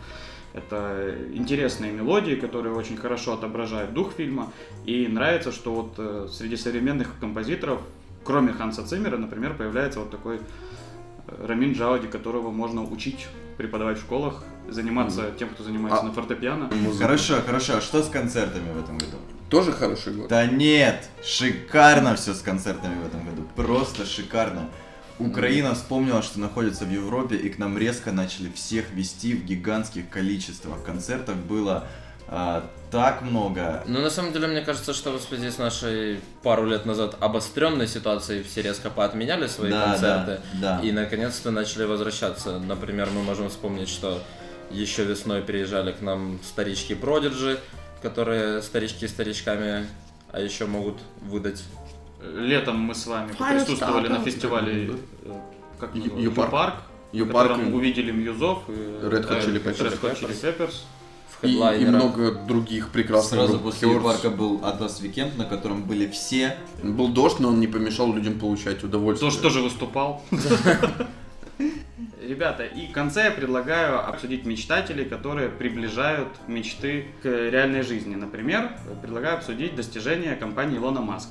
Это 0.55 1.17
интересные 1.35 1.93
мелодии, 1.93 2.35
которые 2.35 2.75
очень 2.75 2.97
хорошо 2.97 3.33
отображают 3.35 3.95
дух 3.95 4.13
фильма. 4.13 4.53
И 4.85 5.09
нравится, 5.09 5.51
что 5.51 5.73
вот 5.75 5.95
э, 5.99 6.29
среди 6.31 6.57
современных 6.57 7.19
композиторов, 7.19 7.81
кроме 8.23 8.53
Ханса 8.53 8.87
Циммера, 8.87 9.17
например, 9.17 9.55
появляется 9.55 9.99
вот 9.99 10.11
такой 10.11 10.37
э, 10.37 11.47
Рамин 11.47 11.73
Джауди, 11.73 12.07
которого 12.07 12.53
можно 12.53 12.85
учить, 12.85 13.27
преподавать 13.57 13.99
в 13.99 14.03
школах, 14.03 14.45
заниматься 14.69 15.33
тем, 15.37 15.49
кто 15.49 15.65
занимается 15.65 16.01
А- 16.03 16.05
на 16.05 16.13
фортепиано. 16.13 16.71
музыка. 16.73 17.07
Хорошо, 17.07 17.41
хорошо. 17.45 17.79
А 17.79 17.81
что 17.81 18.03
с 18.05 18.09
концертами 18.09 18.73
в 18.73 18.79
этом 18.85 18.99
году? 18.99 19.17
Тоже 19.53 19.71
хороший 19.73 20.15
год. 20.15 20.29
Да 20.29 20.47
нет, 20.47 21.11
шикарно 21.23 22.17
все 22.17 22.33
с 22.33 22.41
концертами 22.41 22.95
в 23.03 23.07
этом 23.07 23.23
году. 23.23 23.47
Просто 23.55 24.07
шикарно. 24.07 24.71
Украина 25.19 25.75
вспомнила, 25.75 26.23
что 26.23 26.41
находится 26.41 26.87
в 26.87 26.91
Европе, 26.91 27.37
и 27.37 27.51
к 27.51 27.59
нам 27.59 27.77
резко 27.77 28.13
начали 28.13 28.51
всех 28.51 28.91
вести 28.93 29.35
в 29.35 29.45
гигантских 29.45 30.09
количествах. 30.09 30.83
Концертов 30.83 31.37
было 31.37 31.87
а, 32.29 32.65
так 32.91 33.21
много. 33.21 33.85
Ну, 33.87 34.01
на 34.01 34.09
самом 34.09 34.33
деле, 34.33 34.47
мне 34.49 34.63
кажется, 34.63 34.95
что 34.95 35.19
в 35.19 35.21
связи 35.21 35.51
с 35.51 35.59
нашей 35.59 36.21
пару 36.43 36.65
лет 36.65 36.87
назад 36.87 37.19
обостренной 37.21 37.89
ситуацией 37.89 38.43
все 38.45 38.63
резко 38.63 38.89
поотменяли 38.89 39.49
свои 39.49 39.71
Да, 39.71 39.91
концерты. 39.91 40.41
да, 40.63 40.79
да. 40.79 40.83
И 40.83 40.93
наконец-то 40.93 41.51
начали 41.51 41.85
возвращаться. 41.85 42.59
Например, 42.59 43.11
мы 43.15 43.23
можем 43.23 43.51
вспомнить, 43.51 43.91
что 43.91 44.23
еще 44.71 45.05
весной 45.05 45.43
приезжали 45.43 45.93
к 45.93 46.01
нам 46.01 46.41
старички 46.43 46.95
Продиджи, 46.95 47.61
которые 48.03 48.63
старички 48.63 49.07
старичками, 49.07 49.87
а 50.31 50.41
еще 50.41 50.67
могут 50.67 50.99
выдать. 51.23 51.63
Летом 52.23 52.79
мы 52.79 52.95
с 52.95 53.07
вами 53.07 53.33
присутствовали 53.33 54.09
на 54.09 54.21
фестивале 54.21 54.91
э, 55.25 55.33
как? 55.79 55.95
Ю-парк. 55.95 56.15
Ю-парк, 56.21 56.75
в 57.13 57.17
U-Park 57.17 57.59
увидели 57.73 58.13
Muse 58.13 58.46
ов 58.46 58.63
и 58.69 58.73
Red 58.73 59.29
Hot 59.29 59.39
э, 59.39 59.47
Chili 59.47 59.63
Peppers. 59.63 59.79
Red 59.79 60.01
Hot 60.01 60.21
Chili 60.21 60.41
Peppers. 60.41 60.75
В 61.41 61.45
И, 61.45 61.83
и 61.83 61.87
много 61.87 62.33
других 62.33 62.91
прекрасных 62.91 63.41
Сразу 63.41 63.53
групп. 63.55 63.65
после 63.65 63.89
Hurts. 63.89 64.03
парка 64.03 64.31
был 64.31 64.61
Atlas 64.65 65.01
Weekend, 65.01 65.37
на 65.37 65.45
котором 65.45 65.83
были 65.83 66.07
все. 66.09 66.57
Был 66.83 67.09
дождь, 67.09 67.41
но 67.41 67.49
он 67.49 67.59
не 67.59 67.67
помешал 67.67 68.13
людям 68.13 68.39
получать 68.39 68.85
удовольствие. 68.85 69.31
Тоже, 69.31 69.43
тоже 69.43 69.61
выступал. 69.61 70.23
Ребята, 72.27 72.65
и 72.65 72.87
в 72.87 72.93
конце 72.93 73.25
я 73.25 73.31
предлагаю 73.31 74.09
обсудить 74.09 74.47
мечтателей, 74.47 75.05
которые 75.05 75.49
приближают 75.49 76.29
мечты 76.47 77.07
к 77.23 77.27
реальной 77.27 77.83
жизни. 77.83 78.15
Например, 78.15 78.71
предлагаю 79.01 79.39
обсудить 79.39 79.75
достижения 79.75 80.37
компании 80.37 80.77
Илона 80.79 81.01
Маск. 81.01 81.29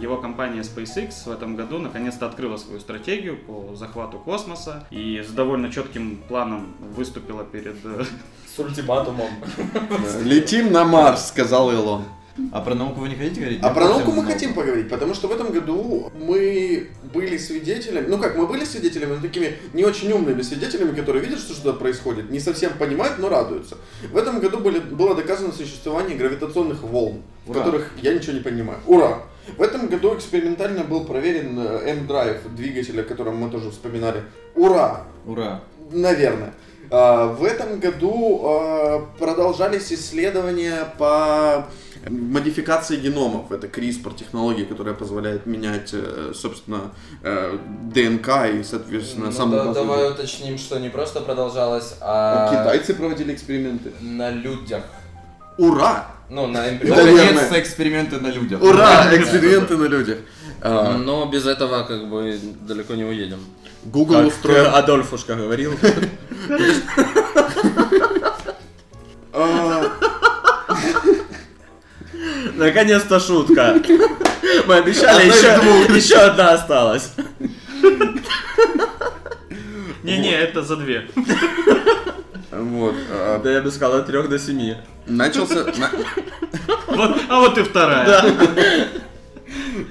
Его 0.00 0.16
компания 0.16 0.62
SpaceX 0.62 1.26
в 1.26 1.30
этом 1.30 1.54
году 1.54 1.78
наконец-то 1.78 2.26
открыла 2.26 2.56
свою 2.56 2.80
стратегию 2.80 3.36
по 3.36 3.74
захвату 3.76 4.18
космоса 4.18 4.86
и 4.90 5.22
с 5.22 5.30
довольно 5.30 5.70
четким 5.70 6.16
планом 6.28 6.74
выступила 6.80 7.44
перед 7.44 7.76
э, 7.84 8.04
С 8.54 8.58
ультиматумом. 8.58 9.30
Летим 10.24 10.72
на 10.72 10.84
Марс, 10.84 11.28
сказал 11.28 11.70
Илон. 11.70 12.04
А 12.50 12.60
про 12.60 12.74
науку 12.74 13.00
вы 13.00 13.08
не 13.08 13.14
хотите 13.16 13.40
говорить? 13.40 13.60
А 13.62 13.68
Я 13.68 13.74
про 13.74 13.84
науку 13.88 14.10
мы 14.10 14.16
науки. 14.22 14.32
хотим 14.32 14.54
поговорить, 14.54 14.88
потому 14.88 15.14
что 15.14 15.28
в 15.28 15.32
этом 15.32 15.52
году 15.52 16.10
мы 16.14 16.88
были 17.12 17.36
свидетелями, 17.36 18.06
ну 18.08 18.18
как, 18.18 18.36
мы 18.36 18.46
были 18.46 18.64
свидетелями, 18.64 19.14
но 19.16 19.20
такими 19.20 19.56
не 19.74 19.84
очень 19.84 20.10
умными 20.12 20.40
свидетелями, 20.42 20.94
которые 20.94 21.22
видят, 21.24 21.38
что 21.40 21.52
что-то 21.52 21.78
происходит, 21.78 22.30
не 22.30 22.40
совсем 22.40 22.72
понимают, 22.78 23.18
но 23.18 23.28
радуются. 23.28 23.76
В 24.10 24.16
этом 24.16 24.40
году 24.40 24.58
были, 24.58 24.78
было 24.78 25.14
доказано 25.14 25.52
существование 25.52 26.16
гравитационных 26.16 26.82
волн, 26.82 27.22
в 27.46 27.50
Ура. 27.50 27.58
которых 27.60 27.90
я 28.00 28.14
ничего 28.14 28.32
не 28.32 28.40
понимаю. 28.40 28.78
Ура! 28.86 29.22
В 29.58 29.60
этом 29.62 29.88
году 29.88 30.14
экспериментально 30.14 30.84
был 30.84 31.04
проверен 31.04 31.58
э, 31.58 31.90
M-Drive 31.90 32.54
двигателя, 32.54 33.02
о 33.02 33.04
котором 33.04 33.36
мы 33.36 33.50
тоже 33.50 33.70
вспоминали. 33.70 34.22
Ура! 34.54 35.04
Ура. 35.26 35.62
Наверное. 35.90 36.54
А, 36.90 37.26
В 37.32 37.42
этом 37.44 37.80
году 37.80 38.40
а, 38.44 39.06
продолжались 39.18 39.92
исследования 39.92 40.92
по 40.98 41.66
модификации 42.08 42.96
геномов. 42.96 43.52
Это 43.52 43.66
CRISPR 43.66 44.14
технология, 44.16 44.64
которая 44.64 44.94
позволяет 44.94 45.46
менять, 45.46 45.90
э, 45.92 46.32
собственно, 46.34 46.92
э, 47.22 47.58
ДНК 47.94 48.28
и, 48.54 48.62
соответственно, 48.62 49.26
Ну 49.26 49.32
сам 49.32 49.50
да, 49.50 49.72
давай 49.72 50.10
уточним, 50.10 50.58
что 50.58 50.78
не 50.78 50.88
просто 50.88 51.20
продолжалось, 51.20 51.96
А 52.00 52.48
а 52.48 52.50
Китайцы 52.50 52.94
проводили 52.94 53.32
эксперименты. 53.34 53.92
на 54.00 54.30
людях. 54.30 54.84
Ура! 55.58 56.06
Ну, 56.30 56.46
на. 56.46 56.62
Наконец-то 56.70 57.60
эксперименты 57.60 58.18
на 58.20 58.28
людях. 58.28 58.62
Ура! 58.62 59.14
Эксперименты 59.14 59.76
на 59.76 59.84
людях. 59.84 60.18
А, 60.62 60.96
Но 60.96 61.26
без 61.26 61.46
этого 61.46 61.82
как 61.82 62.08
бы 62.08 62.38
далеко 62.62 62.94
не 62.94 63.04
уедем. 63.04 63.40
Google 63.84 64.18
Как 64.18 64.26
устроил... 64.28 64.74
Адольфушка 64.74 65.34
говорил. 65.34 65.72
Наконец-то 72.54 73.20
шутка. 73.20 73.80
Мы 74.66 74.74
обещали, 74.74 75.26
еще, 75.26 75.96
еще 75.96 76.16
одна 76.16 76.52
осталась. 76.52 77.12
Не-не, 80.02 80.32
это 80.32 80.62
за 80.62 80.76
две. 80.76 81.08
Вот. 82.50 82.94
а, 83.10 83.40
Да 83.42 83.50
я 83.50 83.62
бы 83.62 83.70
сказал 83.70 83.98
от 83.98 84.06
3 84.06 84.28
до 84.28 84.38
7. 84.38 84.74
Начался... 85.06 85.64
Вот, 86.86 87.20
а 87.28 87.40
вот 87.40 87.58
и 87.58 87.62
вторая. 87.62 88.24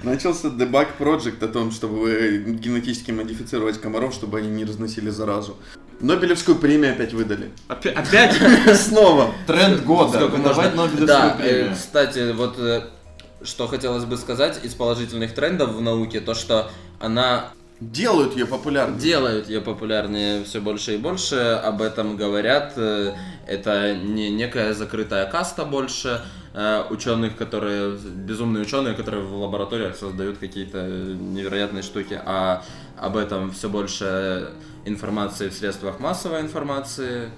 Начался 0.03 0.49
дебаг 0.49 0.93
проект 0.95 1.41
о 1.43 1.47
том, 1.47 1.71
чтобы 1.71 2.43
генетически 2.47 3.11
модифицировать 3.11 3.79
комаров, 3.79 4.13
чтобы 4.13 4.39
они 4.39 4.49
не 4.49 4.65
разносили 4.65 5.09
заразу. 5.09 5.57
Нобелевскую 5.99 6.57
премию 6.57 6.93
опять 6.93 7.13
выдали. 7.13 7.51
Опя- 7.67 7.91
Опять? 7.93 8.35
Снова. 8.77 9.31
Тренд 9.45 9.83
года. 9.83 10.17
Сколько? 10.17 10.37
Нобелевскую 10.37 11.05
Да, 11.07 11.37
э, 11.39 11.41
премию. 11.41 11.73
кстати, 11.75 12.31
вот 12.31 12.55
э, 12.57 12.81
что 13.43 13.67
хотелось 13.67 14.05
бы 14.05 14.17
сказать 14.17 14.59
из 14.63 14.73
положительных 14.73 15.33
трендов 15.33 15.71
в 15.75 15.81
науке, 15.81 16.19
то 16.21 16.33
что 16.33 16.69
она 16.99 17.51
Делают 17.79 18.35
ее 18.35 18.45
популярной. 18.45 18.99
делают 18.99 19.49
ее 19.49 19.59
популярнее 19.59 20.43
все 20.43 20.59
больше 20.61 20.93
и 20.95 20.97
больше, 20.97 21.35
об 21.63 21.81
этом 21.81 22.15
говорят. 22.15 22.73
э, 22.77 23.13
Это 23.47 23.95
не 23.95 24.29
некая 24.29 24.73
закрытая 24.73 25.25
каста 25.29 25.65
больше 25.65 26.21
ученых, 26.89 27.37
которые 27.37 27.97
безумные 27.97 28.63
ученые, 28.63 28.93
которые 28.93 29.23
в 29.23 29.33
лабораториях 29.35 29.95
создают 29.95 30.37
какие-то 30.37 30.85
невероятные 30.85 31.83
штуки, 31.83 32.19
а 32.25 32.63
об 32.97 33.15
этом 33.17 33.51
все 33.51 33.69
больше 33.69 34.51
информации 34.85 35.49
в 35.49 35.53
средствах 35.53 35.99
массовой 35.99 36.41
информации. 36.41 37.29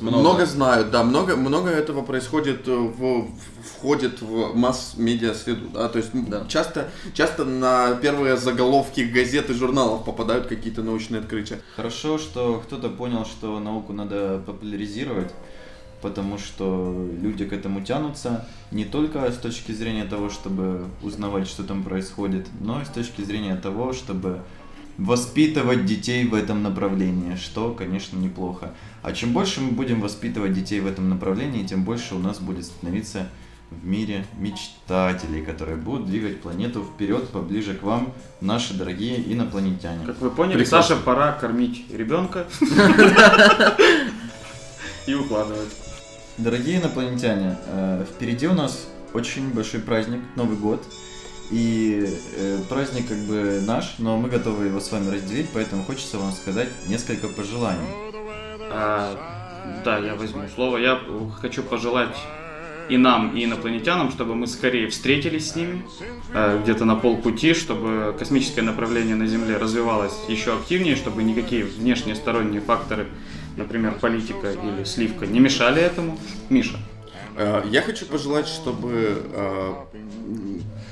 Много. 0.00 0.44
знают, 0.44 0.90
да, 0.90 1.02
много, 1.02 1.34
много 1.34 1.70
этого 1.70 2.02
происходит, 2.02 2.68
э, 2.68 2.76
в, 2.76 3.26
входит 3.64 4.20
в 4.20 4.54
масс-медиа 4.54 5.32
среду, 5.32 5.68
да, 5.72 5.88
то 5.88 5.96
есть 5.98 6.10
Да. 6.28 6.44
часто, 6.46 6.90
часто 7.14 7.46
на 7.46 7.94
первые 7.94 8.36
заголовки 8.36 9.00
газет 9.00 9.48
и 9.48 9.54
журналов 9.54 10.04
попадают 10.04 10.46
какие-то 10.46 10.82
научные 10.82 11.20
открытия. 11.20 11.60
Хорошо, 11.74 12.18
что 12.18 12.62
кто-то 12.66 12.90
понял, 12.90 13.24
что 13.24 13.58
науку 13.60 13.94
надо 13.94 14.42
популяризировать, 14.44 15.32
потому 16.02 16.38
что 16.38 17.08
люди 17.20 17.44
к 17.44 17.52
этому 17.52 17.80
тянутся 17.80 18.46
не 18.70 18.84
только 18.84 19.30
с 19.30 19.36
точки 19.36 19.72
зрения 19.72 20.04
того, 20.04 20.30
чтобы 20.30 20.84
узнавать, 21.02 21.48
что 21.48 21.64
там 21.64 21.82
происходит, 21.82 22.46
но 22.60 22.80
и 22.80 22.84
с 22.84 22.88
точки 22.88 23.22
зрения 23.22 23.56
того, 23.56 23.92
чтобы 23.92 24.40
воспитывать 24.98 25.86
детей 25.86 26.24
в 26.26 26.34
этом 26.34 26.62
направлении, 26.62 27.36
что, 27.36 27.72
конечно, 27.72 28.18
неплохо. 28.18 28.72
А 29.02 29.12
чем 29.12 29.32
больше 29.32 29.60
мы 29.60 29.70
будем 29.70 30.00
воспитывать 30.00 30.52
детей 30.52 30.80
в 30.80 30.86
этом 30.86 31.08
направлении, 31.08 31.64
тем 31.64 31.84
больше 31.84 32.16
у 32.16 32.18
нас 32.18 32.40
будет 32.40 32.64
становиться 32.64 33.28
в 33.70 33.86
мире 33.86 34.24
мечтателей, 34.38 35.44
которые 35.44 35.76
будут 35.76 36.06
двигать 36.06 36.40
планету 36.40 36.82
вперед, 36.82 37.28
поближе 37.28 37.74
к 37.74 37.82
вам, 37.82 38.12
наши 38.40 38.74
дорогие 38.74 39.32
инопланетяне. 39.32 40.04
Как 40.06 40.20
вы 40.20 40.30
поняли, 40.30 40.58
Прекрасно. 40.58 40.94
Саше 40.94 41.04
пора 41.04 41.32
кормить 41.32 41.86
ребенка 41.92 42.46
и 45.06 45.14
укладывать. 45.14 45.87
Дорогие 46.38 46.78
инопланетяне, 46.78 47.56
э, 47.66 48.04
впереди 48.08 48.46
у 48.46 48.54
нас 48.54 48.86
очень 49.12 49.50
большой 49.50 49.80
праздник, 49.80 50.20
Новый 50.36 50.56
год. 50.56 50.84
И 51.50 52.08
э, 52.36 52.58
праздник 52.68 53.08
как 53.08 53.18
бы 53.18 53.60
наш, 53.66 53.96
но 53.98 54.16
мы 54.16 54.28
готовы 54.28 54.66
его 54.66 54.78
с 54.78 54.92
вами 54.92 55.10
разделить, 55.10 55.48
поэтому 55.52 55.82
хочется 55.82 56.16
вам 56.16 56.30
сказать 56.30 56.68
несколько 56.86 57.26
пожеланий. 57.26 57.88
А, 58.70 59.18
да, 59.84 59.98
я 59.98 60.14
возьму 60.14 60.42
слово. 60.54 60.76
Я 60.76 61.00
хочу 61.40 61.64
пожелать 61.64 62.16
и 62.88 62.96
нам, 62.96 63.36
и 63.36 63.44
инопланетянам, 63.44 64.12
чтобы 64.12 64.36
мы 64.36 64.46
скорее 64.46 64.88
встретились 64.90 65.50
с 65.50 65.56
ними, 65.56 65.82
э, 66.32 66.60
где-то 66.62 66.84
на 66.84 66.94
полпути, 66.94 67.52
чтобы 67.52 68.14
космическое 68.16 68.62
направление 68.62 69.16
на 69.16 69.26
Земле 69.26 69.56
развивалось 69.56 70.14
еще 70.28 70.54
активнее, 70.54 70.94
чтобы 70.94 71.24
никакие 71.24 71.64
внешние 71.64 72.14
сторонние 72.14 72.60
факторы, 72.60 73.08
например, 73.58 73.98
политика 74.00 74.52
или 74.52 74.84
сливка, 74.84 75.26
не 75.26 75.40
мешали 75.40 75.82
этому. 75.82 76.18
Миша. 76.48 76.78
Э, 77.36 77.62
Я 77.70 77.82
хочу 77.82 78.06
пожелать, 78.06 78.48
чтобы, 78.48 79.22
э, 79.32 79.74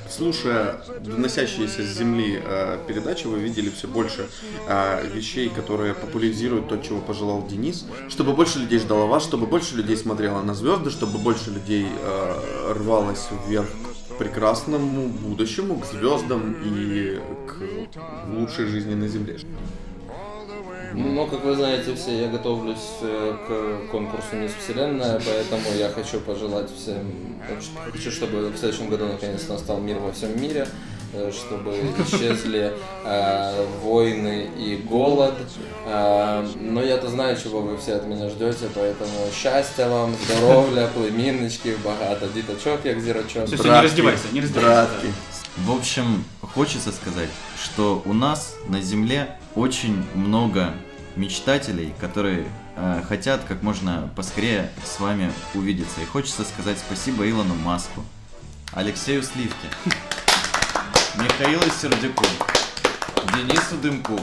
слушая 0.08 0.80
доносящиеся 1.04 1.82
с 1.82 1.98
Земли 1.98 2.40
э, 2.42 2.78
передачи, 2.86 3.26
вы 3.26 3.38
видели 3.40 3.70
все 3.70 3.88
больше 3.88 4.28
вещей, 5.14 5.48
которые 5.48 5.94
популяризируют 5.94 6.68
то, 6.68 6.76
чего 6.76 7.00
пожелал 7.00 7.46
Денис, 7.46 7.86
чтобы 8.08 8.32
больше 8.32 8.60
людей 8.60 8.78
ждало 8.78 9.06
вас, 9.06 9.24
чтобы 9.24 9.46
больше 9.46 9.76
людей 9.76 9.96
смотрело 9.96 10.42
на 10.42 10.54
звезды, 10.54 10.90
чтобы 10.90 11.18
больше 11.18 11.50
людей 11.50 11.86
рвалось 12.68 13.28
вверх 13.48 13.68
к 14.10 14.18
прекрасному 14.18 15.08
будущему, 15.08 15.78
к 15.80 15.86
звездам 15.86 16.56
и 16.64 17.18
к 17.46 17.56
лучшей 18.32 18.66
жизни 18.66 18.94
на 18.94 19.08
Земле. 19.08 19.38
Ну, 20.93 21.25
как 21.27 21.43
вы 21.43 21.55
знаете 21.55 21.95
все, 21.95 22.21
я 22.21 22.27
готовлюсь 22.27 22.89
э, 23.01 23.35
к 23.47 23.91
конкурсу 23.91 24.35
Мисс 24.35 24.51
Вселенная, 24.59 25.21
поэтому 25.25 25.77
я 25.77 25.89
хочу 25.89 26.19
пожелать 26.19 26.69
всем, 26.75 27.37
я 27.49 27.91
хочу, 27.91 28.11
чтобы 28.11 28.49
в 28.49 28.57
следующем 28.57 28.89
году 28.89 29.05
наконец 29.05 29.47
настал 29.47 29.79
мир 29.79 29.99
во 29.99 30.11
всем 30.11 30.39
мире, 30.41 30.67
э, 31.13 31.31
чтобы 31.31 31.71
исчезли 31.99 32.73
э, 33.05 33.65
войны 33.83 34.49
и 34.57 34.75
голод. 34.75 35.35
Э, 35.85 36.45
но 36.59 36.83
я-то 36.83 37.07
знаю, 37.09 37.37
чего 37.41 37.61
вы 37.61 37.77
все 37.77 37.95
от 37.95 38.05
меня 38.05 38.29
ждете, 38.29 38.67
поэтому 38.75 39.31
счастья 39.33 39.87
вам, 39.87 40.13
здоров'я, 40.25 40.87
племінничків, 40.87 41.79
багато 41.85 42.27
діточок, 42.35 42.79
як 42.83 43.01
зірочок. 43.01 43.45
Все, 43.45 43.55
все, 43.55 43.69
не 43.69 43.81
раздевайся, 43.81 44.23
не 44.33 44.41
раздевайся. 44.41 44.89
Братки. 44.91 45.07
В 45.57 45.71
общем, 45.71 46.23
хочется 46.41 46.91
сказать, 46.91 47.29
что 47.61 48.01
у 48.05 48.13
нас 48.13 48.55
на 48.69 48.81
Земле 48.81 49.37
очень 49.56 50.04
много 50.14 50.74
мечтателей, 51.16 51.94
которые 52.00 52.46
э, 52.76 53.02
хотят 53.08 53.42
как 53.48 53.62
можно 53.62 54.10
поскорее 54.14 54.70
с 54.84 55.00
вами 55.00 55.32
увидеться. 55.54 56.00
И 56.02 56.04
хочется 56.04 56.44
сказать 56.44 56.78
спасибо 56.78 57.28
Илону 57.28 57.54
Маску, 57.54 58.04
Алексею 58.72 59.22
Сливке, 59.22 59.68
Михаилу 61.16 61.62
Сердюку, 61.80 62.24
Денису 63.34 63.76
Дымку, 63.80 64.18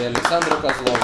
И 0.00 0.04
Александру 0.04 0.56
Козлову. 0.56 0.98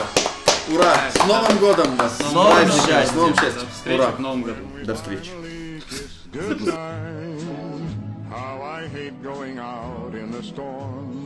Ура! 0.68 0.96
С 1.14 1.26
Новым 1.26 1.58
годом 1.58 1.96
вас! 1.96 2.18
С 2.18 2.32
новым 2.32 2.56
праздником, 2.56 2.86
счастьем! 2.88 3.06
С 3.06 3.14
новым 3.14 3.34
До 3.34 3.40
счастьем! 3.40 3.68
встречи 3.72 4.00
Ура! 4.00 4.10
в 4.10 4.20
Новом 4.20 4.42
году. 4.42 4.62
До 4.84 4.94
встречи! 4.96 5.30
How 8.28 8.60
I 8.60 8.88
hate 8.88 9.22
going 9.22 9.58
out 9.58 10.12
in 10.14 10.32
the 10.32 10.42
storm. 10.42 11.25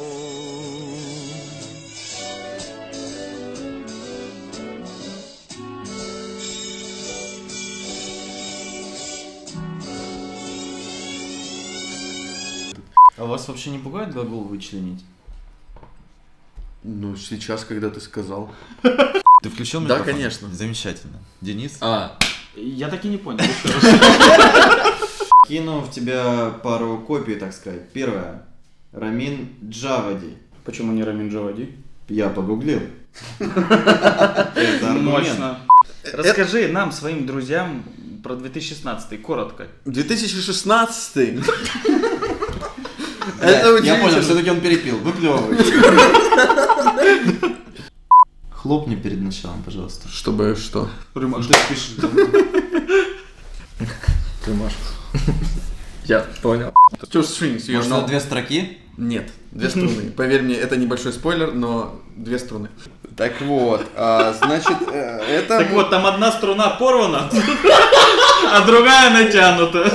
А 13.21 13.25
вас 13.25 13.47
вообще 13.47 13.69
не 13.69 13.77
пугает 13.77 14.11
глагол 14.13 14.45
вычленить? 14.45 15.05
Ну, 16.83 17.15
сейчас, 17.15 17.63
когда 17.63 17.91
ты 17.91 18.01
сказал. 18.01 18.49
Ты 18.81 19.49
включил 19.51 19.81
Да, 19.81 19.97
микрофон? 19.99 20.13
конечно. 20.15 20.47
Замечательно. 20.51 21.19
Денис? 21.39 21.77
А, 21.81 22.17
Я 22.55 22.89
так 22.89 23.05
и 23.05 23.09
не 23.09 23.17
понял. 23.17 23.43
Кину 25.47 25.81
в 25.81 25.91
тебя 25.91 26.49
пару 26.63 26.97
копий, 26.97 27.35
так 27.35 27.53
сказать. 27.53 27.91
Первое. 27.91 28.43
Рамин 28.91 29.49
Джавади. 29.69 30.35
Почему 30.65 30.91
не 30.91 31.03
Рамин 31.03 31.29
Джавади? 31.29 31.75
Я 32.09 32.29
погуглил. 32.29 32.81
Это. 33.37 34.93
Мощно. 34.99 35.59
Расскажи 36.11 36.69
нам, 36.69 36.91
своим 36.91 37.27
друзьям, 37.27 37.83
про 38.23 38.35
2016 38.35 39.21
коротко. 39.21 39.67
2016 39.85 41.15
Я- 41.35 41.41
Это 43.41 43.83
Я 43.83 43.95
понял, 43.95 44.21
все-таки 44.21 44.49
он 44.49 44.61
перепил. 44.61 44.97
Выплевывай. 44.99 45.57
Хлопни 48.51 48.95
перед 48.95 49.19
началом, 49.21 49.63
пожалуйста. 49.63 50.07
Чтобы 50.07 50.55
что? 50.55 50.87
Рюмашка. 51.15 51.53
Ты 51.53 51.59
пишешь. 51.67 51.95
Я 56.05 56.25
понял. 56.41 56.73
Strings, 57.01 57.67
you 57.67 57.75
Может, 57.77 57.89
на 57.89 58.01
две 58.01 58.19
строки? 58.19 58.77
Нет, 58.97 59.31
две 59.51 59.69
струны. 59.69 60.11
Поверь 60.11 60.41
мне, 60.41 60.55
это 60.55 60.75
небольшой 60.75 61.13
спойлер, 61.13 61.53
но 61.53 62.01
две 62.15 62.37
струны. 62.37 62.69
Так 63.17 63.41
вот, 63.41 63.85
а, 63.95 64.33
значит, 64.33 64.77
э, 64.91 65.19
это... 65.27 65.59
Так 65.59 65.71
вот, 65.71 65.89
там 65.89 66.05
одна 66.05 66.31
струна 66.31 66.69
порвана, 66.71 67.29
а 68.51 68.65
другая 68.65 69.09
натянута. 69.11 69.89